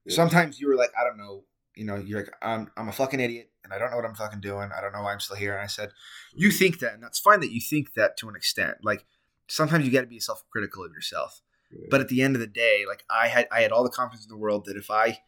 Yeah. 0.05 0.15
sometimes 0.15 0.59
you 0.59 0.67
were 0.67 0.75
like, 0.75 0.91
I 0.99 1.03
don't 1.03 1.17
know, 1.17 1.45
you 1.75 1.85
know, 1.85 1.95
you're 1.95 2.19
like, 2.21 2.33
I'm 2.41 2.71
I'm 2.77 2.89
a 2.89 2.93
fucking 2.93 3.19
idiot 3.19 3.49
and 3.63 3.73
I 3.73 3.77
don't 3.79 3.89
know 3.91 3.97
what 3.97 4.05
I'm 4.05 4.15
fucking 4.15 4.41
doing. 4.41 4.69
I 4.75 4.81
don't 4.81 4.93
know 4.93 5.01
why 5.01 5.13
I'm 5.13 5.19
still 5.19 5.35
here. 5.37 5.53
And 5.53 5.61
I 5.61 5.67
said, 5.67 5.91
You 6.33 6.51
think 6.51 6.79
that, 6.79 6.93
and 6.93 7.03
that's 7.03 7.19
fine 7.19 7.39
that 7.41 7.51
you 7.51 7.61
think 7.61 7.93
that 7.95 8.17
to 8.17 8.29
an 8.29 8.35
extent. 8.35 8.77
Like 8.83 9.05
sometimes 9.47 9.85
you 9.85 9.91
gotta 9.91 10.07
be 10.07 10.19
self 10.19 10.43
critical 10.51 10.85
of 10.85 10.91
yourself. 10.93 11.41
But 11.89 12.01
at 12.01 12.07
the 12.07 12.21
end 12.21 12.35
of 12.35 12.39
the 12.39 12.47
day, 12.47 12.83
like 12.87 13.03
I 13.09 13.27
had 13.27 13.47
I 13.51 13.61
had 13.61 13.71
all 13.71 13.83
the 13.83 13.89
confidence 13.89 14.25
in 14.25 14.29
the 14.29 14.37
world 14.37 14.65
that 14.65 14.77
if 14.77 14.89
I 14.91 15.19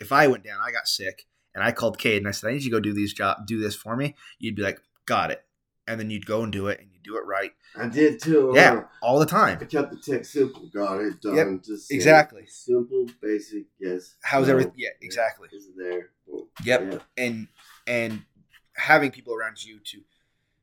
if 0.00 0.12
I 0.12 0.26
went 0.26 0.44
down, 0.44 0.58
I 0.64 0.70
got 0.70 0.86
sick, 0.86 1.26
and 1.54 1.62
I 1.64 1.72
called 1.72 1.98
Kade 1.98 2.18
and 2.18 2.28
I 2.28 2.30
said, 2.30 2.48
I 2.48 2.52
need 2.52 2.62
you 2.62 2.70
to 2.70 2.76
go 2.76 2.80
do 2.80 2.92
these 2.92 3.12
job 3.12 3.46
do 3.46 3.60
this 3.60 3.74
for 3.74 3.96
me, 3.96 4.14
you'd 4.38 4.54
be 4.54 4.62
like, 4.62 4.80
Got 5.06 5.30
it. 5.30 5.42
And 5.86 5.98
then 5.98 6.10
you'd 6.10 6.26
go 6.26 6.42
and 6.42 6.52
do 6.52 6.66
it 6.66 6.80
and 6.80 6.90
you 6.92 6.98
do 7.02 7.16
it 7.16 7.24
right. 7.26 7.52
I 7.74 7.88
did 7.88 8.20
too 8.20 8.52
Yeah, 8.54 8.82
all 9.02 9.18
the 9.18 9.26
time. 9.26 9.58
I 9.60 9.64
kept 9.64 9.90
the 9.90 9.96
tech 9.96 10.24
simple 10.24 10.68
got 10.72 11.00
it 11.00 11.20
done 11.20 11.34
Yep, 11.34 11.62
just 11.64 11.90
exactly. 11.90 12.46
simple 12.46 13.06
basic 13.22 13.64
yes 13.80 14.16
How's 14.22 14.46
no, 14.46 14.52
everything 14.52 14.74
yeah, 14.76 14.90
exactly. 15.00 15.48
is 15.52 15.68
there 15.76 16.10
Boom. 16.26 16.46
Yep. 16.62 16.92
Yeah. 16.92 16.98
and 17.24 17.48
and 17.86 18.22
having 18.76 19.10
people 19.10 19.34
around 19.34 19.64
you 19.64 19.80
to 19.82 20.02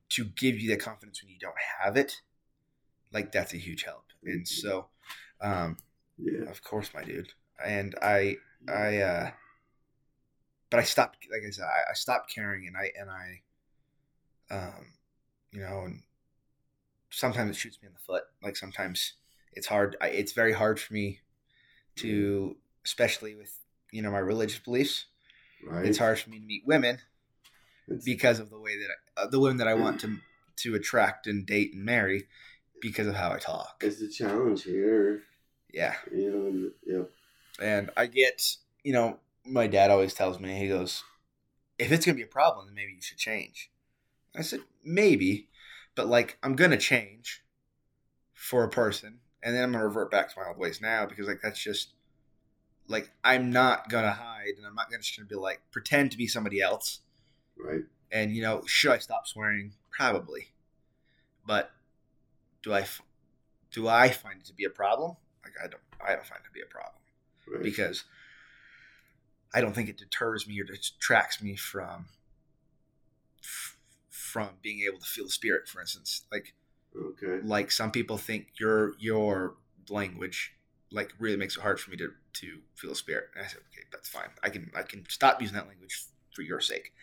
to 0.10 0.26
give 0.26 0.60
you 0.60 0.70
the 0.70 0.78
confidence 0.78 1.22
when 1.24 1.32
you 1.32 1.40
don't 1.40 1.56
have 1.82 1.98
it 1.98 2.22
like 3.12 3.32
that's 3.32 3.54
a 3.54 3.58
huge 3.58 3.84
help 3.84 4.06
and 4.24 4.46
mm-hmm. 4.46 4.68
so 4.68 4.88
um 5.42 5.78
yeah. 6.18 6.50
of 6.50 6.64
course 6.64 6.92
my 6.94 7.04
dude. 7.04 7.34
And 7.64 7.96
i 8.02 8.38
i 8.68 8.98
uh 8.98 9.32
but 10.70 10.80
i 10.80 10.84
stopped 10.84 11.28
like 11.32 11.42
i 11.48 11.52
said 11.52 11.66
i, 11.66 11.92
I 11.92 11.94
stopped 11.94 12.34
caring 12.34 12.68
and 12.68 12.76
i 12.76 12.92
and 13.00 13.10
i 13.10 13.42
um 14.52 14.86
you 15.52 15.62
know 15.62 15.84
and 15.86 16.02
sometimes 17.10 17.56
it 17.56 17.60
shoots 17.60 17.80
me 17.82 17.88
in 17.88 17.94
the 17.94 18.00
foot. 18.00 18.24
Like 18.44 18.58
sometimes 18.58 19.14
it's 19.54 19.68
hard 19.68 19.96
I, 20.02 20.08
it's 20.10 20.34
very 20.34 20.54
hard 20.54 20.80
for 20.80 20.94
me 20.94 21.20
to 21.98 22.58
especially 22.84 23.36
with 23.36 23.58
you 23.92 24.02
know 24.02 24.12
my 24.12 24.20
religious 24.20 24.60
beliefs 24.60 25.06
right. 25.66 25.86
it's 25.86 25.98
hard 25.98 26.20
for 26.20 26.30
me 26.30 26.40
to 26.40 26.46
meet 26.46 26.64
women 26.66 27.00
It's- 27.88 28.04
because 28.04 28.40
of 28.40 28.50
the 28.50 28.60
way 28.60 28.78
that 28.78 28.90
I, 29.18 29.22
uh, 29.22 29.28
the 29.28 29.40
women 29.40 29.58
that 29.58 29.68
I 29.68 29.74
want 29.76 30.02
to 30.02 30.18
to 30.58 30.76
attract 30.76 31.28
and 31.28 31.46
date 31.46 31.74
and 31.74 31.84
marry 31.86 32.28
because 32.82 33.08
of 33.08 33.16
how 33.16 33.32
I 33.32 33.40
talk. 33.40 33.82
it's 33.82 34.02
a 34.02 34.10
challenge 34.10 34.64
here 34.64 35.24
Yeah, 35.74 35.96
you 36.12 36.32
know 36.32 36.48
and, 36.48 36.72
yeah 36.86 37.04
and 37.60 37.90
I 37.96 38.08
get 38.08 38.58
you 38.84 38.94
know 38.94 39.20
my 39.46 39.68
dad 39.68 39.92
always 39.92 40.14
tells 40.14 40.40
me 40.40 40.58
he 40.58 40.68
goes, 40.68 41.04
if 41.78 41.92
it's 41.92 42.06
gonna 42.06 42.16
be 42.16 42.24
a 42.24 42.28
problem, 42.28 42.66
then 42.66 42.76
maybe 42.76 42.94
you 42.94 43.02
should 43.02 43.18
change. 43.18 43.72
I 44.36 44.42
said 44.42 44.62
maybe, 44.84 45.50
but 45.96 46.08
like 46.08 46.38
I'm 46.44 46.56
gonna 46.56 46.78
change 46.78 47.44
for 48.34 48.64
a 48.64 48.70
person, 48.70 49.20
and 49.44 49.56
then 49.56 49.64
I'm 49.64 49.72
gonna 49.72 49.86
revert 49.86 50.12
back 50.12 50.34
to 50.34 50.40
my 50.40 50.48
old 50.48 50.58
ways 50.58 50.82
now 50.82 51.06
because 51.06 51.28
like 51.28 51.42
that's 51.42 51.62
just 51.62 51.94
like 52.88 53.12
I'm 53.24 53.52
not 53.52 53.90
gonna 53.90 54.12
hide, 54.12 54.54
and 54.58 54.66
I'm 54.66 54.76
not 54.76 54.90
gonna 54.90 55.04
just 55.04 55.18
gonna 55.18 55.28
be 55.28 55.36
like 55.36 55.62
pretend 55.72 56.12
to 56.12 56.18
be 56.18 56.28
somebody 56.28 56.62
else. 56.62 57.02
right 57.58 57.84
And 58.12 58.36
you 58.36 58.42
know, 58.42 58.64
should 58.66 58.92
I 58.92 58.98
stop 58.98 59.28
swearing? 59.28 59.74
Probably. 59.92 60.50
But 61.48 61.72
do 62.66 62.74
I 62.74 62.86
do 63.72 63.88
I 63.88 64.10
find 64.10 64.42
it 64.42 64.46
to 64.48 64.54
be 64.54 64.66
a 64.66 64.70
problem? 64.70 65.16
Like 65.44 65.54
I 65.64 65.68
don't 65.68 65.84
I 66.06 66.14
don't 66.16 66.26
find 66.26 66.42
it 66.44 66.48
to 66.48 66.54
be 66.54 66.62
a 66.62 66.66
problem 66.66 67.02
right 67.48 67.64
because 67.64 68.04
I 69.54 69.62
don't 69.62 69.74
think 69.74 69.88
it 69.88 69.98
deters 69.98 70.48
me 70.48 70.60
or 70.60 70.66
detracts 70.66 71.42
me 71.42 71.56
from 71.56 72.08
from 74.10 74.50
being 74.62 74.82
able 74.82 75.00
to 75.00 75.06
feel 75.06 75.26
the 75.26 75.32
spirit. 75.32 75.70
For 75.70 75.80
instance, 75.80 76.26
like 76.32 76.54
okay 77.00 77.40
like 77.44 77.72
some 77.72 77.92
people 77.92 78.18
think 78.18 78.48
your 78.60 78.96
your 79.00 79.56
language 79.90 80.54
like 80.92 81.14
really 81.20 81.38
makes 81.38 81.56
it 81.56 81.62
hard 81.62 81.80
for 81.80 81.92
me 81.92 81.98
to 81.98 82.12
to 82.34 82.60
feel 82.74 82.90
the 82.90 82.96
spirit. 82.96 83.26
And 83.36 83.46
I 83.46 83.48
said, 83.48 83.62
okay, 83.72 83.86
that's 83.92 84.10
fine. 84.10 84.30
I 84.42 84.50
can 84.50 84.72
I 84.76 84.82
can 84.82 85.06
stop 85.08 85.40
using 85.40 85.56
that 85.56 85.68
language 85.68 86.06
for 86.36 86.42
your 86.44 86.60
sake. 86.60 86.94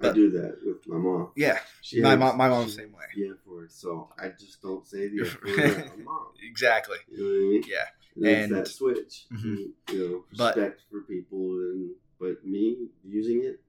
I 0.00 0.02
but- 0.08 0.14
do 0.14 0.30
that 0.30 0.58
with 0.64 0.86
my 0.86 0.96
mom 0.96 1.32
Yeah, 1.36 1.58
she 1.82 2.00
My 2.00 2.10
has- 2.10 2.18
mom- 2.18 2.36
my 2.38 2.48
mom's 2.48 2.74
the 2.76 2.82
same 2.82 2.92
way. 2.92 3.04
the 3.16 3.30
F 3.30 3.46
word 3.46 3.70
so 3.72 4.08
I 4.18 4.28
just 4.28 4.62
don't 4.62 4.86
say 4.86 5.08
the 5.08 5.22
F 5.26 5.42
word 5.42 6.04
mom 6.04 6.28
exactly. 6.42 6.98
you 7.10 7.18
know 7.18 7.46
I 7.46 7.50
mean 7.52 7.64
Yeah. 7.66 7.86
and, 8.16 8.26
it's 8.26 8.42
And- 8.44 8.56
that 8.56 8.68
switch 8.68 9.26
Mhm. 9.32 9.72
you 9.92 9.98
know 9.98 10.24
But- 10.36 10.56
respect 10.56 10.82
for 10.90 11.00
people 11.02 11.44
and 11.70 11.90
but 12.20 12.44
me 12.44 12.88
using 13.04 13.44
it 13.44 13.60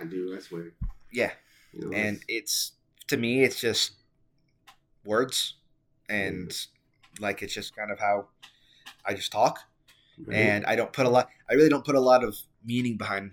I 0.00 0.04
do 0.04 0.34
I 0.36 0.40
swear 0.40 0.72
Yeah. 1.12 1.32
you 1.72 1.80
know, 1.90 1.96
and 1.96 2.16
it's- 2.28 2.72
to 3.08 3.16
me 3.16 3.42
it's 3.42 3.58
just 3.60 3.92
words 5.04 5.54
and 6.08 6.54
like 7.20 7.42
it's 7.42 7.54
just 7.54 7.74
kind 7.74 7.90
of 7.90 7.98
how 7.98 8.28
i 9.04 9.14
just 9.14 9.32
talk 9.32 9.60
right? 10.26 10.36
and 10.36 10.66
i 10.66 10.76
don't 10.76 10.92
put 10.92 11.06
a 11.06 11.08
lot 11.08 11.28
i 11.50 11.54
really 11.54 11.68
don't 11.70 11.84
put 11.84 11.94
a 11.94 12.00
lot 12.00 12.22
of 12.22 12.36
meaning 12.64 12.96
behind 12.96 13.32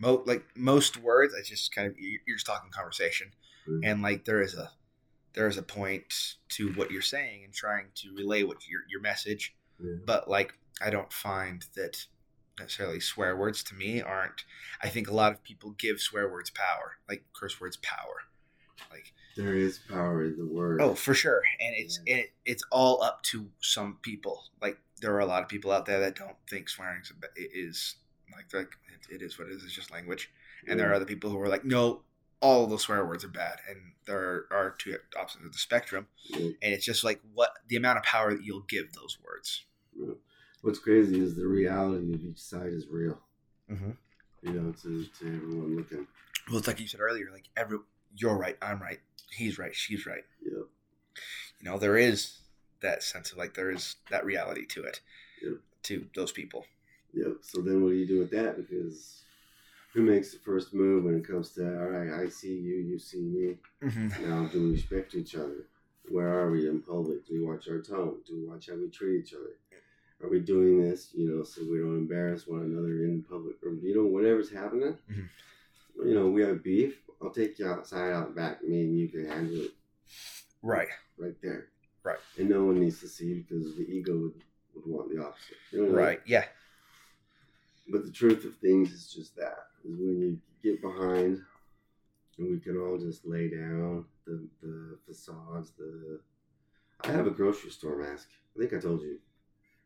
mo- 0.00 0.22
like 0.26 0.44
most 0.56 0.96
words 0.96 1.34
i 1.38 1.42
just 1.42 1.74
kind 1.74 1.86
of 1.90 1.98
you- 1.98 2.20
you're 2.26 2.36
just 2.36 2.46
talking 2.46 2.70
conversation. 2.70 3.32
Mhm. 3.66 3.80
and 3.84 4.02
like 4.02 4.24
there 4.24 4.40
is 4.40 4.54
a 4.54 4.72
there 5.34 5.46
is 5.46 5.56
a 5.58 5.62
point 5.62 6.36
to 6.48 6.72
what 6.72 6.90
you're 6.90 7.02
saying 7.02 7.44
and 7.44 7.52
trying 7.54 7.88
to 7.96 8.14
relay 8.14 8.42
what 8.42 8.66
your 8.68 8.82
your 8.88 9.00
message. 9.00 9.54
Yeah. 9.80 9.94
but 10.04 10.28
like 10.28 10.54
i 10.80 10.90
don't 10.90 11.12
find 11.12 11.64
that 11.76 12.06
necessarily 12.58 12.98
swear 12.98 13.36
words 13.36 13.62
to 13.64 13.74
me 13.74 14.00
aren't 14.02 14.44
i 14.82 14.88
think 14.88 15.06
a 15.08 15.14
lot 15.14 15.30
of 15.32 15.42
people 15.44 15.70
give 15.72 16.00
swear 16.00 16.28
words 16.28 16.50
power 16.50 16.98
like 17.08 17.24
curse 17.32 17.60
words 17.60 17.76
power. 17.76 18.22
Like 18.90 19.12
there 19.36 19.54
is 19.56 19.78
power 19.88 20.24
in 20.24 20.36
the 20.38 20.46
word. 20.46 20.80
Oh 20.80 20.94
for 20.94 21.12
sure. 21.12 21.42
And 21.60 21.74
it's 21.76 21.98
it, 22.06 22.30
it's 22.44 22.62
all 22.70 23.02
up 23.02 23.22
to 23.24 23.50
some 23.60 23.98
people. 24.02 24.44
Like 24.62 24.78
there 25.00 25.12
are 25.14 25.18
a 25.20 25.26
lot 25.26 25.42
of 25.42 25.48
people 25.48 25.70
out 25.72 25.84
there 25.84 25.98
that 26.00 26.14
don't 26.16 26.36
think 26.48 26.68
swearing 26.68 27.02
is 27.36 27.96
like 28.34 28.52
like 28.52 28.72
it, 29.10 29.16
it 29.16 29.22
is 29.22 29.38
what 29.38 29.48
it 29.48 29.52
is 29.52 29.64
it's 29.64 29.72
just 29.72 29.90
language 29.90 30.30
and 30.66 30.78
there 30.78 30.90
are 30.90 30.94
other 30.94 31.04
people 31.04 31.30
who 31.30 31.40
are 31.40 31.48
like 31.48 31.64
no 31.64 32.02
all 32.40 32.64
of 32.64 32.70
those 32.70 32.82
swear 32.82 33.04
words 33.04 33.24
are 33.24 33.28
bad, 33.28 33.58
and 33.68 33.78
there 34.06 34.44
are 34.52 34.74
two 34.78 34.96
opposites 35.18 35.44
of 35.44 35.52
the 35.52 35.58
spectrum, 35.58 36.06
Yeah. 36.26 36.50
and 36.62 36.72
it's 36.72 36.84
just 36.84 37.02
like 37.02 37.20
what 37.34 37.50
the 37.66 37.76
amount 37.76 37.98
of 37.98 38.04
power 38.04 38.32
that 38.32 38.44
you'll 38.44 38.60
give 38.60 38.92
those 38.92 39.18
words. 39.24 39.64
What's 40.62 40.78
crazy 40.78 41.20
is 41.20 41.34
the 41.34 41.46
reality 41.46 42.14
of 42.14 42.24
each 42.24 42.38
side 42.38 42.72
is 42.72 42.86
real. 42.88 43.20
Mm-hmm. 43.70 43.90
You 44.42 44.52
know, 44.52 44.72
to, 44.72 45.04
to 45.04 45.26
everyone 45.26 45.76
looking. 45.76 46.06
Well, 46.48 46.58
it's 46.58 46.68
like 46.68 46.80
you 46.80 46.86
said 46.86 47.00
earlier, 47.00 47.28
like 47.32 47.48
every 47.56 47.78
you're 48.14 48.36
right, 48.38 48.56
I'm 48.62 48.80
right, 48.80 49.00
he's 49.32 49.58
right, 49.58 49.74
she's 49.74 50.06
right. 50.06 50.24
Yep. 50.42 50.52
You 51.60 51.64
know, 51.70 51.78
there 51.78 51.96
is 51.96 52.38
that 52.80 53.02
sense 53.02 53.32
of 53.32 53.38
like 53.38 53.54
there 53.54 53.70
is 53.70 53.96
that 54.10 54.24
reality 54.24 54.64
to 54.66 54.84
it, 54.84 55.00
to 55.82 56.06
those 56.14 56.30
people. 56.32 56.66
Yep. 57.14 57.36
So 57.42 57.60
then 57.60 57.82
what 57.82 57.90
do 57.90 57.96
you 57.96 58.06
do 58.06 58.18
with 58.20 58.30
that? 58.30 58.56
Because 58.56 59.22
who 59.94 60.02
makes 60.02 60.32
the 60.32 60.38
first 60.38 60.74
move 60.74 61.04
when 61.04 61.16
it 61.16 61.26
comes 61.26 61.50
to 61.50 61.64
all 61.80 61.88
right, 61.88 62.22
I 62.24 62.28
see 62.28 62.54
you, 62.54 62.76
you 62.76 62.98
see 62.98 63.20
me. 63.22 63.56
Mm-hmm. 63.82 64.28
Now 64.28 64.46
do 64.46 64.62
we 64.64 64.72
respect 64.72 65.14
each 65.14 65.34
other? 65.34 65.66
Where 66.10 66.28
are 66.28 66.50
we 66.50 66.68
in 66.68 66.80
public? 66.80 67.26
Do 67.26 67.34
we 67.34 67.44
watch 67.46 67.68
our 67.68 67.80
tone? 67.80 68.16
Do 68.26 68.36
we 68.36 68.46
watch 68.48 68.68
how 68.68 68.76
we 68.76 68.88
treat 68.88 69.20
each 69.24 69.34
other? 69.34 69.52
Are 70.22 70.28
we 70.28 70.40
doing 70.40 70.82
this, 70.82 71.10
you 71.14 71.30
know, 71.30 71.44
so 71.44 71.62
we 71.62 71.78
don't 71.78 71.96
embarrass 71.96 72.46
one 72.48 72.62
another 72.62 73.04
in 73.04 73.24
public 73.28 73.54
or 73.62 73.70
you 73.74 73.94
know, 73.94 74.04
whatever's 74.04 74.50
happening? 74.50 74.98
Mhm. 75.10 75.28
You 76.04 76.14
know, 76.14 76.28
we 76.28 76.42
have 76.42 76.62
beef. 76.62 77.00
I'll 77.22 77.30
take 77.30 77.58
you 77.58 77.66
outside 77.68 78.12
out 78.12 78.34
back. 78.34 78.62
Me 78.62 78.80
and 78.82 78.98
you 78.98 79.08
can 79.08 79.26
handle 79.26 79.60
it 79.62 79.72
Right. 80.62 80.88
right 81.18 81.40
there. 81.42 81.68
Right. 82.02 82.18
And 82.36 82.48
no 82.48 82.64
one 82.64 82.80
needs 82.80 83.00
to 83.00 83.08
see 83.08 83.34
because 83.40 83.76
the 83.76 83.82
ego 83.82 84.16
would, 84.16 84.34
would 84.74 84.86
want 84.86 85.14
the 85.14 85.22
opposite. 85.24 85.56
You 85.72 85.78
know 85.78 85.84
what 85.84 85.90
I 85.90 85.96
mean? 85.96 86.04
Right. 86.06 86.20
Yeah. 86.26 86.44
But 87.90 88.04
the 88.04 88.12
truth 88.12 88.44
of 88.44 88.56
things 88.58 88.92
is 88.92 89.12
just 89.12 89.34
that 89.36 89.56
is 89.84 89.96
when 89.98 90.20
you 90.20 90.38
get 90.62 90.82
behind 90.82 91.40
and 92.38 92.50
we 92.50 92.60
can 92.60 92.76
all 92.78 92.98
just 92.98 93.26
lay 93.26 93.48
down 93.48 94.04
the, 94.26 94.46
the 94.62 94.98
facades, 95.06 95.72
the 95.78 96.20
I 97.04 97.12
have 97.12 97.26
a 97.26 97.30
grocery 97.30 97.70
store 97.70 97.96
mask. 97.96 98.28
I 98.56 98.60
think 98.60 98.74
I 98.74 98.78
told 98.78 99.02
you. 99.02 99.18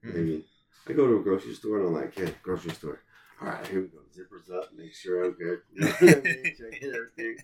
Mhm. 0.05 0.15
Maybe. 0.15 0.45
I 0.89 0.93
go 0.95 1.07
to 1.07 1.19
a 1.19 1.23
grocery 1.23 1.55
store 1.55 1.79
and 1.79 1.89
I'm 1.89 1.95
like, 1.95 2.15
hey, 2.19 2.35
grocery 2.43 2.73
store. 2.73 3.01
All 3.41 3.49
right, 3.49 3.67
here 3.67 3.83
we 3.83 3.89
go. 3.89 3.99
Zippers 4.17 4.53
up, 4.57 4.73
make 4.77 4.95
sure 4.95 5.25
I'm 5.25 5.33
good. 5.33 5.61
You 5.75 5.81
know 5.85 5.91
what 5.91 6.03
I 6.03 6.21
mean? 6.23 6.55
Checking 6.59 6.93
everything. 6.95 7.37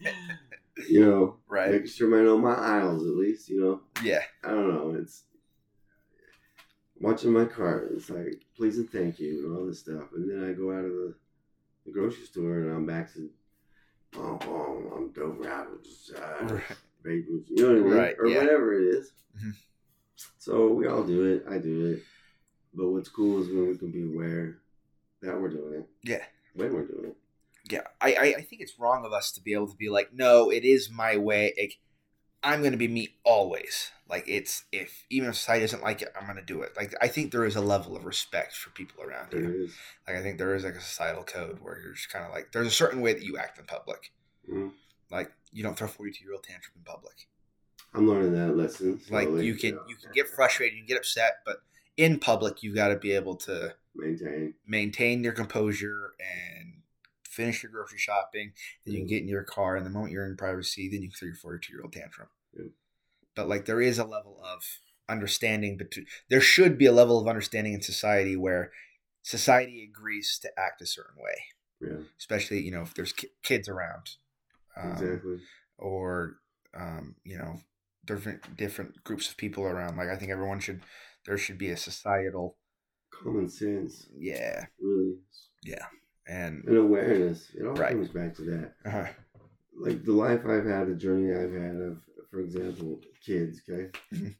You 0.89 1.01
know, 1.07 1.37
Right. 1.49 1.71
making 1.73 1.89
sure 1.89 2.19
I 2.21 2.25
know 2.25 2.39
my 2.39 2.55
aisles 2.55 3.03
at 3.07 3.15
least, 3.17 3.49
you 3.49 3.61
know. 3.61 3.81
Yeah. 4.03 4.23
I 4.45 4.49
don't 4.51 4.69
know. 4.69 4.97
It's 5.01 5.25
watching 7.01 7.33
my 7.33 7.45
cart. 7.45 7.91
It's 7.95 8.11
like 8.11 8.43
please 8.57 8.79
and 8.79 8.91
thank 8.91 9.19
you 9.19 9.47
and 9.47 9.57
all 9.57 9.67
this 9.67 9.81
stuff, 9.81 10.13
and 10.15 10.29
then 10.31 10.49
I 10.49 10.53
go 10.53 10.73
out 10.73 10.85
of 10.85 10.91
the, 10.93 11.15
the 11.87 11.93
grocery 11.93 12.25
store 12.27 12.61
and 12.61 12.71
I'm 12.73 12.87
back 12.87 13.13
to, 13.15 13.29
oh, 14.17 14.39
oh 14.43 14.93
I'm 14.97 15.11
dope 15.13 15.45
rappers, 15.45 16.11
uh, 16.17 16.45
Right. 17.05 17.25
you 17.25 17.45
know 17.51 17.69
what 17.69 17.77
I 17.77 17.81
mean, 17.81 17.91
Right, 17.95 18.17
or 18.19 18.27
yeah. 18.27 18.39
whatever 18.39 18.75
it 18.75 18.95
is. 18.95 19.13
Mhm. 19.41 19.55
So 20.39 20.69
we 20.73 20.87
all 20.89 21.05
do 21.05 21.25
it. 21.25 21.45
I 21.49 21.59
do 21.59 21.93
it, 21.93 22.03
but 22.75 22.89
what's 22.89 23.09
cool 23.09 23.41
is 23.41 23.49
when 23.49 23.69
we 23.69 23.79
can 23.79 23.91
be 23.93 24.03
aware 24.03 24.59
that 25.23 25.41
we're 25.41 25.49
doing 25.51 25.75
it. 25.81 25.89
Yeah. 26.03 26.25
When 26.55 26.73
we're 26.75 26.87
doing 26.87 27.11
it. 27.11 27.17
Yeah. 27.71 27.83
I, 28.01 28.15
I 28.15 28.25
I 28.39 28.43
think 28.43 28.63
it's 28.63 28.79
wrong 28.79 29.05
of 29.05 29.13
us 29.13 29.31
to 29.33 29.41
be 29.41 29.53
able 29.53 29.69
to 29.69 29.77
be 29.77 29.89
like, 29.91 30.13
no, 30.13 30.51
it 30.51 30.65
is 30.65 30.91
my 30.91 31.17
way. 31.17 31.55
Like, 31.57 31.79
I'm 32.43 32.63
gonna 32.63 32.77
be 32.77 32.89
me 32.89 33.17
always. 33.25 33.91
Like 34.09 34.25
it's 34.27 34.65
if 34.73 35.05
even 35.11 35.29
if 35.29 35.37
society 35.37 35.65
doesn't 35.65 35.83
like 35.83 36.03
it, 36.03 36.13
I'm 36.19 36.27
gonna 36.27 36.43
do 36.45 36.63
it. 36.63 36.73
Like 36.77 36.95
I 37.01 37.09
think 37.09 37.33
there 37.33 37.45
is 37.45 37.57
a 37.57 37.61
level 37.61 37.97
of 37.97 38.05
respect 38.05 38.55
for 38.57 38.71
people 38.71 39.03
around 39.03 39.31
There 39.33 39.43
you. 39.43 39.65
is. 39.65 39.75
Like 40.07 40.17
I 40.17 40.23
think 40.23 40.39
there 40.39 40.55
is 40.55 40.65
like 40.65 40.75
a 40.77 40.81
societal 40.81 41.25
code 41.25 41.59
where 41.61 41.79
you're 41.81 41.93
just 41.95 42.11
kind 42.11 42.25
of 42.25 42.31
like 42.33 42.53
there's 42.53 42.67
a 42.69 42.71
certain 42.71 43.01
way 43.01 43.13
that 43.13 43.23
you 43.23 43.37
act 43.39 43.59
in 43.59 43.65
public. 43.67 44.13
Mhm. 44.51 44.73
Like 45.11 45.33
you 45.53 45.63
don't 45.63 45.77
throw 45.77 45.89
42 45.89 46.25
year 46.25 46.35
old 46.35 46.45
tantrum 46.45 46.75
in 46.77 46.83
public. 46.85 47.29
I'm 47.95 48.07
learning 48.09 48.33
that 48.35 48.57
lesson. 48.57 49.01
Like 49.11 49.29
you 49.29 49.55
can 49.55 49.77
know, 49.77 49.83
you 49.89 49.97
can 49.97 50.13
get 50.15 50.29
frustrated, 50.29 50.75
you 50.77 50.83
can 50.85 50.89
get 50.89 50.99
upset, 50.99 51.39
but 51.45 51.59
in 51.97 52.19
public 52.21 52.63
you've 52.63 52.75
got 52.77 52.89
to 52.89 52.97
be 52.97 53.13
able 53.13 53.35
to 53.37 53.75
maintain. 53.95 54.55
maintain 54.67 55.25
your 55.25 55.33
composure 55.33 56.13
and 56.21 56.78
finish 57.39 57.63
your 57.63 57.71
grocery 57.73 57.99
shopping. 57.99 58.53
Then 58.85 58.95
you 58.95 59.01
can 59.01 59.09
get 59.09 59.23
in 59.23 59.29
your 59.29 59.45
car, 59.45 59.77
and 59.77 59.87
the 59.87 59.91
moment 59.91 60.13
you're 60.13 60.27
in 60.27 60.37
privacy, 60.37 60.89
then 60.89 61.03
you 61.03 61.09
can 61.09 61.17
throw 61.17 61.27
your 61.29 61.37
42 61.37 61.73
year 61.73 61.83
old 61.83 61.93
tantrum. 61.93 62.29
Yeah. 62.53 62.65
But 63.37 63.49
like 63.49 63.65
there 63.65 63.81
is 63.81 63.99
a 63.99 64.05
level 64.05 64.41
of 64.45 64.63
understanding 65.09 65.77
between. 65.77 66.07
There 66.29 66.41
should 66.41 66.77
be 66.77 66.87
a 66.87 66.93
level 66.93 67.21
of 67.21 67.29
understanding 67.29 67.73
in 67.75 67.83
society 67.83 68.37
where 68.37 68.73
society 69.23 69.89
agrees 69.89 70.39
to 70.43 70.51
act 70.59 70.83
a 70.83 70.87
certain 70.87 71.23
way, 71.23 71.39
Yeah, 71.81 72.03
especially 72.19 72.61
you 72.61 72.73
know 72.73 72.83
if 72.83 72.95
there's 72.95 73.13
ki- 73.13 73.31
kids 73.43 73.69
around, 73.69 74.17
um, 74.77 74.93
exactly. 74.93 75.39
or 75.79 76.41
um, 76.75 77.15
you 77.25 77.39
know 77.39 77.61
different 78.05 78.57
different 78.57 79.05
groups 79.05 79.31
of 79.31 79.37
people 79.37 79.65
around. 79.65 79.97
Like 79.97 80.09
I 80.09 80.17
think 80.17 80.31
everyone 80.33 80.61
should 80.61 80.81
there 81.27 81.39
should 81.39 81.59
be 81.59 81.71
a 81.71 81.77
societal 81.77 82.57
Common 83.11 83.49
sense, 83.49 84.07
yeah 84.17 84.67
really, 84.81 85.17
and 86.29 86.65
and 86.67 86.77
awareness. 86.77 87.51
It 87.55 87.65
all 87.67 87.73
Right. 87.75 87.93
comes 87.93 88.11
back 88.11 88.35
to 88.37 88.43
that. 88.43 88.75
uh, 88.85 89.09
Like 89.81 90.05
the 90.05 90.13
life 90.13 90.45
I've 90.47 90.67
had, 90.67 90.89
the 90.89 90.95
journey 90.95 91.33
I've 91.33 91.53
had 91.53 91.77
of, 91.77 91.99
for 92.31 92.41
example, 92.41 93.01
kids. 93.25 93.61
Okay, 93.69 93.91
Mhm. 94.13 94.35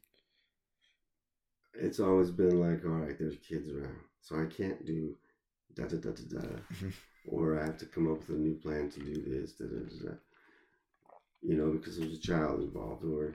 it's 1.73 1.99
always 1.99 2.31
been 2.31 2.59
like, 2.59 2.83
all 2.85 2.91
right, 2.91 3.17
there's 3.17 3.37
kids 3.37 3.69
around, 3.69 3.99
so 4.21 4.35
I 4.39 4.45
can't 4.45 4.85
do 4.85 5.15
da 5.75 5.85
da 5.85 5.97
da 5.97 6.11
da 6.11 6.39
da, 6.39 6.47
Mhm. 6.73 6.93
or 7.25 7.59
I 7.59 7.65
have 7.65 7.77
to 7.79 7.85
come 7.85 8.11
up 8.11 8.19
with 8.19 8.29
a 8.37 8.39
new 8.39 8.55
plan 8.55 8.89
to 8.91 8.99
do 8.99 9.21
this 9.21 9.53
da 9.53 9.65
da 9.65 9.79
da 9.79 10.09
da. 10.09 10.15
You 11.41 11.55
know, 11.55 11.71
because 11.71 11.97
there's 11.97 12.17
a 12.17 12.21
child 12.21 12.61
involved, 12.61 13.05
or 13.05 13.33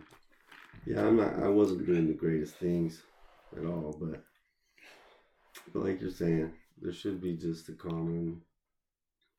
yeah, 0.86 1.06
I'm 1.06 1.16
not. 1.16 1.42
I 1.42 1.48
wasn't 1.48 1.86
doing 1.86 2.06
the 2.06 2.12
greatest 2.12 2.56
things 2.56 3.02
at 3.56 3.64
all, 3.64 3.96
but 3.98 4.22
but 5.72 5.84
like 5.84 6.00
you're 6.02 6.10
saying, 6.10 6.52
there 6.80 6.92
should 6.92 7.20
be 7.20 7.36
just 7.36 7.68
a 7.68 7.72
common 7.72 8.42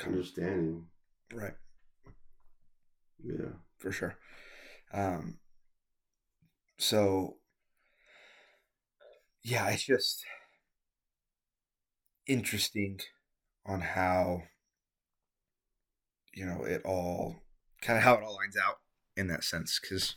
understanding. 0.04 0.86
right. 1.34 1.54
Yeah. 3.24 3.54
for 3.78 3.92
sure. 3.92 4.18
Um, 4.94 5.40
so, 6.78 7.38
yeah, 9.44 9.70
it's 9.70 9.86
just 9.86 10.24
interesting 12.28 13.00
on 13.66 13.82
how 13.82 14.42
you 16.34 16.46
know 16.46 16.64
it 16.64 16.82
all 16.86 17.36
kind 17.82 17.98
of 17.98 18.04
how 18.04 18.16
it 18.16 18.24
all 18.24 18.36
lines 18.36 18.58
out 18.58 18.78
in 19.16 19.28
that 19.28 19.44
sense 19.44 19.80
because 19.80 20.16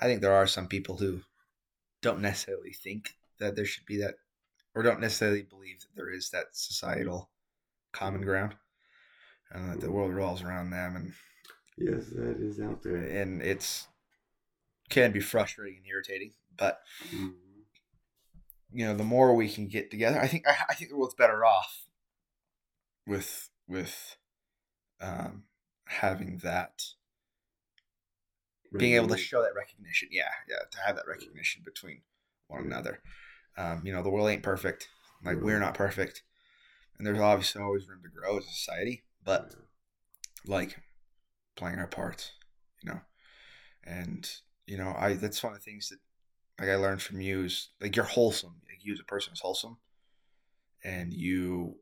I 0.00 0.06
think 0.06 0.20
there 0.20 0.32
are 0.34 0.46
some 0.46 0.66
people 0.66 0.96
who 0.96 1.20
don't 2.00 2.22
necessarily 2.22 2.72
think 2.72 3.10
that 3.38 3.56
there 3.56 3.64
should 3.64 3.86
be 3.86 3.98
that 3.98 4.14
or 4.74 4.82
don't 4.82 5.00
necessarily 5.00 5.42
believe 5.42 5.80
that 5.80 5.94
there 5.96 6.10
is 6.10 6.30
that 6.30 6.46
societal 6.52 7.30
common 7.92 8.22
ground 8.22 8.54
and 9.50 9.70
that 9.70 9.80
the 9.80 9.90
world 9.90 10.12
revolves 10.12 10.42
around 10.42 10.70
them 10.70 10.96
and 10.96 11.12
Yes, 11.76 12.10
that 12.10 12.36
is 12.38 12.60
out 12.60 12.82
there. 12.82 12.96
and 12.96 13.40
it's 13.42 13.88
can 14.90 15.12
be 15.12 15.20
frustrating 15.20 15.78
and 15.78 15.86
irritating. 15.86 16.32
But 16.56 16.80
Mhm. 17.04 17.34
you 18.72 18.84
know, 18.86 18.94
the 18.94 19.04
more 19.04 19.34
we 19.34 19.48
can 19.48 19.66
get 19.66 19.90
together, 19.90 20.20
I 20.20 20.26
think 20.28 20.46
I, 20.46 20.56
I 20.68 20.74
think 20.74 20.90
the 20.90 20.96
world's 20.96 21.14
better 21.14 21.44
off 21.44 21.86
with 23.06 23.48
with 23.66 24.16
um, 25.00 25.44
having 25.86 26.38
that 26.38 26.84
being 28.76 28.94
able 28.94 29.08
to 29.08 29.16
show 29.16 29.42
that 29.42 29.54
recognition. 29.54 30.08
Yeah, 30.12 30.30
yeah, 30.48 30.58
to 30.70 30.78
have 30.86 30.96
that 30.96 31.06
recognition 31.08 31.62
between 31.64 32.02
one 32.48 32.60
Yeah. 32.62 32.66
another. 32.66 33.02
Um, 33.60 33.82
you 33.84 33.92
know, 33.92 34.02
the 34.02 34.10
world 34.10 34.30
ain't 34.30 34.42
perfect. 34.42 34.88
Like 35.22 35.40
we're 35.40 35.60
not 35.60 35.74
perfect, 35.74 36.22
and 36.96 37.06
there's 37.06 37.18
obviously 37.18 37.60
always 37.60 37.86
room 37.86 38.00
to 38.02 38.08
grow 38.08 38.38
as 38.38 38.44
a 38.44 38.48
society. 38.48 39.02
But 39.22 39.54
like 40.46 40.78
playing 41.56 41.78
our 41.78 41.86
parts, 41.86 42.32
you 42.82 42.90
know. 42.90 43.00
And 43.84 44.30
you 44.66 44.78
know, 44.78 44.94
I 44.98 45.14
that's 45.14 45.42
one 45.42 45.52
of 45.52 45.58
the 45.58 45.64
things 45.64 45.90
that 45.90 45.98
like 46.58 46.70
I 46.70 46.76
learned 46.76 47.02
from 47.02 47.20
you 47.20 47.44
is 47.44 47.68
like 47.82 47.96
you're 47.96 48.06
wholesome. 48.06 48.62
Like 48.66 48.82
you 48.82 48.94
as 48.94 49.00
a 49.00 49.04
person 49.04 49.34
is 49.34 49.40
wholesome, 49.40 49.76
and 50.82 51.12
you 51.12 51.76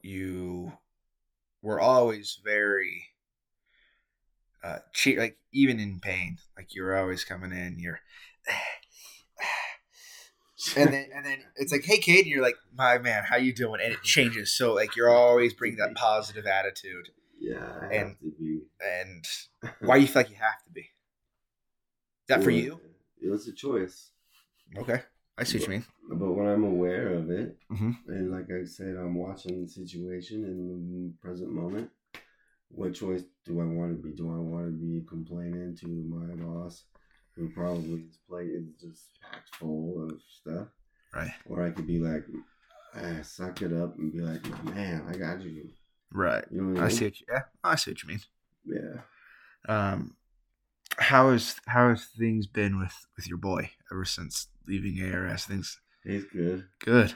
you 0.00 0.72
were 1.60 1.80
always 1.80 2.40
very 2.42 3.08
uh 4.64 4.78
cheer 4.94 5.18
like 5.18 5.36
even 5.52 5.78
in 5.78 6.00
pain 6.00 6.38
like 6.56 6.74
you're 6.74 6.96
always 6.96 7.24
coming 7.24 7.52
in 7.52 7.78
you're 7.78 8.00
and 10.76 10.92
then 10.92 11.06
and 11.14 11.24
then 11.24 11.38
it's 11.56 11.70
like 11.72 11.84
hey 11.84 11.98
kid 11.98 12.20
and 12.24 12.26
you're 12.26 12.42
like 12.42 12.56
my 12.74 12.98
man 12.98 13.22
how 13.24 13.36
you 13.36 13.52
doing 13.52 13.80
and 13.82 13.92
it 13.92 14.02
changes 14.02 14.52
so 14.56 14.72
like 14.74 14.96
you're 14.96 15.10
always 15.14 15.52
bringing 15.54 15.78
that 15.78 15.94
positive 15.94 16.46
attitude 16.46 17.08
yeah, 17.38 17.58
I 17.82 17.84
and- 17.94 18.08
have 18.08 18.18
to 18.20 18.32
be. 18.38 18.60
and 18.80 19.24
why 19.80 19.96
do 19.96 20.00
you 20.02 20.08
feel 20.08 20.20
like 20.22 20.30
you 20.30 20.36
have 20.36 20.62
to 20.64 20.70
be 20.72 20.80
is 20.80 20.86
that 22.28 22.42
for 22.42 22.50
you 22.50 22.80
It 23.20 23.28
was 23.30 23.46
a 23.48 23.52
choice. 23.52 24.10
okay 24.78 25.02
i 25.38 25.44
see 25.44 25.58
what 25.58 25.66
you 25.68 25.72
mean 25.74 25.84
But 26.08 26.32
when 26.32 26.46
I'm 26.46 26.64
aware 26.64 27.14
of 27.14 27.30
it, 27.30 27.56
Mhm. 27.70 27.96
and 28.08 28.30
like 28.30 28.48
I 28.50 28.64
said, 28.64 28.96
I'm 28.96 29.14
watching 29.26 29.62
the 29.62 29.68
situation 29.68 30.44
in 30.44 30.56
the 30.92 31.12
present 31.20 31.50
moment, 31.52 31.90
what 32.68 32.94
choice 32.94 33.24
do 33.44 33.60
I 33.60 33.64
want 33.78 33.90
to 33.96 33.98
be? 34.02 34.10
Do 34.14 34.26
I 34.30 34.38
want 34.38 34.66
to 34.66 34.72
be 34.86 35.04
complaining 35.14 35.76
to 35.80 35.88
my 36.16 36.34
boss, 36.44 36.84
who 37.36 37.48
probably 37.50 38.02
his 38.02 38.18
plate 38.28 38.50
is 38.50 38.68
just 38.80 39.08
packed 39.22 39.54
full 39.56 40.04
of 40.08 40.20
stuff, 40.40 40.68
Right. 41.14 41.30
or 41.46 41.62
I 41.64 41.70
could 41.70 41.86
be 41.86 41.98
like, 41.98 42.24
ah, 42.94 43.22
suck 43.22 43.62
it 43.62 43.72
up 43.72 43.96
and 43.98 44.12
be 44.12 44.20
like, 44.20 44.42
man, 44.64 45.04
I 45.08 45.16
got 45.16 45.42
you. 45.42 45.68
Right. 46.12 46.44
You 46.50 46.62
know 46.62 46.80
I, 46.80 46.86
I 46.86 46.88
see 46.88 47.04
what 47.06 47.20
you, 47.20 47.26
yeah, 47.30 47.42
I 47.62 47.74
see 47.76 47.90
what 47.90 48.02
you 48.02 48.08
mean. 48.08 48.20
Yeah. 48.64 49.00
Um, 49.68 50.16
how 50.98 51.30
is 51.30 51.56
how 51.66 51.90
has 51.90 52.04
things 52.06 52.46
been 52.46 52.78
with 52.78 52.94
with 53.16 53.28
your 53.28 53.38
boy 53.38 53.70
ever 53.92 54.04
since 54.04 54.46
leaving 54.66 55.02
ARS? 55.12 55.44
Things 55.44 55.78
He's 56.04 56.24
good. 56.24 56.66
good, 56.80 57.14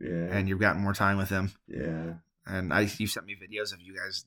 Yeah. 0.00 0.26
and 0.36 0.48
you've 0.48 0.58
gotten 0.60 0.82
more 0.82 0.92
time 0.94 1.16
with 1.16 1.28
him. 1.30 1.52
yeah. 1.68 2.14
And 2.44 2.72
I, 2.74 2.88
you 2.98 3.06
sent 3.06 3.24
me 3.26 3.36
videos 3.36 3.72
of 3.72 3.80
you 3.80 3.94
guys 3.96 4.24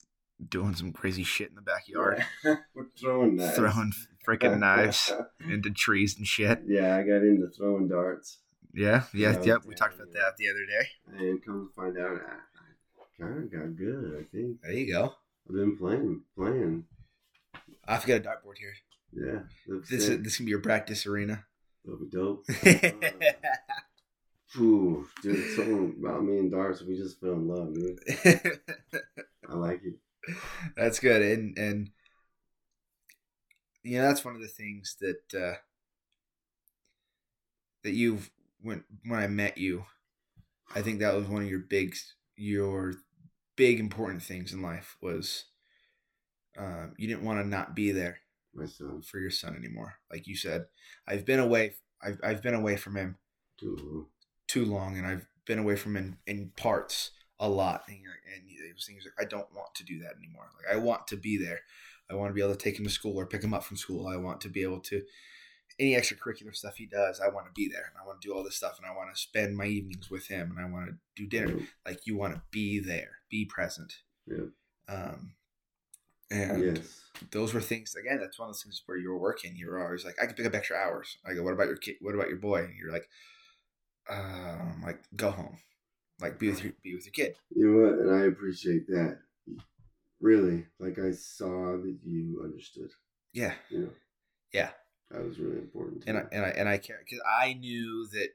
doing 0.50 0.76
some 0.76 0.92
crazy 0.92 1.24
shit 1.24 1.50
in 1.50 1.56
the 1.56 1.62
backyard, 1.62 2.24
We're 2.74 2.88
throwing 3.00 3.36
knives. 3.38 3.56
throwing 3.56 3.94
freaking 4.28 4.60
knives 4.60 5.12
into 5.50 5.70
trees 5.72 6.18
and 6.18 6.28
shit. 6.28 6.62
yeah, 6.68 6.98
I 6.98 7.04
got 7.04 7.22
into 7.24 7.48
throwing 7.50 7.88
darts. 7.88 8.40
Yeah, 8.74 9.04
yeah, 9.14 9.34
Yeah, 9.40 9.44
yep. 9.44 9.62
We 9.66 9.76
talked 9.76 9.96
about 9.96 10.12
that 10.14 10.36
the 10.38 10.50
other 10.50 10.66
day. 10.66 10.88
And 11.26 11.44
come 11.46 11.70
to 11.70 11.82
find 11.82 11.98
out, 11.98 12.20
I, 12.28 13.02
I 13.02 13.26
kind 13.26 13.44
of 13.44 13.52
got 13.52 13.76
good, 13.78 14.18
I 14.20 14.24
think. 14.36 14.62
There 14.62 14.74
you 14.74 14.92
go. 14.92 15.14
I've 15.48 15.56
been 15.56 15.78
playing, 15.78 16.22
playing. 16.36 16.84
I've 17.88 18.06
got 18.06 18.16
a 18.16 18.20
dartboard 18.20 18.58
here. 18.60 18.74
Yeah. 19.14 19.42
This 19.90 20.08
is 20.10 20.22
this 20.24 20.36
can 20.38 20.46
be 20.46 20.50
your 20.50 20.60
practice 20.60 21.06
arena. 21.06 21.46
That'll 21.86 22.00
be 22.00 22.10
dope. 22.10 22.44
Ooh, 24.58 25.06
dude, 25.22 25.56
something 25.56 25.96
about 26.00 26.24
me 26.24 26.40
and 26.40 26.50
darts, 26.52 26.82
we 26.82 26.96
just 26.98 27.20
fell 27.20 27.34
in 27.34 27.48
love, 27.48 27.74
dude. 27.74 28.00
I 29.50 29.56
like 29.56 29.82
it. 29.84 29.96
That's 30.76 31.00
good, 31.00 31.22
and 31.22 31.58
and 31.58 31.90
you 33.84 33.98
know 33.98 34.04
that's 34.08 34.26
one 34.26 34.36
of 34.36 34.42
the 34.42 34.48
things 34.48 34.96
that 35.00 35.40
uh, 35.40 35.56
that 37.84 37.92
you've 37.92 38.32
when 38.62 38.84
when 39.06 39.20
I 39.20 39.28
met 39.28 39.58
you, 39.58 39.86
I 40.76 40.82
think 40.82 41.00
that 41.00 41.16
was 41.16 41.28
one 41.28 41.44
of 41.44 41.50
your 41.50 41.60
big 41.60 41.96
your 42.36 42.94
big 43.56 43.80
important 43.80 44.24
things 44.24 44.54
in 44.54 44.62
life 44.62 44.98
was 45.02 45.46
um, 46.58 46.94
you 46.98 47.08
didn't 47.08 47.24
want 47.24 47.40
to 47.40 47.48
not 47.48 47.76
be 47.76 47.92
there 47.92 48.20
My 48.54 48.66
son, 48.66 49.02
for 49.02 49.20
your 49.20 49.32
son 49.32 49.56
anymore. 49.56 49.96
Like 50.12 50.28
you 50.28 50.36
said, 50.36 50.66
I've 51.08 51.26
been 51.26 51.40
away. 51.40 51.74
I've 52.02 52.20
I've 52.24 52.42
been 52.42 52.54
away 52.54 52.78
from 52.78 52.96
him 52.96 53.18
too. 53.58 54.08
too 54.48 54.66
long, 54.66 54.98
and 54.98 55.06
I've 55.08 55.28
been 55.46 55.60
away 55.60 55.76
from 55.76 55.96
him 55.96 56.18
in, 56.28 56.36
in 56.40 56.50
parts 56.56 57.12
a 57.40 57.50
lot. 57.50 57.84
And, 57.88 57.98
you're- 57.98 58.14
and 58.34 58.44
it 58.50 58.74
was 58.76 58.86
things 58.86 59.04
like 59.06 59.26
I 59.26 59.28
don't 59.30 59.54
want 59.54 59.74
to 59.76 59.84
do 59.84 60.00
that 60.00 60.16
anymore. 60.18 60.48
Like 60.58 60.76
I 60.76 60.80
want 60.80 61.08
to 61.08 61.18
be 61.18 61.38
there. 61.38 61.60
I 62.10 62.14
want 62.16 62.30
to 62.30 62.34
be 62.34 62.42
able 62.42 62.54
to 62.56 62.60
take 62.64 62.78
him 62.78 62.86
to 62.86 62.92
school 62.92 63.18
or 63.20 63.26
pick 63.26 63.44
him 63.44 63.54
up 63.54 63.64
from 63.64 63.78
school. 63.78 64.08
I 64.08 64.18
want 64.18 64.42
to 64.42 64.50
be 64.50 64.62
able 64.64 64.80
to 64.82 65.02
any 65.80 65.94
extracurricular 65.96 66.56
stuff 66.56 66.76
he 66.78 66.86
does. 66.86 67.20
I 67.20 67.28
want 67.30 67.48
to 67.48 67.52
be 67.54 67.68
there. 67.68 67.86
And 67.92 67.96
I 68.02 68.06
want 68.06 68.22
to 68.22 68.28
do 68.28 68.34
all 68.34 68.44
this 68.44 68.56
stuff, 68.56 68.78
and 68.78 68.86
I 68.90 68.96
want 68.96 69.14
to 69.14 69.20
spend 69.20 69.58
my 69.58 69.66
evenings 69.66 70.10
with 70.10 70.28
him, 70.28 70.52
and 70.56 70.66
I 70.66 70.70
want 70.70 70.88
to 70.88 70.96
do 71.16 71.28
dinner. 71.28 71.60
Like 71.86 72.06
you 72.06 72.16
want 72.16 72.36
to 72.36 72.42
be 72.52 72.80
there, 72.80 73.18
be 73.30 73.46
present. 73.46 73.94
Yep. 74.28 74.50
Um, 74.88 75.34
and 76.32 76.64
Yes. 76.78 77.02
those 77.32 77.54
were 77.54 77.62
things 77.62 77.94
again 77.96 78.20
that's 78.20 78.40
one 78.40 78.50
of 78.50 78.56
those 78.56 78.64
things 78.64 78.82
where 78.88 78.98
you 78.98 79.10
were 79.10 79.18
working 79.20 79.56
You're 79.56 79.84
always 79.86 80.04
like 80.04 80.16
i 80.22 80.26
can 80.26 80.34
pick 80.34 80.48
up 80.48 80.56
extra 80.56 80.76
hours 80.76 81.18
i 81.24 81.34
go 81.36 81.44
what 81.44 81.54
about 81.54 81.68
your 81.68 81.78
kid 81.78 81.98
what 82.02 82.16
about 82.16 82.30
your 82.30 82.40
boy 82.40 82.64
and 82.64 82.74
you're 82.76 82.92
like 82.92 83.08
um 84.10 84.82
like 84.84 85.04
go 85.16 85.30
home 85.30 85.58
like 86.22 86.40
be 86.40 86.50
with 86.50 86.64
your 86.64 86.74
be 86.84 86.96
with 86.96 87.06
your 87.06 87.14
kid 87.14 87.36
You 87.56 87.68
know 87.68 87.84
what? 87.84 88.00
And 88.00 88.16
I 88.16 88.26
appreciate 88.28 88.88
that. 88.88 89.20
Really, 90.22 90.66
like 90.80 90.98
I 90.98 91.12
saw 91.12 91.78
that 91.78 91.98
you 92.04 92.42
understood. 92.44 92.90
yeah 93.34 93.54
You 93.70 93.80
know, 93.80 93.90
yeah 94.54 94.70
that 95.12 95.24
was 95.24 95.40
really 95.40 95.58
important. 95.58 96.04
To 96.04 96.10
and 96.10 96.18
I 96.18 96.24
and 96.32 96.46
I 96.46 96.50
and 96.50 96.70
I 96.70 96.78
care 96.78 97.00
because 97.04 97.22
I 97.28 97.54
knew 97.54 98.08
that 98.14 98.30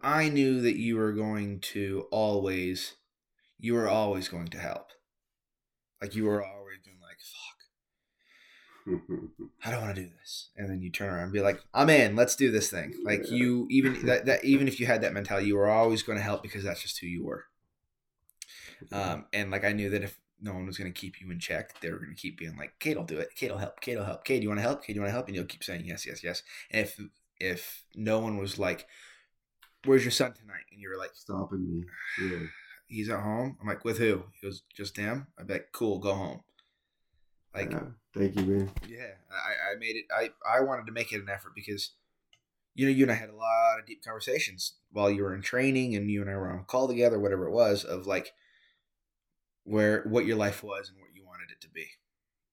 I 0.00 0.28
knew 0.28 0.60
that 0.62 0.76
you 0.76 0.96
were 0.96 1.12
going 1.12 1.60
to 1.72 2.06
always 2.10 2.94
you 3.58 3.74
were 3.74 3.88
always 3.88 4.28
going 4.28 4.48
to 4.48 4.58
help 4.58 4.88
like 6.00 6.14
you 6.14 6.24
were 6.24 6.44
always 6.44 6.78
being 6.84 6.98
like 7.00 7.18
fuck 7.18 7.58
I 9.64 9.70
don't 9.70 9.82
want 9.82 9.96
to 9.96 10.02
do 10.02 10.08
this. 10.20 10.50
And 10.56 10.70
then 10.70 10.80
you 10.80 10.90
turn 10.90 11.08
around 11.08 11.24
and 11.24 11.32
be 11.32 11.40
like, 11.40 11.60
I'm 11.74 11.90
in, 11.90 12.14
let's 12.16 12.36
do 12.36 12.50
this 12.50 12.70
thing. 12.70 12.94
Like 13.04 13.22
Yeah. 13.28 13.36
you 13.36 13.66
even 13.70 14.06
that, 14.06 14.26
that 14.26 14.44
even 14.44 14.68
if 14.68 14.78
you 14.80 14.86
had 14.86 15.02
that 15.02 15.12
mentality, 15.12 15.48
you 15.48 15.56
were 15.56 15.68
always 15.68 16.02
going 16.02 16.18
to 16.18 16.24
help 16.24 16.42
because 16.42 16.64
that's 16.64 16.82
just 16.82 16.98
who 17.00 17.06
you 17.06 17.24
were. 17.24 17.44
Um, 18.92 19.26
and 19.32 19.50
like 19.50 19.64
I 19.64 19.72
knew 19.72 19.90
that 19.90 20.02
if 20.02 20.18
no 20.40 20.52
one 20.52 20.66
was 20.66 20.76
going 20.78 20.92
to 20.92 20.98
keep 20.98 21.20
you 21.20 21.30
in 21.30 21.38
check, 21.40 21.80
they 21.80 21.90
were 21.90 21.98
going 21.98 22.14
to 22.14 22.20
keep 22.20 22.38
being 22.38 22.56
like, 22.56 22.74
Kade 22.78 22.96
will 22.96 23.04
do 23.04 23.18
it. 23.18 23.30
Kade 23.36 23.50
will 23.50 23.58
help. 23.58 23.80
Kade 23.80 23.96
will 23.96 24.04
help. 24.04 24.24
Kade, 24.26 24.36
do 24.38 24.42
you 24.42 24.48
want 24.48 24.58
to 24.58 24.62
help? 24.62 24.82
Kade, 24.84 24.88
do 24.88 24.92
you 24.94 25.00
want 25.00 25.08
to 25.08 25.14
help? 25.14 25.26
And 25.26 25.34
you'll 25.34 25.46
keep 25.46 25.64
saying 25.64 25.84
yes, 25.86 26.06
yes, 26.06 26.22
yes. 26.22 26.42
And 26.70 26.82
if 26.86 27.00
if 27.38 27.84
no 27.94 28.20
one 28.20 28.36
was 28.36 28.58
like, 28.58 28.86
Where's 29.84 30.04
your 30.04 30.10
son 30.10 30.32
tonight? 30.32 30.64
And 30.72 30.80
you 30.80 30.88
were 30.90 30.96
like, 30.98 31.12
stopping 31.14 31.64
me. 31.64 31.84
Yeah. 32.20 32.46
He's 32.88 33.08
at 33.08 33.20
home. 33.20 33.56
I'm 33.60 33.68
like, 33.68 33.84
with 33.84 33.98
who? 33.98 34.24
He 34.32 34.46
goes, 34.46 34.62
just 34.74 34.96
him. 34.96 35.28
I'd 35.38 35.46
be 35.46 35.54
like, 35.54 35.68
cool, 35.72 35.98
go 36.00 36.12
home. 36.14 36.40
Like 37.56 37.72
Yeah. 37.72 37.80
Thank 38.14 38.36
you, 38.36 38.44
man. 38.44 38.70
yeah, 38.88 39.12
I, 39.30 39.72
I 39.72 39.78
made 39.78 39.96
it. 39.96 40.06
I, 40.14 40.30
I 40.48 40.60
wanted 40.60 40.86
to 40.86 40.92
make 40.92 41.12
it 41.12 41.20
an 41.20 41.28
effort 41.28 41.52
because, 41.54 41.90
you 42.74 42.86
know, 42.86 42.92
you 42.92 43.04
and 43.04 43.12
I 43.12 43.14
had 43.14 43.28
a 43.28 43.36
lot 43.36 43.78
of 43.78 43.86
deep 43.86 44.02
conversations 44.02 44.74
while 44.90 45.10
you 45.10 45.22
were 45.22 45.34
in 45.34 45.42
training, 45.42 45.94
and 45.94 46.10
you 46.10 46.22
and 46.22 46.30
I 46.30 46.34
were 46.34 46.50
on 46.50 46.64
call 46.64 46.88
together, 46.88 47.18
whatever 47.18 47.46
it 47.46 47.52
was, 47.52 47.84
of 47.84 48.06
like 48.06 48.32
where 49.64 50.02
what 50.04 50.24
your 50.24 50.36
life 50.36 50.62
was 50.62 50.88
and 50.88 50.98
what 50.98 51.10
you 51.14 51.24
wanted 51.26 51.50
it 51.50 51.60
to 51.60 51.68
be. 51.68 51.86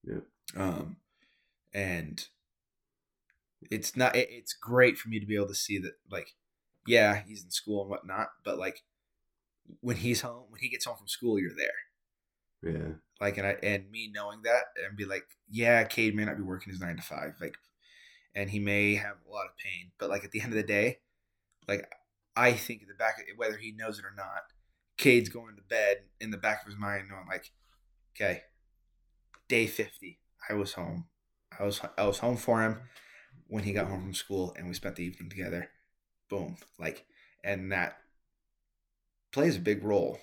Yeah. 0.06 0.62
Um, 0.62 0.97
and 1.74 2.26
it's 3.72 3.95
not. 3.95 4.16
It, 4.16 4.28
it's 4.32 4.54
great 4.54 4.97
for 4.97 5.08
me 5.08 5.20
to 5.20 5.26
be 5.26 5.36
able 5.36 5.47
to 5.47 5.56
see 5.56 5.78
that, 5.80 5.93
like, 6.12 6.36
yeah, 6.86 7.22
he's 7.26 7.43
in 7.43 7.51
school 7.51 7.82
and 7.82 7.89
whatnot, 7.89 8.30
but 8.43 8.58
like 8.58 8.84
when 9.80 9.95
he's 9.95 10.22
home, 10.22 10.43
when 10.49 10.60
he 10.60 10.68
gets 10.68 10.86
home 10.86 10.97
from 10.97 11.08
school, 11.08 11.39
you're 11.39 11.56
there 11.56 11.70
Yeah. 12.64 12.93
like 13.20 13.38
and 13.38 13.47
I 13.47 13.57
and 13.61 13.89
me 13.91 14.09
knowing 14.14 14.41
that 14.43 14.64
and 14.86 14.95
be 14.97 15.05
like, 15.05 15.26
yeah, 15.49 15.84
Kade 15.84 16.14
may 16.14 16.26
not 16.26 16.38
be 16.38 16.43
working 16.43 16.72
his 16.72 16.82
nine 16.82 16.95
to 16.95 17.01
five, 17.01 17.36
like, 17.41 17.55
and 18.36 18.49
he 18.49 18.59
may 18.59 18.95
have 18.95 19.18
a 19.28 19.32
lot 19.32 19.45
of 19.45 19.57
pain, 19.57 19.91
but 19.99 20.09
like 20.09 20.24
at 20.24 20.32
the 20.32 20.41
end 20.41 20.51
of 20.51 20.55
the 20.55 20.64
day, 20.64 20.99
like 21.68 21.91
I 22.36 22.53
think 22.53 22.82
in 22.82 22.88
the 22.88 22.93
back, 22.93 23.20
of, 23.20 23.26
whether 23.38 23.57
he 23.57 23.72
knows 23.72 23.99
it 23.99 24.05
or 24.05 24.14
not, 24.16 24.43
Kade's 24.97 25.30
going 25.30 25.55
to 25.55 25.61
bed 25.61 25.97
in 26.20 26.32
the 26.32 26.38
back 26.38 26.61
of 26.61 26.68
his 26.68 26.80
mind, 26.80 27.07
knowing 27.09 27.28
like, 27.28 27.51
okay, 28.16 28.43
day 29.47 29.68
fifty, 29.68 30.20
I 30.49 30.53
was 30.53 30.74
home, 30.74 31.05
I 31.59 31.64
was 31.64 31.82
I 31.97 32.05
was 32.05 32.20
home 32.20 32.38
for 32.38 32.61
him 32.61 32.80
when 33.47 33.64
he 33.64 33.74
got 33.74 33.88
home 33.88 34.01
from 34.01 34.14
school, 34.14 34.55
and 34.57 34.68
we 34.68 34.74
spent 34.74 34.95
the 34.95 35.03
evening 35.03 35.30
together. 35.30 35.70
Boom, 36.30 36.57
like, 36.80 37.05
and 37.43 37.72
that 37.72 37.97
plays 39.32 39.57
a 39.57 39.59
big 39.59 39.84
role. 39.84 40.20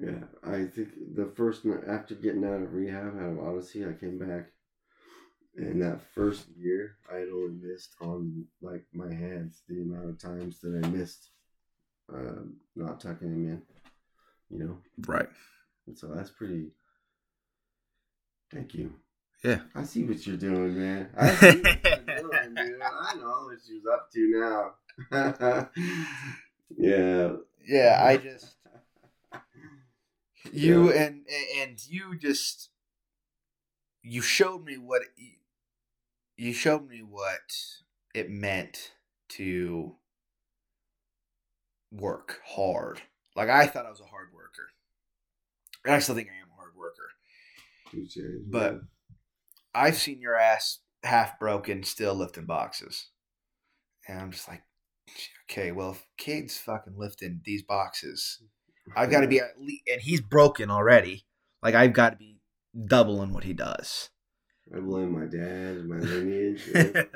Yeah, 0.00 0.24
I 0.42 0.64
think 0.64 0.88
the 1.14 1.26
first 1.36 1.64
after 1.86 2.14
getting 2.16 2.44
out 2.44 2.62
of 2.62 2.72
rehab, 2.74 3.16
out 3.16 3.30
of 3.30 3.38
Odyssey, 3.38 3.84
I 3.84 3.92
came 3.92 4.18
back, 4.18 4.46
and 5.56 5.80
that 5.82 6.00
first 6.14 6.46
year, 6.56 6.96
I 7.12 7.18
had 7.18 7.28
only 7.28 7.54
missed 7.62 7.94
on 8.00 8.44
like 8.60 8.84
my 8.92 9.12
hands 9.12 9.62
the 9.68 9.82
amount 9.82 10.10
of 10.10 10.18
times 10.18 10.58
that 10.62 10.80
I 10.84 10.88
missed, 10.88 11.30
uh, 12.12 12.42
not 12.74 13.00
tucking 13.00 13.28
him 13.28 13.46
in, 13.48 13.62
you 14.50 14.64
know, 14.64 14.78
Right. 15.06 15.28
and 15.86 15.96
so 15.96 16.08
that's 16.08 16.30
pretty. 16.30 16.72
Thank 18.52 18.74
you. 18.74 18.92
Yeah. 19.44 19.60
I 19.74 19.84
see 19.84 20.04
what 20.04 20.26
you're 20.26 20.36
doing, 20.36 20.78
man. 20.78 21.10
I 21.16 21.34
see 21.34 21.60
what 21.60 21.84
you're 21.84 22.18
doing, 22.18 22.54
dude. 22.54 22.80
I 22.82 23.14
know 23.16 23.46
what 23.46 23.58
she's 23.66 23.86
up 23.86 24.10
to 24.12 24.72
now. 25.10 25.68
yeah. 26.76 27.32
Yeah, 27.66 28.00
I 28.04 28.16
just 28.16 28.53
you 30.52 30.92
and 30.92 31.26
and 31.58 31.78
you 31.86 32.16
just 32.18 32.70
you 34.02 34.20
showed 34.20 34.64
me 34.64 34.76
what 34.76 35.02
it, 35.02 35.38
you 36.36 36.52
showed 36.52 36.88
me 36.88 36.98
what 36.98 37.54
it 38.14 38.30
meant 38.30 38.92
to 39.30 39.96
work 41.90 42.40
hard. 42.44 43.02
Like 43.34 43.48
I 43.48 43.66
thought 43.66 43.86
I 43.86 43.90
was 43.90 44.00
a 44.00 44.04
hard 44.04 44.28
worker. 44.34 44.68
And 45.84 45.94
I 45.94 45.98
still 45.98 46.14
think 46.14 46.28
I 46.28 46.42
am 46.42 46.48
a 46.52 46.56
hard 46.56 46.72
worker. 46.76 47.10
But 48.50 48.80
I've 49.74 49.96
seen 49.96 50.20
your 50.20 50.36
ass 50.36 50.80
half 51.02 51.38
broken 51.38 51.82
still 51.84 52.14
lifting 52.14 52.46
boxes. 52.46 53.08
And 54.08 54.18
I'm 54.18 54.30
just 54.30 54.48
like, 54.48 54.62
okay, 55.50 55.72
well, 55.72 55.92
if 55.92 56.06
Kade's 56.16 56.58
fucking 56.58 56.94
lifting 56.96 57.40
these 57.44 57.62
boxes, 57.62 58.42
I've 58.94 59.10
got 59.10 59.20
to 59.20 59.28
be 59.28 59.40
at 59.40 59.60
least, 59.60 59.82
and 59.90 60.00
he's 60.00 60.20
broken 60.20 60.70
already. 60.70 61.24
Like, 61.62 61.74
I've 61.74 61.92
got 61.92 62.10
to 62.10 62.16
be 62.16 62.38
doubling 62.86 63.32
what 63.32 63.44
he 63.44 63.52
does. 63.52 64.10
I 64.74 64.80
blame 64.80 65.12
my 65.12 65.26
dad 65.26 65.76
and 65.76 65.88
my 65.88 65.96
lineage. 66.00 66.62
and 66.74 67.06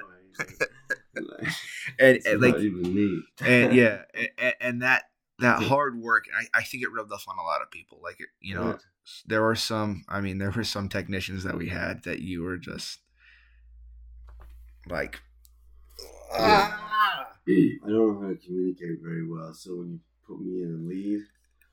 And, 1.14 2.16
it's 2.16 2.26
and 2.26 2.40
not 2.40 2.54
like, 2.54 2.60
even 2.60 2.94
me. 2.94 3.22
and 3.44 3.74
yeah, 3.74 4.02
and, 4.38 4.54
and 4.60 4.82
that, 4.82 5.04
that 5.40 5.62
hard 5.62 5.98
work. 6.00 6.24
I, 6.34 6.58
I 6.58 6.62
think 6.62 6.82
it 6.82 6.92
rubbed 6.92 7.12
off 7.12 7.26
on 7.28 7.38
a 7.38 7.42
lot 7.42 7.62
of 7.62 7.70
people. 7.70 8.00
Like 8.02 8.20
it, 8.20 8.28
you 8.40 8.54
know, 8.54 8.78
there 9.26 9.42
were 9.42 9.56
some. 9.56 10.04
I 10.08 10.20
mean, 10.20 10.38
there 10.38 10.50
were 10.50 10.64
some 10.64 10.88
technicians 10.88 11.44
that 11.44 11.56
we 11.56 11.68
had 11.68 12.04
that 12.04 12.20
you 12.20 12.42
were 12.42 12.56
just 12.56 13.00
like. 14.88 15.20
"Ah." 16.32 16.74
I 17.48 17.88
don't 17.88 17.88
know 17.88 18.20
how 18.20 18.28
to 18.28 18.36
communicate 18.36 18.98
very 19.02 19.26
well, 19.26 19.54
so 19.54 19.76
when 19.76 19.92
you 19.92 20.00
put 20.26 20.38
me 20.38 20.62
in 20.62 20.68
a 20.74 20.88
lead 20.88 21.22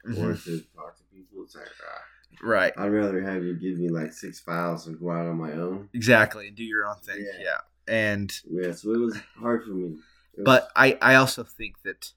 or 0.06 0.34
Mhm. 0.34 0.44
to 0.46 0.62
talk 0.76 0.98
to 0.98 1.04
people, 1.06 1.44
it's 1.44 1.56
like 1.56 1.68
ah, 1.84 2.02
Right. 2.44 2.74
I'd 2.78 2.88
rather 2.92 3.22
have 3.22 3.44
you 3.44 3.56
give 3.56 3.78
me 3.80 3.90
like 3.90 4.12
six 4.14 4.40
files 4.40 4.88
and 4.88 5.00
go 5.00 5.10
out 5.12 5.26
on 5.28 5.38
my 5.38 5.54
own. 5.54 5.90
Exactly. 5.94 6.48
And 6.48 6.56
do 6.58 6.64
your 6.64 6.86
own 6.86 7.00
thing. 7.02 7.26
Yeah. 7.26 7.40
Yeah. 7.44 7.62
And 7.88 8.42
Yeah, 8.46 8.72
so 8.74 8.94
it 8.94 8.98
was 9.00 9.18
hard 9.38 9.64
for 9.64 9.70
me. 9.72 9.92
Was- 9.92 10.00
but 10.44 10.70
I 10.76 10.98
I 11.02 11.16
also 11.16 11.44
think 11.44 11.82
that 11.84 12.12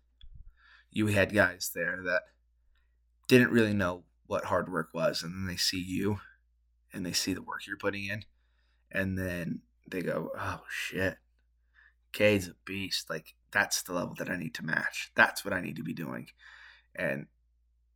you 0.91 1.07
had 1.09 1.33
guys 1.33 1.71
there 1.75 2.03
that 2.05 2.23
didn't 3.29 3.51
really 3.53 3.75
know 3.75 4.05
what 4.27 4.47
hard 4.47 4.71
work 4.73 4.93
was, 4.93 5.23
and 5.23 5.33
then 5.35 5.47
they 5.47 5.57
see 5.57 5.81
you, 5.81 6.21
and 6.93 7.05
they 7.07 7.13
see 7.13 7.33
the 7.35 7.43
work 7.43 7.67
you're 7.67 7.77
putting 7.77 8.07
in, 8.07 8.25
and 8.91 9.17
then 9.19 9.63
they 9.87 10.03
go, 10.03 10.33
"Oh 10.37 10.65
shit, 10.69 11.19
Kade's 12.13 12.49
a 12.49 12.55
beast! 12.65 13.09
Like 13.09 13.35
that's 13.53 13.83
the 13.83 13.93
level 13.93 14.15
that 14.19 14.29
I 14.31 14.37
need 14.37 14.55
to 14.55 14.65
match. 14.65 15.13
That's 15.15 15.45
what 15.45 15.55
I 15.55 15.61
need 15.61 15.77
to 15.77 15.83
be 15.85 15.95
doing," 15.95 16.29
and 16.95 17.27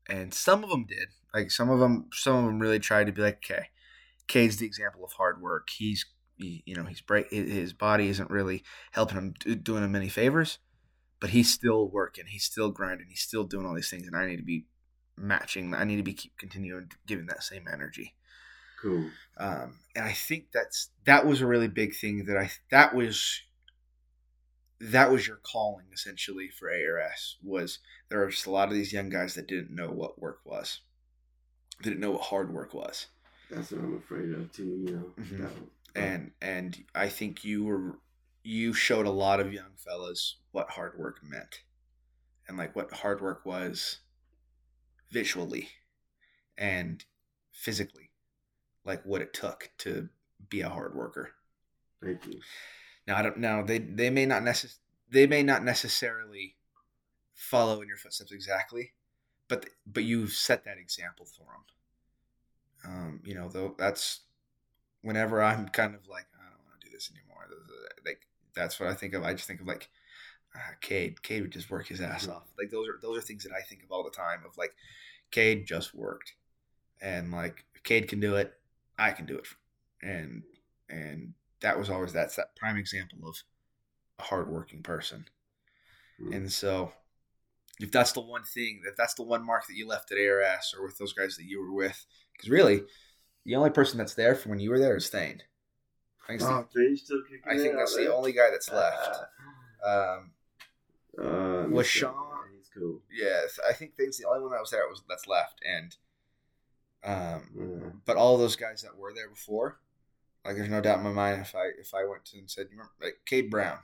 and 0.09 0.35
some 0.35 0.65
of 0.65 0.71
them 0.71 0.87
did. 0.87 1.09
Like 1.35 1.51
some 1.51 1.71
of 1.71 1.81
them, 1.81 2.09
some 2.13 2.37
of 2.37 2.45
them 2.45 2.61
really 2.61 2.79
tried 2.79 3.07
to 3.07 3.13
be 3.13 3.23
like, 3.23 3.39
"Okay, 3.45 3.69
Kade's 4.27 4.59
the 4.59 4.67
example 4.67 5.05
of 5.05 5.13
hard 5.13 5.41
work. 5.41 5.69
He's 5.71 6.05
he, 6.37 6.63
you 6.67 6.75
know 6.75 6.85
he's 6.85 7.01
break 7.01 7.31
his 7.31 7.73
body 7.73 8.09
isn't 8.09 8.31
really 8.31 8.65
helping 8.93 9.19
him 9.19 9.35
do, 9.39 9.55
doing 9.55 9.85
him 9.85 9.97
any 9.97 10.09
favors." 10.09 10.59
but 11.21 11.31
he's 11.31 11.53
still 11.53 11.89
working. 11.89 12.25
He's 12.27 12.43
still 12.43 12.73
grinding. 12.73 13.07
He's 13.09 13.21
still 13.21 13.45
doing 13.45 13.65
all 13.65 13.75
these 13.77 13.89
things, 13.89 14.09
and 14.09 14.17
I 14.17 14.27
need 14.27 14.39
to 14.39 14.43
be 14.43 14.67
matching. 15.17 15.73
I 15.73 15.85
need 15.85 15.99
to 15.99 16.03
be 16.03 16.15
keep 16.15 16.37
continuing 16.37 16.91
giving 17.07 17.27
that 17.27 17.45
same 17.45 17.69
energy. 17.73 18.17
cool. 18.81 19.11
Um, 19.37 19.79
and 19.95 20.05
I 20.05 20.13
think 20.13 20.47
that's 20.53 20.91
that 21.07 21.25
was 21.27 21.41
a 21.41 21.47
really 21.47 21.69
big 21.69 21.95
thing 21.95 22.25
that 22.27 22.37
I 22.37 22.51
that 22.73 22.95
was 22.95 23.41
that 24.91 25.11
was 25.12 25.26
your 25.28 25.39
calling 25.45 25.87
essentially 25.93 26.49
for 26.49 26.68
ARS 26.70 27.37
was 27.43 27.78
there 28.09 28.18
were 28.18 28.30
just 28.30 28.47
a 28.47 28.51
lot 28.51 28.68
of 28.68 28.74
these 28.74 28.93
young 28.93 29.09
guys 29.09 29.35
that 29.35 29.47
didn't 29.47 29.70
know 29.74 29.91
what 29.91 30.20
work 30.20 30.41
was, 30.45 30.80
didn't 31.83 32.01
know 32.01 32.11
what 32.12 32.22
hard 32.22 32.53
work 32.53 32.74
was, 32.74 33.07
That's 33.51 33.70
what 33.70 33.80
I'm 33.83 33.97
afraid 33.97 34.33
of 34.33 34.51
too. 34.53 34.64
You 34.64 34.93
know, 34.97 35.14
Mhm. 35.22 35.39
That- 35.39 35.53
and 35.95 36.33
and 36.41 36.85
I 36.95 37.09
think 37.09 37.45
you 37.45 37.64
were 37.64 37.99
you 38.43 38.72
showed 38.72 39.07
a 39.07 39.11
lot 39.11 39.41
of 39.41 39.53
young 39.53 39.76
fellas 39.76 40.37
what 40.51 40.70
hard 40.70 40.99
work 40.99 41.22
meant 41.22 41.62
and 42.49 42.57
like 42.59 42.74
what 42.74 42.93
hard 42.93 43.20
work 43.20 43.45
was 43.47 44.01
visually 45.11 45.68
and 46.57 47.05
physically 47.53 48.11
like 48.85 49.05
what 49.05 49.22
it 49.22 49.33
took 49.35 49.70
to 49.78 50.09
be 50.49 50.61
a 50.62 50.68
hard 50.68 50.95
worker 50.95 51.35
thank 52.03 52.26
you. 52.26 52.41
Now 53.07 53.17
i 53.17 53.23
don't 53.23 53.39
know 53.39 53.65
they 53.65 53.79
they 53.79 54.11
may 54.11 54.27
not 54.27 54.43
necess- 54.43 54.79
they 55.11 55.27
may 55.27 55.43
not 55.43 55.65
necessarily 55.65 56.57
follow 57.35 57.81
in 57.81 57.89
your 57.89 57.97
footsteps 57.97 58.33
exactly 58.33 58.93
but 59.49 59.67
but 59.87 60.05
you've 60.05 60.33
set 60.33 60.65
that 60.65 60.79
example 60.79 61.27
for 61.27 61.47
them 62.85 62.93
um 62.93 63.21
you 63.25 63.35
know 63.35 63.49
though 63.49 63.75
that's 63.79 64.21
whenever 65.03 65.43
i'm 65.43 65.69
kind 65.69 65.95
of 65.95 66.07
like 66.09 66.27
i 66.41 66.49
don't 66.49 66.65
want 66.69 66.81
to 66.81 66.87
do 66.87 66.93
this 66.95 67.11
anymore 67.11 67.49
like 68.05 68.27
that's 68.55 68.79
what 68.79 68.89
i 68.89 68.95
think 68.95 69.15
of 69.15 69.25
i 69.25 69.33
just 69.33 69.47
think 69.47 69.61
of 69.61 69.67
like 69.67 69.89
uh, 70.55 70.75
Kade, 70.83 71.21
Kade 71.21 71.43
would 71.43 71.53
just 71.53 71.71
work 71.71 71.89
his 71.89 72.01
ass 72.01 72.29
off. 72.29 72.53
Like 72.59 72.71
those 72.71 72.89
are 72.89 72.99
those 73.01 73.19
are 73.19 73.23
things 73.23 73.45
that 73.45 73.53
I 73.53 73.63
think 73.63 73.83
of 73.83 73.91
all 73.91 74.05
the 74.05 74.11
time. 74.11 74.41
Of 74.47 74.57
like, 74.59 74.75
Kade 75.31 75.67
just 75.67 75.95
worked, 75.95 76.35
and 77.01 77.33
like 77.33 77.65
Kade 77.85 78.09
can 78.09 78.21
do 78.21 78.37
it, 78.37 78.53
I 78.99 79.13
can 79.13 79.27
do 79.27 79.37
it, 79.39 79.47
and 80.03 80.43
and 80.91 81.35
that 81.63 81.79
was 81.79 81.89
always 81.91 82.13
that's 82.13 82.37
that 82.37 82.55
prime 82.57 82.77
example 82.77 83.19
of 83.29 83.37
a 84.19 84.23
hardworking 84.25 84.83
person. 84.83 85.27
Mhm. 86.21 86.35
And 86.37 86.53
so, 86.53 86.93
if 87.81 87.91
that's 87.91 88.13
the 88.13 88.21
one 88.21 88.45
thing, 88.45 88.83
if 88.87 88.97
that's 88.97 89.15
the 89.15 89.23
one 89.23 89.45
mark 89.45 89.67
that 89.67 89.75
you 89.75 89.87
left 89.87 90.13
at 90.13 90.19
ARS 90.19 90.75
or 90.79 90.85
with 90.85 90.99
those 90.99 91.13
guys 91.13 91.37
that 91.37 91.45
you 91.45 91.61
were 91.61 91.73
with, 91.73 92.05
because 92.33 92.51
really, 92.51 92.83
the 93.45 93.57
only 93.57 93.71
person 93.71 93.99
that's 93.99 94.15
there 94.15 94.35
from 94.35 94.51
when 94.51 94.61
you 94.61 94.71
were 94.71 94.79
there 94.79 94.97
is 94.97 95.09
Thane. 95.09 95.43
I 96.25 96.27
think, 96.29 96.41
the- 96.41 96.47
Oh, 96.49 96.69
they 96.75 96.95
still 96.95 97.23
kicking 97.23 97.43
I 97.45 97.57
think 97.57 97.75
that's 97.75 97.97
the 97.97 98.15
only 98.15 98.33
guy 98.33 98.51
that's 98.51 98.71
left. 98.71 99.17
Um, 99.85 100.35
Uh, 101.19 101.67
Was 101.69 101.87
Sean- 101.87 102.49
He's 102.57 102.71
cool. 102.73 103.03
Yes, 103.11 103.59
I 103.69 103.73
think 103.75 103.95
Thane's 103.97 104.17
the 104.17 104.27
only 104.27 104.41
one 104.41 104.53
that 104.53 104.61
was 104.61 104.71
there 104.71 104.89
was 104.89 105.03
that's 105.09 105.27
left, 105.27 105.61
and 105.65 105.95
um, 107.05 107.51
Yeah. 107.55 107.91
but 108.07 108.17
all 108.17 108.39
those 108.39 108.57
guys 108.57 108.81
that 108.83 108.97
were 108.97 109.13
there 109.13 109.29
before, 109.29 109.79
like 110.45 110.57
there's 110.57 110.68
no 110.68 110.80
doubt 110.80 110.99
in 110.99 111.05
my 111.05 111.12
mind 111.12 111.40
if 111.40 111.55
I 111.55 111.70
if 111.78 111.95
I 111.95 112.05
went 112.05 112.24
to 112.26 112.38
and 112.38 112.51
said, 112.51 112.66
you 112.70 112.76
remember, 112.76 112.93
like 113.01 113.20
Kade 113.26 113.51
Brown, 113.51 113.78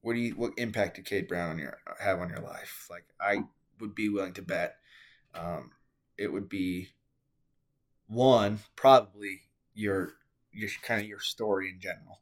what 0.00 0.14
do 0.14 0.20
you 0.20 0.34
what 0.34 0.52
impact 0.56 0.96
did 0.96 1.06
Kade 1.06 1.28
Brown 1.28 1.50
on 1.50 1.58
your 1.58 1.78
have 1.98 2.20
on 2.20 2.28
your 2.28 2.40
life? 2.40 2.86
Like 2.90 3.04
I 3.20 3.44
would 3.80 3.94
be 3.94 4.08
willing 4.08 4.34
to 4.34 4.42
bet, 4.42 4.76
um, 5.34 5.72
it 6.16 6.32
would 6.32 6.48
be 6.48 6.90
one 8.06 8.60
probably 8.76 9.42
your 9.74 10.14
your 10.52 10.68
kind 10.82 11.00
of 11.00 11.06
your 11.06 11.20
story 11.20 11.70
in 11.70 11.80
general, 11.80 12.20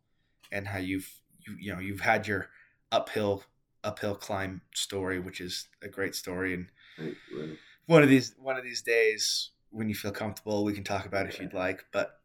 and 0.51 0.69
how 0.69 0.79
you've 0.79 1.11
you 1.47 1.57
you 1.59 1.75
know 1.75 1.81
you've 1.81 2.01
had 2.01 2.27
your 2.27 2.49
uphill 2.91 3.45
uphill 3.85 4.15
climb 4.15 4.63
story, 4.75 5.19
which 5.19 5.41
is 5.41 5.69
a 5.83 5.89
great 5.89 6.15
story. 6.15 6.55
And 6.55 6.67
Like, 6.99 7.17
well, 7.35 7.49
one 7.87 8.03
of 8.03 8.09
these 8.09 8.35
one 8.39 8.57
of 8.57 8.65
these 8.65 8.83
days 8.83 9.51
when 9.71 9.89
you 9.89 9.95
feel 9.95 10.11
comfortable 10.13 10.65
we 10.65 10.73
can 10.73 10.85
talk 10.85 11.05
about 11.05 11.27
it 11.27 11.35
if 11.35 11.41
you'd 11.41 11.53
like 11.53 11.85
but 11.93 12.18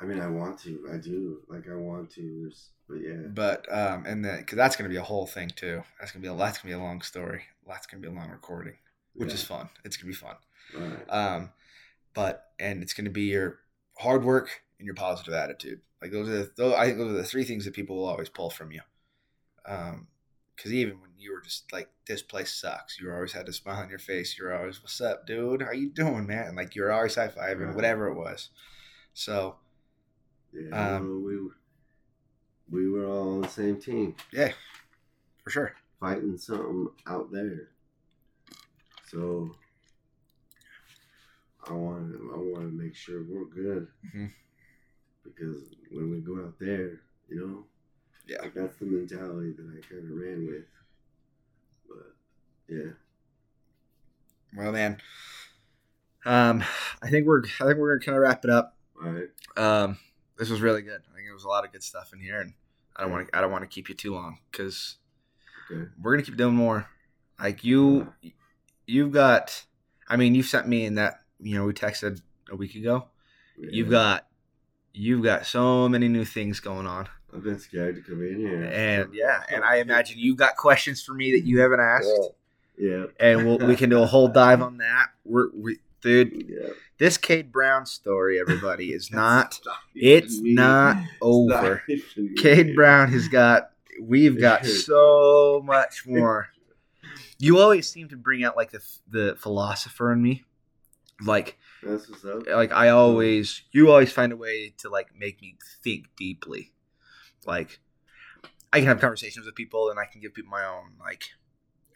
I 0.00 0.04
mean, 0.04 0.20
I 0.20 0.28
want 0.28 0.58
to. 0.60 0.88
I 0.92 0.96
do. 0.96 1.40
Like, 1.48 1.68
I 1.70 1.74
want 1.74 2.10
to. 2.12 2.40
There's, 2.42 2.70
but 2.88 2.96
yeah. 2.96 3.28
but 3.28 3.72
um 3.72 4.04
and 4.06 4.24
then 4.24 4.38
because 4.38 4.56
that's 4.56 4.74
gonna 4.74 4.88
be 4.90 4.96
a 4.96 5.02
whole 5.02 5.26
thing 5.26 5.48
too 5.54 5.82
that's 6.00 6.10
gonna 6.10 6.22
be 6.22 6.28
a 6.28 6.34
that's 6.34 6.58
gonna 6.58 6.74
be 6.74 6.80
a 6.80 6.82
long 6.82 7.02
story 7.02 7.42
that's 7.68 7.86
gonna 7.86 8.00
be 8.00 8.08
a 8.08 8.10
long 8.10 8.28
recording 8.30 8.74
which 9.14 9.28
yeah. 9.28 9.34
is 9.36 9.44
fun 9.44 9.68
it's 9.84 9.96
gonna 9.96 10.08
be 10.10 10.14
fun 10.16 10.34
Right. 10.76 11.08
um 11.08 11.50
but 12.14 12.46
and 12.58 12.82
it's 12.82 12.94
gonna 12.94 13.10
be 13.10 13.26
your 13.26 13.60
hard 13.96 14.24
work 14.24 14.62
and 14.80 14.86
your 14.86 14.96
positive 14.96 15.34
attitude 15.34 15.82
like 16.02 16.10
those 16.10 16.28
are 16.28 16.32
the 16.38 16.50
those, 16.56 16.74
i 16.74 16.86
think 16.86 16.98
those 16.98 17.10
are 17.12 17.16
the 17.18 17.22
three 17.24 17.44
things 17.44 17.64
that 17.64 17.74
people 17.74 17.94
will 17.96 18.06
always 18.08 18.28
pull 18.28 18.50
from 18.50 18.72
you 18.72 18.80
um 19.66 20.08
because 20.56 20.72
even 20.72 21.00
when 21.00 21.10
you 21.16 21.32
were 21.32 21.40
just 21.40 21.72
like 21.72 21.88
this 22.08 22.22
place 22.22 22.52
sucks 22.52 22.98
you 23.00 23.08
always 23.12 23.32
had 23.34 23.48
a 23.48 23.52
smile 23.52 23.82
on 23.82 23.88
your 23.88 23.98
face 24.00 24.36
you're 24.36 24.52
always 24.56 24.82
what's 24.82 25.00
up 25.00 25.28
dude 25.28 25.62
how 25.62 25.70
you 25.70 25.88
doing 25.90 26.26
man 26.26 26.48
and 26.48 26.56
like 26.56 26.74
you're 26.74 26.90
always 26.90 27.14
high-fiving 27.14 27.66
Right. 27.66 27.76
whatever 27.76 28.08
it 28.08 28.14
was 28.16 28.48
so 29.14 29.56
Yeah. 30.52 30.96
um, 30.96 31.24
we 31.24 31.36
were, 31.36 31.56
we 32.70 32.88
were 32.88 33.06
all 33.06 33.34
on 33.36 33.40
the 33.42 33.48
same 33.48 33.80
team, 33.80 34.14
yeah 34.32 34.52
for 35.44 35.50
sure 35.50 35.74
fighting 35.98 36.36
something 36.38 36.88
out 37.06 37.30
there. 37.32 37.68
So 39.08 39.54
I 41.68 41.72
want 41.72 42.12
to. 42.12 42.32
I 42.34 42.38
want 42.38 42.70
to 42.70 42.72
make 42.82 42.94
sure 42.94 43.22
we're 43.22 43.44
good 43.44 43.88
Mhm. 44.06 44.30
because 45.24 45.74
when 45.90 46.10
we 46.10 46.20
go 46.20 46.44
out 46.44 46.58
there, 46.58 47.00
you 47.28 47.36
know, 47.36 47.66
Yeah. 48.26 48.42
like 48.42 48.54
that's 48.54 48.76
the 48.76 48.86
mentality 48.86 49.52
that 49.52 49.66
I 49.78 49.80
kind 49.92 50.10
of 50.10 50.16
ran 50.16 50.46
with. 50.46 50.64
But 51.88 52.14
yeah, 52.68 52.92
well 54.56 54.72
man 54.72 55.00
um 56.26 56.62
i 57.02 57.08
think 57.08 57.26
we're 57.26 57.42
i 57.60 57.64
think 57.64 57.78
we're 57.78 57.96
gonna 57.96 58.04
kind 58.04 58.16
of 58.16 58.22
wrap 58.22 58.44
it 58.44 58.50
up 58.50 58.76
all 59.02 59.10
right. 59.10 59.30
Um, 59.56 59.98
this 60.40 60.50
was 60.50 60.60
really 60.60 60.82
good. 60.82 61.00
I 61.12 61.14
think 61.14 61.28
it 61.28 61.32
was 61.32 61.44
a 61.44 61.48
lot 61.48 61.64
of 61.64 61.70
good 61.70 61.84
stuff 61.84 62.12
in 62.12 62.18
here, 62.20 62.40
and 62.40 62.54
I 62.96 63.02
don't 63.02 63.12
want 63.12 63.28
to. 63.28 63.36
I 63.38 63.40
don't 63.40 63.52
want 63.52 63.62
to 63.62 63.68
keep 63.68 63.88
you 63.88 63.94
too 63.94 64.12
long 64.14 64.38
because 64.50 64.96
Okay. 65.70 65.88
we're 66.02 66.14
gonna 66.16 66.24
keep 66.24 66.36
doing 66.36 66.54
more. 66.56 66.86
Like 67.38 67.62
you, 67.62 68.12
you've 68.86 69.12
got. 69.12 69.64
I 70.08 70.16
mean, 70.16 70.34
you've 70.34 70.46
sent 70.46 70.66
me 70.66 70.84
in 70.86 70.96
that. 70.96 71.20
You 71.38 71.54
know, 71.56 71.64
we 71.66 71.72
texted 71.72 72.20
a 72.50 72.56
week 72.56 72.74
ago. 72.74 73.06
You've 73.56 73.90
got, 73.90 74.26
you've 74.92 75.22
got 75.22 75.44
so 75.46 75.88
many 75.88 76.08
new 76.08 76.24
things 76.24 76.60
going 76.60 76.86
on, 76.86 77.08
I've 77.34 77.42
been 77.44 77.58
scared 77.58 77.96
to 77.96 78.02
come 78.02 78.22
in 78.22 78.38
here. 78.40 78.64
and 78.64 79.14
yeah, 79.14 79.42
and 79.50 79.62
I 79.62 79.76
imagine 79.76 80.18
you've 80.18 80.38
got 80.38 80.56
questions 80.56 81.02
for 81.02 81.12
me 81.12 81.32
that 81.32 81.46
you 81.46 81.60
haven't 81.60 81.80
asked, 81.80 82.10
Yeah. 82.78 83.04
and 83.20 83.44
we'll, 83.46 83.58
we 83.58 83.76
can 83.76 83.90
do 83.90 84.02
a 84.02 84.06
whole 84.06 84.28
dive 84.28 84.62
on 84.62 84.78
that. 84.78 85.08
We're, 85.24 85.50
we, 85.54 85.78
dude, 86.00 86.32
Yeah. 86.48 86.68
This 87.00 87.16
Kade 87.16 87.50
Brown 87.50 87.86
story, 87.86 88.38
everybody, 88.38 88.92
is 88.92 89.10
not. 89.12 89.58
It's 89.94 90.36
not 90.36 90.42
me. 90.42 90.52
not 90.54 90.96
over. 91.22 91.48
not 91.48 91.80
even 91.88 92.24
me. 92.26 92.34
Kade 92.36 92.74
Brown 92.74 93.10
has 93.10 93.26
got 93.26 93.70
we've 94.00 94.38
got 94.38 94.66
so 94.66 95.62
much 95.64 96.06
more. 96.06 96.48
You 97.38 97.58
always 97.58 97.88
seem 97.88 98.10
to 98.10 98.16
bring 98.16 98.44
out 98.44 98.54
like 98.54 98.70
the 98.70 98.82
the 99.08 99.34
philosopher 99.38 100.12
in 100.12 100.22
me. 100.22 100.44
Like 101.24 101.56
That's 101.82 102.06
what's 102.08 102.22
up. 102.24 102.46
like 102.46 102.70
I 102.70 102.90
always 102.90 103.62
you 103.72 103.90
always 103.90 104.12
find 104.12 104.30
a 104.30 104.36
way 104.36 104.74
to 104.78 104.90
like 104.90 105.08
make 105.18 105.40
me 105.40 105.56
think 105.82 106.04
deeply. 106.18 106.72
Like 107.46 107.80
I 108.74 108.78
can 108.78 108.88
have 108.88 109.00
conversations 109.00 109.46
with 109.46 109.54
people 109.54 109.88
and 109.88 109.98
I 109.98 110.04
can 110.04 110.20
give 110.20 110.34
people 110.34 110.50
my 110.50 110.66
own 110.66 110.96
like 111.00 111.24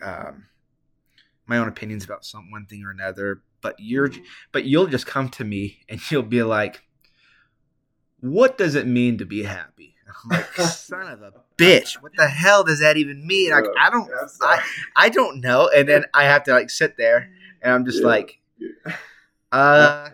um 0.03 0.47
my 1.47 1.59
own 1.59 1.69
opinions 1.69 2.05
about 2.05 2.25
some 2.25 2.51
one 2.51 2.65
thing 2.65 2.85
or 2.85 2.91
another, 2.91 3.43
but 3.65 3.75
you're 3.79 4.11
but 4.53 4.65
you'll 4.65 4.87
just 4.87 5.07
come 5.07 5.29
to 5.31 5.43
me 5.45 5.81
and 5.89 5.99
you'll 6.11 6.23
be 6.23 6.43
like, 6.45 6.83
"What 8.21 8.59
does 8.59 8.75
it 8.77 8.87
mean 8.87 9.19
to 9.19 9.25
be 9.25 9.43
happy?" 9.43 9.95
I'm 10.07 10.31
like, 10.31 10.45
"Son 10.55 11.09
of 11.09 11.23
a 11.23 11.33
bitch, 11.57 12.01
what 12.03 12.13
the 12.17 12.29
hell 12.29 12.63
does 12.63 12.81
that 12.81 12.97
even 12.99 13.27
mean?" 13.27 13.51
Like, 13.53 13.65
I 13.81 13.89
don't, 13.91 14.09
I'm. 14.43 14.61
I 14.95 15.09
don't 15.09 15.41
know. 15.41 15.69
And 15.75 15.89
then 15.89 16.05
I 16.15 16.25
have 16.25 16.45
to 16.45 16.53
like 16.53 16.69
sit 16.71 16.97
there 16.99 17.31
and 17.63 17.73
I'm 17.73 17.85
just 17.87 18.03
Yeah. 18.03 18.07
like, 18.07 18.39
uh, 19.51 20.11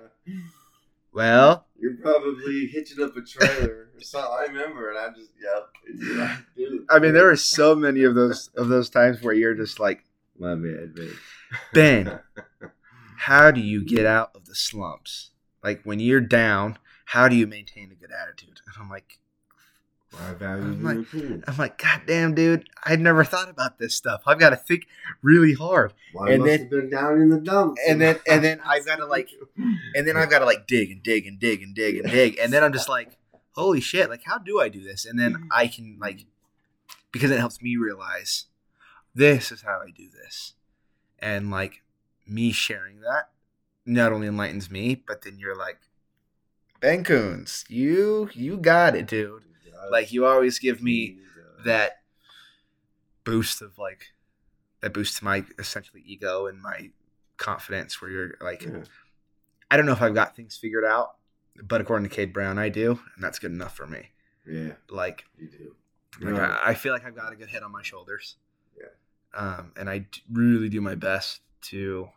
well, 1.13 1.67
You're 1.79 1.97
probably 1.97 2.67
hitching 2.69 3.03
up 3.03 3.17
a 3.17 3.23
trailer 3.23 3.89
or 3.95 4.01
something. 4.01 4.31
I 4.31 4.45
remember, 4.53 4.91
and 4.91 4.99
I 4.99 5.09
just 5.09 5.33
yep. 5.43 5.69
And 5.89 5.99
you're 6.01 6.19
like, 6.19 6.39
dude, 6.57 6.87
I 6.89 6.99
mean, 7.01 7.15
there 7.15 7.29
are 7.29 7.37
so 7.37 7.75
many 7.75 8.05
of 8.05 8.15
those 8.15 8.49
of 8.57 8.69
those 8.69 8.91
times 8.91 9.21
where 9.23 9.35
you're 9.35 9.55
just 9.55 9.81
like, 9.81 10.05
my 10.39 10.55
bad, 10.55 10.95
babe. 10.95 11.11
Ben, 11.75 12.21
how 13.27 13.51
do 13.51 13.61
you 13.61 13.85
get 13.85 14.07
out 14.07 14.31
of 14.35 14.47
the 14.47 14.55
slumps? 14.55 15.31
Like 15.63 15.83
when 15.85 16.01
you're 16.01 16.21
down, 16.21 16.79
how 17.07 17.29
do 17.29 17.37
you 17.37 17.47
maintain 17.47 17.91
a 17.93 17.95
good 17.95 18.11
attitude? 18.13 18.61
And 18.67 18.75
I'm 18.81 18.89
like, 18.89 19.19
I 20.19 20.33
value 20.33 20.65
I'm 20.65 20.83
like- 20.83 20.99
opinion. 20.99 21.45
I'm 21.47 21.57
like, 21.57 21.79
God 21.79 22.01
damn, 22.07 22.35
dude, 22.35 22.69
I'd 22.85 23.01
never 23.01 23.23
thought 23.23 23.49
about 23.49 23.79
this 23.79 23.95
stuff. 23.95 24.23
I've 24.27 24.39
got 24.41 24.51
to 24.51 24.57
think 24.57 24.87
really 25.23 25.53
hard, 25.55 25.93
Well, 26.15 26.29
and 26.29 26.39
must 26.41 26.49
then- 26.51 26.59
have 26.61 26.71
been 26.71 26.91
down 26.91 27.21
in 27.21 27.29
the 27.29 27.39
dumps. 27.41 27.81
and 27.87 28.01
then 28.01 28.17
and 28.29 28.43
then 28.43 28.61
I've 28.65 28.85
got 28.87 28.97
to 28.97 29.07
like, 29.07 29.29
and 29.95 30.09
then 30.09 30.17
I've 30.17 30.31
got 30.31 30.41
to 30.41 30.47
like 30.47 30.67
dig 30.67 30.91
and 30.91 31.03
dig 31.03 31.27
and 31.27 31.39
dig 31.39 31.63
and 31.63 31.75
dig 31.75 31.97
and 31.99 32.11
dig, 32.11 32.39
and 32.39 32.53
then 32.53 32.65
I'm 32.65 32.73
just 32.73 32.89
like, 32.89 33.19
holy 33.53 33.81
shit, 33.81 34.09
like 34.11 34.23
how 34.25 34.39
do 34.39 34.61
I 34.61 34.69
do 34.69 34.83
this? 34.83 35.05
And 35.05 35.19
then 35.19 35.47
I 35.53 35.67
can 35.69 35.99
like, 36.01 36.25
because 37.13 37.31
it 37.31 37.39
helps 37.39 37.61
me 37.63 37.77
realize 37.77 38.47
this 39.15 39.53
is 39.53 39.63
how 39.63 39.81
I 39.87 39.91
do 39.91 40.09
this, 40.11 40.55
and 41.21 41.51
like 41.51 41.83
me 42.27 42.53
sharing 42.53 43.01
that 43.01 43.31
not 43.87 44.13
only 44.13 44.27
enlightens 44.29 44.71
me, 44.71 44.95
but 44.95 45.23
then 45.23 45.39
you're 45.39 45.57
like, 45.57 45.79
Ben 46.81 47.03
Coons, 47.05 47.65
you 47.69 48.31
you 48.35 48.57
got 48.57 48.95
it, 48.95 49.07
dude. 49.07 49.43
Like 49.91 50.13
you 50.13 50.25
always 50.27 50.59
give 50.59 50.83
me 50.83 51.19
that 51.65 52.03
boost 53.25 53.61
of 53.63 53.77
like 53.79 54.13
that 54.81 54.95
boost 54.95 55.19
to 55.19 55.25
my 55.25 55.45
essentially 55.59 56.03
ego 56.07 56.47
and 56.47 56.61
my 56.61 56.91
confidence 57.37 58.01
where 58.01 58.11
you're 58.11 58.35
like 58.41 58.63
Yeah, 58.63 58.85
I 59.71 59.77
don't 59.77 59.87
know 59.87 59.93
if 59.93 60.03
I've 60.03 60.15
got 60.15 60.37
things 60.37 60.57
figured 60.57 60.85
out, 60.85 61.17
but 61.63 61.81
according 61.81 62.09
to 62.09 62.15
Kade 62.15 62.33
Brown, 62.33 62.59
I 62.59 62.69
do, 62.69 62.93
and 63.15 63.23
that's 63.25 63.39
good 63.39 63.53
enough 63.53 63.77
for 63.77 63.87
me. 63.87 64.11
yeah, 64.47 64.73
Like, 64.89 65.25
you 65.39 65.49
do. 65.49 65.75
like 66.25 66.35
Yeah. 66.37 66.57
I, 66.65 66.71
I 66.71 66.75
feel 66.75 66.93
like 66.93 67.05
I've 67.05 67.15
got 67.17 67.33
a 67.33 67.37
good 67.37 67.49
head 67.51 67.63
on 67.63 67.73
my 67.73 67.83
shoulders. 67.83 68.37
Yeah. 68.79 68.87
Um, 69.39 69.73
and 69.77 69.89
I 69.89 69.99
d- 69.99 70.23
really 70.33 70.69
do 70.69 70.81
my 70.81 70.95
best 70.95 71.41
to. 71.63 72.09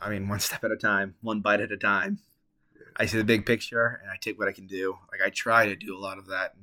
I 0.00 0.10
mean, 0.10 0.28
one 0.28 0.40
step 0.40 0.64
at 0.64 0.70
a 0.70 0.76
time, 0.76 1.14
one 1.22 1.40
bite 1.40 1.60
at 1.60 1.72
a 1.72 1.76
time. 1.76 2.18
I 2.96 3.06
see 3.06 3.18
the 3.18 3.24
big 3.24 3.44
picture, 3.44 4.00
and 4.02 4.10
I 4.10 4.16
take 4.20 4.38
what 4.38 4.48
I 4.48 4.52
can 4.52 4.66
do. 4.66 4.96
Like 5.10 5.20
I 5.24 5.30
try 5.30 5.66
to 5.66 5.76
do 5.76 5.96
a 5.96 5.98
lot 5.98 6.18
of 6.18 6.28
that. 6.28 6.54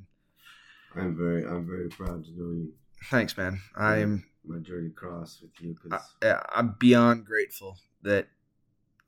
I'm 0.95 1.15
very, 1.15 1.45
I'm 1.45 1.65
very 1.65 1.89
proud 1.89 2.25
to 2.25 2.31
know 2.31 2.51
you. 2.51 2.73
Thanks, 3.05 3.35
man. 3.37 3.61
I'm 3.75 4.25
My 4.45 4.59
journey 4.59 4.89
cross 4.89 5.39
with 5.41 5.51
you 5.59 5.75
because 5.81 6.01
yeah, 6.21 6.41
I'm 6.53 6.75
beyond 6.79 7.25
grateful 7.25 7.77
that 8.03 8.27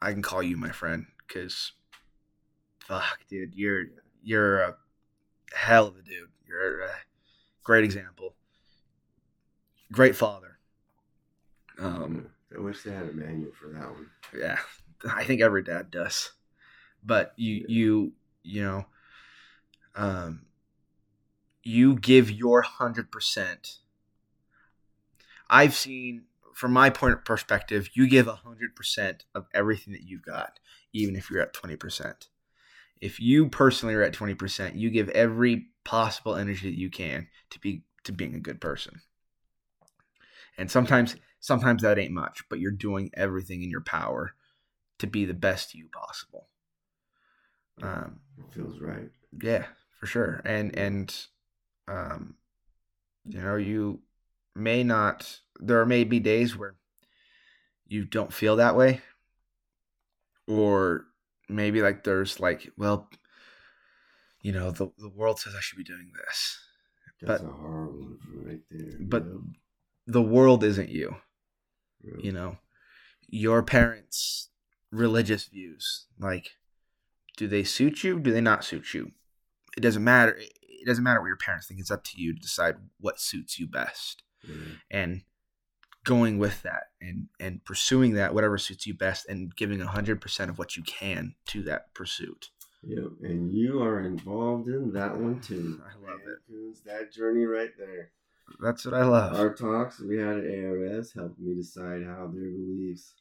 I 0.02 0.12
can 0.12 0.22
call 0.22 0.42
you 0.44 0.58
my 0.58 0.72
friend. 0.72 1.06
Cause, 1.28 1.74
fuck, 2.80 3.20
dude, 3.30 3.56
you're 3.56 3.86
you're 4.24 4.62
a 4.62 4.76
hell 5.54 5.88
of 5.88 5.98
a 5.98 6.02
dude. 6.02 6.30
You're 6.48 6.84
a 6.84 6.92
great 7.64 7.84
example. 7.84 8.36
Great 9.92 10.16
father. 10.16 10.53
Um, 11.80 12.30
I 12.56 12.60
wish 12.60 12.84
they 12.84 12.92
had 12.92 13.10
a 13.10 13.14
manual 13.14 13.52
for 13.54 13.70
that 13.70 13.90
one. 13.92 14.10
yeah, 14.38 14.60
I 15.12 15.24
think 15.24 15.42
every 15.42 15.64
dad 15.64 15.92
does. 15.92 16.32
But 17.04 17.34
you 17.36 17.56
Yeah. 17.56 17.66
you 17.68 18.14
you 18.44 18.64
know, 18.64 18.86
um, 19.96 20.46
you 21.64 21.96
give 21.96 22.30
your 22.32 22.62
hundred 22.62 23.12
percent. 23.12 23.80
I've 25.50 25.76
seen 25.76 26.26
from 26.54 26.72
my 26.74 26.90
point 26.90 27.14
of 27.14 27.26
perspective, 27.26 27.90
you 27.94 28.08
give 28.08 28.28
hundred 28.28 28.76
percent 28.76 29.26
of 29.34 29.48
everything 29.54 29.94
that 29.94 30.04
you've 30.04 30.24
got, 30.26 30.60
even 30.94 31.16
if 31.16 31.30
you're 31.30 31.42
at 31.42 31.54
twenty 31.54 31.76
percent. 31.76 32.28
If 33.02 33.20
you 33.20 33.50
personally 33.50 33.96
are 33.96 34.04
at 34.04 34.14
twenty 34.14 34.36
percent, 34.36 34.76
you 34.76 34.90
give 34.90 35.10
every 35.10 35.68
possible 35.84 36.36
energy 36.36 36.70
that 36.70 36.80
you 36.80 36.90
can 36.90 37.28
to 37.50 37.60
be 37.60 37.84
to 38.04 38.12
being 38.12 38.36
a 38.36 38.40
good 38.40 38.62
person. 38.62 39.02
And 40.58 40.70
sometimes 40.70 41.16
sometimes 41.44 41.82
that 41.82 42.00
ain't 42.00 42.14
much, 42.14 42.44
but 42.50 42.60
you're 42.60 42.72
doing 42.72 43.12
everything 43.16 43.64
in 43.64 43.70
your 43.70 43.82
power 43.82 44.34
to 45.00 45.06
be 45.08 45.26
the 45.26 45.34
best 45.34 45.76
you 45.76 45.90
possible. 45.92 46.48
Um, 47.82 48.22
It 48.40 48.54
feels 48.54 48.80
right. 48.80 49.10
yeah, 49.42 49.66
for 50.00 50.06
sure. 50.06 50.42
And 50.46 50.74
and 50.78 51.14
um, 51.88 52.36
you 53.26 53.42
know, 53.42 53.58
you 53.58 54.00
may 54.56 54.84
not. 54.84 55.40
There 55.60 55.86
may 55.86 56.04
be 56.06 56.20
days 56.20 56.56
where 56.58 56.76
you 57.88 58.06
don't 58.06 58.34
feel 58.34 58.56
that 58.58 58.76
way, 58.78 59.02
or 60.48 61.06
maybe 61.50 61.82
like 61.82 62.04
there's 62.04 62.40
like, 62.40 62.70
well, 62.78 63.10
you 64.42 64.52
know, 64.52 64.72
the 64.72 64.88
the 64.98 65.10
world 65.10 65.40
says 65.40 65.56
I 65.56 65.60
should 65.60 65.78
be 65.78 65.84
doing 65.84 66.12
this, 66.26 66.60
That's 67.22 67.42
But- 67.42 67.48
a 67.50 67.52
one 67.52 68.18
right 68.46 68.62
there. 68.70 68.98
but 69.02 69.26
the 70.08 70.22
world 70.22 70.64
isn't 70.64 70.90
you. 70.90 71.16
You 72.22 72.32
know 72.32 72.58
your 73.28 73.64
parents 73.64 74.50
religious 74.92 75.46
views 75.46 76.06
like 76.20 76.52
do 77.38 77.48
they 77.48 77.64
suit 77.64 78.04
you 78.04 78.20
do 78.20 78.32
they 78.32 78.42
not 78.42 78.64
suit 78.64 78.94
you 78.94 79.12
it 79.76 79.80
doesn't 79.82 80.04
matter 80.04 80.38
it 80.38 80.86
doesn't 80.86 81.04
matter 81.04 81.20
what 81.20 81.28
your 81.28 81.38
parents 81.38 81.66
think 81.68 81.80
it's 81.80 81.90
up 81.90 82.04
to 82.04 82.22
you 82.22 82.34
to 82.34 82.40
decide 82.40 82.76
what 83.00 83.20
suits 83.20 83.58
you 83.60 83.66
best 83.66 84.22
Yeah. 84.48 84.56
and 84.92 85.22
going 86.04 86.38
with 86.38 86.62
that 86.64 86.84
and 87.02 87.30
and 87.40 87.64
pursuing 87.66 88.14
that 88.14 88.34
whatever 88.36 88.58
suits 88.60 88.86
you 88.86 88.94
best 88.94 89.26
and 89.28 89.56
giving 89.56 89.80
100% 89.80 90.50
of 90.50 90.60
what 90.60 90.76
you 90.76 90.84
can 90.84 91.34
to 91.48 91.64
that 91.64 91.94
pursuit 91.96 92.50
Yep, 92.86 93.12
and 93.22 93.52
you 93.54 93.82
are 93.82 94.02
involved 94.02 94.68
in 94.68 94.92
that 94.92 95.16
one 95.18 95.40
too. 95.40 95.82
I 95.86 95.94
love 96.06 96.20
it. 96.28 96.84
That 96.86 97.14
journey 97.14 97.46
right 97.46 97.70
there. 97.78 98.12
That's 98.60 98.86
what 98.86 98.94
i 98.94 99.04
love 99.04 99.34
Our 99.40 99.54
talks 99.54 100.00
we 100.00 100.18
had 100.18 100.38
at 100.38 100.46
ARS 100.66 101.14
helped 101.14 101.40
me 101.40 101.56
decide 101.56 102.04
how 102.06 102.28
their 102.34 102.50
beliefs 102.50 103.14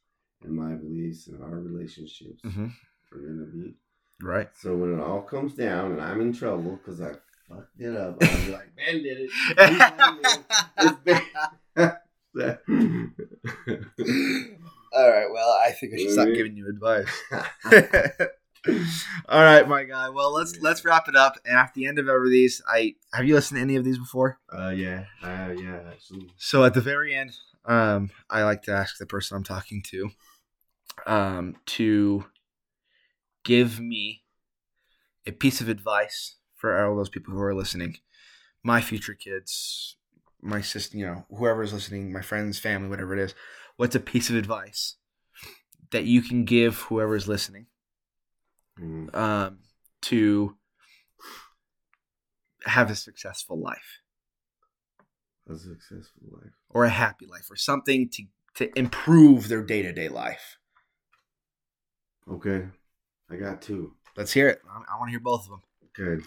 and 0.43 0.53
my 0.55 0.75
beliefs 0.75 1.29
and 1.29 1.43
our 1.43 1.59
relationships 1.61 2.41
hmm 2.45 2.67
are 3.13 3.19
gonna 3.19 3.47
be. 3.47 3.75
right 4.23 4.49
So 4.55 4.75
when 4.77 4.93
it 4.99 5.01
all 5.03 5.23
comes 5.23 5.55
down 5.55 5.93
and 5.93 6.01
I'm 6.01 6.21
in 6.21 6.33
trouble 6.33 6.77
because 6.77 7.01
I 7.01 7.13
fucked 7.49 7.79
it 7.81 7.97
up, 7.97 8.17
I'll 8.23 8.37
be 8.45 8.51
like, 8.53 8.75
Ben 8.77 9.03
did 9.03 9.19
it. 9.21 9.31
He's 9.69 9.81
on 9.81 10.19
it. 10.23 10.45
It's 10.79 10.99
Ben." 11.05 11.23
all 14.95 15.11
right 15.11 15.31
well 15.33 15.51
i 15.65 15.71
think 15.73 15.93
i 15.95 15.97
should 15.99 16.11
stop 16.13 16.29
giving 16.35 16.57
you 16.57 16.67
advice 16.69 17.23
All 19.29 19.43
right, 19.43 19.67
my 19.69 19.85
guy. 19.85 20.09
Well, 20.09 20.33
let's 20.33 20.61
let's 20.61 20.85
wrap 20.85 21.09
it 21.09 21.17
up. 21.17 21.37
And 21.45 21.59
at 21.59 21.75
the 21.75 21.87
end 21.87 21.99
of 21.99 22.09
every 22.09 22.29
of 22.29 22.31
these, 22.31 22.63
I 22.69 22.95
have 23.13 23.27
you 23.27 23.35
listened 23.35 23.59
to 23.59 23.63
any 23.63 23.77
of 23.77 23.85
these 23.85 23.99
before? 23.99 24.39
uh, 24.57 24.69
yeah, 24.69 25.05
uh, 25.23 25.53
yeah, 25.59 25.81
actually. 25.91 26.31
So 26.37 26.65
at 26.65 26.75
the 26.75 26.81
very 26.81 27.15
end, 27.15 27.37
um, 27.65 28.11
I 28.31 28.45
like 28.45 28.63
to 28.65 28.73
ask 28.73 28.99
the 28.99 29.07
person 29.07 29.37
I'm 29.37 29.45
talking 29.45 29.83
to, 29.89 30.11
um, 31.07 31.57
to 31.67 32.27
give 33.45 33.81
me 33.81 34.23
a 35.27 35.33
piece 35.33 35.61
of 35.61 35.69
advice 35.69 36.37
for 36.55 36.85
all 36.85 36.97
those 36.97 37.09
people 37.09 37.35
who 37.35 37.41
are 37.41 37.55
listening, 37.55 37.97
my 38.63 38.81
future 38.81 39.15
kids, 39.15 39.97
my 40.41 40.61
sister, 40.61 40.97
you 40.97 41.07
know, 41.07 41.27
whoever 41.37 41.63
is 41.63 41.73
listening, 41.73 42.13
my 42.13 42.23
friends, 42.23 42.59
family, 42.59 42.89
whatever 42.89 43.17
it 43.17 43.21
is. 43.21 43.35
What's 43.77 43.97
a 43.97 44.01
piece 44.01 44.31
of 44.31 44.37
advice 44.37 44.97
that 45.91 46.05
you 46.05 46.23
can 46.23 46.45
give 46.45 46.79
whoever 46.83 47.17
is 47.17 47.27
listening? 47.27 47.67
Mm, 48.83 49.15
um, 49.15 49.59
to 50.03 50.57
have 52.65 52.91
a 52.91 52.97
successful 52.97 53.61
life 53.61 54.03
a 55.49 55.57
successful 55.57 56.23
life. 56.31 56.53
or 56.71 56.85
a 56.85 56.91
happy 56.91 57.27
life 57.27 57.51
or 57.51 57.57
something 57.57 58.09
to, 58.09 58.25
to 58.55 58.79
improve 58.79 59.49
their 59.49 59.63
day 59.63 59.83
to 59.83 59.93
day 59.93 60.09
life. 60.09 60.59
Okay, 62.31 62.69
I 63.31 63.37
got 63.37 63.63
two. 63.63 63.95
Let's 64.17 64.33
hear 64.33 64.49
it. 64.49 64.61
I, 64.71 64.97
want 64.99 65.09
to 65.09 65.11
hear 65.11 65.21
both 65.21 65.45
of 65.45 65.51
them. 65.51 65.63
Okay. 65.99 66.25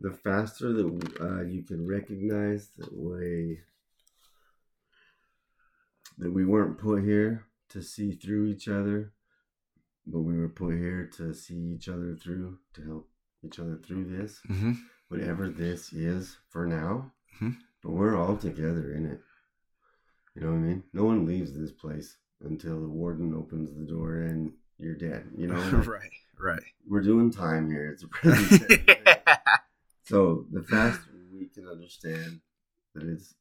The 0.00 0.12
faster 0.12 0.72
that 0.72 1.18
uh, 1.20 1.42
you 1.42 1.62
can 1.62 1.86
recognize 1.86 2.68
that 2.78 2.92
way 2.92 3.60
that 6.18 6.32
we 6.32 6.44
weren't 6.44 6.78
put 6.78 7.02
here 7.02 7.46
to 7.70 7.82
see 7.82 8.12
through 8.12 8.46
each 8.46 8.68
other, 8.68 9.12
but 10.10 10.20
we 10.20 10.36
were 10.38 10.48
put 10.48 10.74
here 10.74 11.10
to 11.16 11.32
see 11.34 11.54
each 11.74 11.88
other 11.88 12.16
through, 12.16 12.58
to 12.74 12.82
help 12.84 13.08
each 13.44 13.58
other 13.58 13.76
through 13.76 14.04
this, 14.04 14.40
Mm-hmm. 14.48 14.72
whatever 15.08 15.48
this 15.48 15.92
is 15.92 16.36
for 16.48 16.66
now. 16.66 17.12
Mhm. 17.40 17.56
But 17.82 17.92
we're 17.92 18.16
all 18.16 18.36
together 18.36 18.92
in 18.92 19.06
it. 19.06 19.20
You 20.34 20.42
know 20.42 20.50
what 20.52 20.56
I 20.58 20.60
mean? 20.60 20.82
No 20.92 21.04
one 21.04 21.26
leaves 21.26 21.52
this 21.56 21.72
place 21.72 22.16
until 22.40 22.80
the 22.80 22.88
warden 22.88 23.34
opens 23.34 23.74
the 23.74 23.84
door 23.84 24.22
and 24.22 24.52
you're 24.78 24.94
dead. 24.94 25.30
You 25.36 25.48
know, 25.48 25.54
right, 25.86 26.10
right. 26.38 26.62
we're 26.86 27.02
doing 27.02 27.30
time 27.30 27.70
here. 27.70 27.90
It's 27.90 28.02
a 28.04 28.08
prison. 28.08 28.46
sentence. 28.68 29.18
so 30.04 30.46
the 30.52 30.62
faster 30.62 31.10
we 31.32 31.46
can 31.46 31.66
understand 31.68 32.40
that 32.94 33.04
it's 33.04 33.34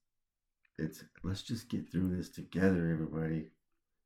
it's 0.77 1.03
let's 1.23 1.41
just 1.41 1.69
get 1.69 1.91
through 1.91 2.15
this 2.15 2.29
together, 2.29 2.89
everybody. 2.91 3.49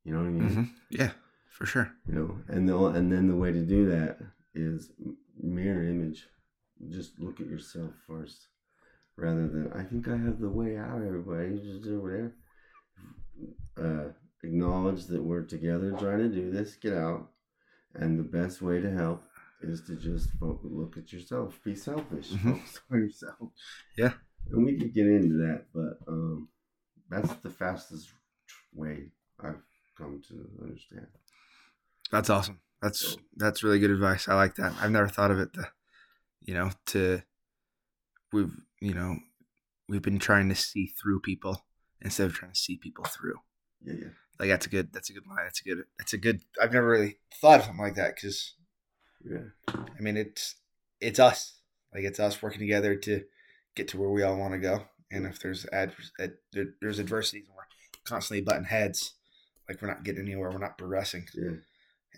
You 0.04 0.12
know 0.14 0.18
what 0.20 0.26
I 0.26 0.30
mean? 0.30 0.54
hmm 0.54 0.62
Yeah, 0.90 1.12
for 1.52 1.66
sure. 1.66 1.92
You 2.06 2.14
know, 2.14 2.38
and 2.48 2.68
the 2.68 2.76
and 2.86 3.12
then 3.12 3.28
the 3.28 3.36
way 3.36 3.52
to 3.52 3.62
do 3.62 3.86
that 3.90 4.18
is 4.54 4.90
mirror 5.40 5.84
image. 5.84 6.26
Just 6.90 7.18
look 7.20 7.40
at 7.40 7.46
yourself 7.46 7.92
first, 8.06 8.48
rather 9.16 9.46
than 9.48 9.72
I 9.74 9.82
think 9.84 10.08
I 10.08 10.16
have 10.16 10.40
the 10.40 10.48
way 10.50 10.76
out. 10.76 11.02
Everybody 11.06 11.58
just 11.60 11.82
do 11.82 12.00
whatever. 12.00 12.32
Uh, 13.76 14.08
acknowledge 14.42 15.06
that 15.06 15.22
we're 15.22 15.42
together 15.42 15.92
trying 15.92 16.18
to 16.18 16.28
do 16.28 16.50
this. 16.50 16.74
Get 16.74 16.94
out, 16.94 17.30
and 17.94 18.18
the 18.18 18.22
best 18.24 18.60
way 18.62 18.80
to 18.80 18.90
help 18.90 19.22
is 19.62 19.82
to 19.86 19.94
just 19.96 20.28
look 20.40 20.96
at 20.98 21.12
yourself. 21.12 21.60
Be 21.64 21.74
selfish. 21.74 22.30
Mhm. 22.32 22.54
Focus 22.58 22.80
on 22.90 22.98
yourself. 23.00 23.48
Yeah. 23.96 24.12
and 24.50 24.64
we 24.66 24.76
could 24.76 24.92
get 24.92 25.06
into 25.06 25.36
that, 25.46 25.66
but 25.72 25.98
um, 26.08 26.48
that's 27.08 27.32
the 27.34 27.50
fastest 27.50 28.10
way 28.74 29.12
I've 29.40 29.62
come 29.96 30.20
to 30.28 30.50
understand. 30.62 31.06
That's 32.12 32.30
awesome. 32.30 32.60
That's 32.80 33.00
So- 33.00 33.20
that's 33.36 33.62
really 33.64 33.78
good 33.80 33.90
advice. 33.90 34.28
I 34.28 34.34
like 34.34 34.54
that. 34.56 34.74
I've 34.80 34.90
never 34.92 35.08
thought 35.08 35.30
of 35.32 35.38
it. 35.40 35.52
The, 35.54 35.68
you 36.42 36.54
know, 36.54 36.70
to 36.86 37.22
we've 38.32 38.52
you 38.80 38.94
know 38.94 39.16
we've 39.88 40.02
been 40.02 40.18
trying 40.18 40.48
to 40.48 40.54
see 40.54 40.86
through 40.86 41.20
people 41.20 41.66
instead 42.00 42.26
of 42.26 42.34
trying 42.34 42.52
to 42.52 42.58
see 42.58 42.76
people 42.76 43.04
through. 43.04 43.36
Yeah, 43.84 43.94
yeah. 43.98 44.08
Like 44.38 44.48
that's 44.50 44.66
a 44.66 44.70
good. 44.70 44.92
That's 44.92 45.10
a 45.10 45.12
good 45.12 45.26
line. 45.26 45.44
That's 45.44 45.60
a 45.60 45.64
good. 45.64 45.84
That's 45.98 46.12
a 46.12 46.18
good. 46.18 46.40
I've 46.60 46.72
never 46.72 46.88
really 46.88 47.18
thought 47.40 47.60
of 47.60 47.66
something 47.66 47.82
like 47.84 47.94
that 47.96 48.14
because 48.16 48.54
Yeah. 49.24 49.44
I 49.68 50.00
mean 50.00 50.16
it's 50.16 50.56
it's 51.00 51.18
us. 51.20 51.60
Like 51.94 52.04
it's 52.04 52.20
us 52.20 52.42
working 52.42 52.60
together 52.60 52.96
to 52.96 53.24
get 53.74 53.88
to 53.88 53.98
where 53.98 54.10
we 54.10 54.22
all 54.22 54.36
want 54.38 54.54
to 54.54 54.58
go. 54.58 54.84
And 55.10 55.26
if 55.26 55.40
there's 55.40 55.66
ad, 55.72 55.94
ad 56.18 56.32
there's 56.80 56.98
adversities 56.98 57.44
and 57.46 57.54
we're 57.54 57.62
constantly 58.04 58.42
butting 58.42 58.64
heads, 58.64 59.14
like 59.68 59.80
we're 59.80 59.88
not 59.88 60.02
getting 60.04 60.22
anywhere. 60.22 60.50
We're 60.50 60.58
not 60.58 60.78
progressing. 60.78 61.26
Yeah. 61.34 61.56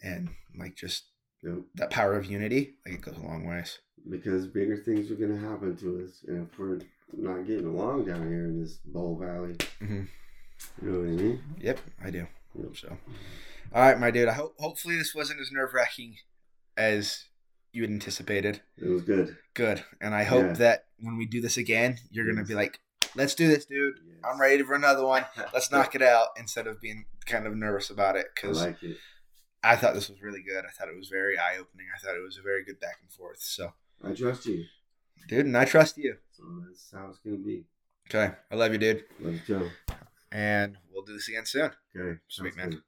And 0.05 0.29
like 0.59 0.77
just 0.77 1.05
Yep. 1.43 1.59
that 1.75 1.91
power 1.91 2.15
of 2.17 2.25
unity, 2.27 2.77
like 2.87 2.95
it 2.95 3.01
goes 3.03 3.17
a 3.17 3.21
long 3.21 3.45
ways. 3.47 3.79
Because 4.09 4.47
bigger 4.47 4.77
things 4.77 5.11
are 5.11 5.15
going 5.17 5.33
to 5.39 5.39
happen 5.49 5.77
to 5.77 6.05
us. 6.05 6.25
And 6.29 6.47
if 6.49 6.59
we're 6.59 6.81
not 7.13 7.47
getting 7.47 7.67
along 7.67 8.05
down 8.07 8.29
here 8.29 8.45
in 8.47 8.61
this 8.63 8.77
Bowl 8.85 9.19
Valley, 9.19 9.55
Mhm. 9.81 10.09
you 10.83 10.89
know 10.91 10.99
what 11.01 11.09
I 11.09 11.11
mean? 11.23 11.43
Yep, 11.59 11.81
I 12.03 12.11
do. 12.11 12.27
Yep. 12.55 12.77
So, 12.77 12.99
all 13.73 13.83
right, 13.83 13.99
my 13.99 14.11
dude. 14.11 14.29
I 14.29 14.33
hope 14.35 14.55
hopefully 14.59 14.97
this 14.97 15.15
wasn't 15.15 15.41
as 15.41 15.51
nerve 15.53 15.75
wracking 15.75 16.17
as 16.77 17.25
you 17.73 17.83
had 17.83 17.91
anticipated. 17.91 18.63
It 18.79 18.89
was 18.89 19.03
good. 19.03 19.37
Good, 19.55 19.85
and 20.01 20.15
I 20.15 20.25
hope 20.25 20.47
Yeah. 20.47 20.53
that 20.55 20.87
when 20.99 21.17
we 21.19 21.27
do 21.27 21.41
this 21.41 21.57
again, 21.57 21.99
you're 22.11 22.27
gonna 22.27 22.45
be 22.47 22.55
like, 22.55 22.81
"Let's 23.15 23.35
do 23.35 23.49
this, 23.49 23.65
dude. 23.67 23.99
Yes. 24.07 24.19
I'm 24.25 24.41
ready 24.41 24.63
for 24.63 24.75
another 24.75 25.05
one. 25.05 25.27
Let's 25.53 25.71
knock 25.71 25.95
it 25.95 26.03
out." 26.03 26.29
Instead 26.39 26.67
of 26.67 26.81
being 26.81 27.07
kind 27.27 27.47
of 27.47 27.55
nervous 27.57 27.91
about 27.91 28.17
it, 28.17 28.27
I 28.27 28.31
because 28.35 28.63
like 28.63 28.83
it. 28.83 28.97
I 29.65 29.77
thought 29.77 29.95
this 29.95 30.09
was 30.11 30.21
really 30.23 30.43
good. 30.43 30.65
I 30.65 30.71
thought 30.71 30.89
it 30.89 30.97
was 30.97 31.09
very 31.09 31.39
eye 31.39 31.57
opening. 31.59 31.87
I 31.95 31.99
thought 31.99 32.17
it 32.17 32.23
was 32.23 32.37
a 32.39 32.43
very 32.43 32.62
good 32.65 32.79
back 32.81 32.99
and 33.03 33.11
forth. 33.11 33.41
So, 33.41 33.73
I 34.03 34.12
trust 34.12 34.47
you. 34.47 34.65
dude, 35.29 35.47
and 35.47 35.57
I 35.57 35.65
trust 35.65 35.97
you. 35.99 36.17
So 36.33 36.43
that's 36.69 36.91
how 36.93 37.09
it's 37.09 37.19
going 37.19 37.39
to 37.39 37.43
be. 37.45 37.65
Okay, 38.11 38.35
I 38.51 38.55
love 38.55 38.73
you, 38.73 38.79
dude, 38.79 39.05
Let's 39.21 39.41
go. 39.49 39.69
and 40.31 40.77
we'll 40.93 41.03
do 41.05 41.15
this 41.15 41.29
again 41.29 41.47
soon. 41.47 41.71
Okay. 41.97 42.21
Sweet, 42.29 42.53
sounds 42.53 42.57
man. 42.57 42.71
good. 42.71 42.83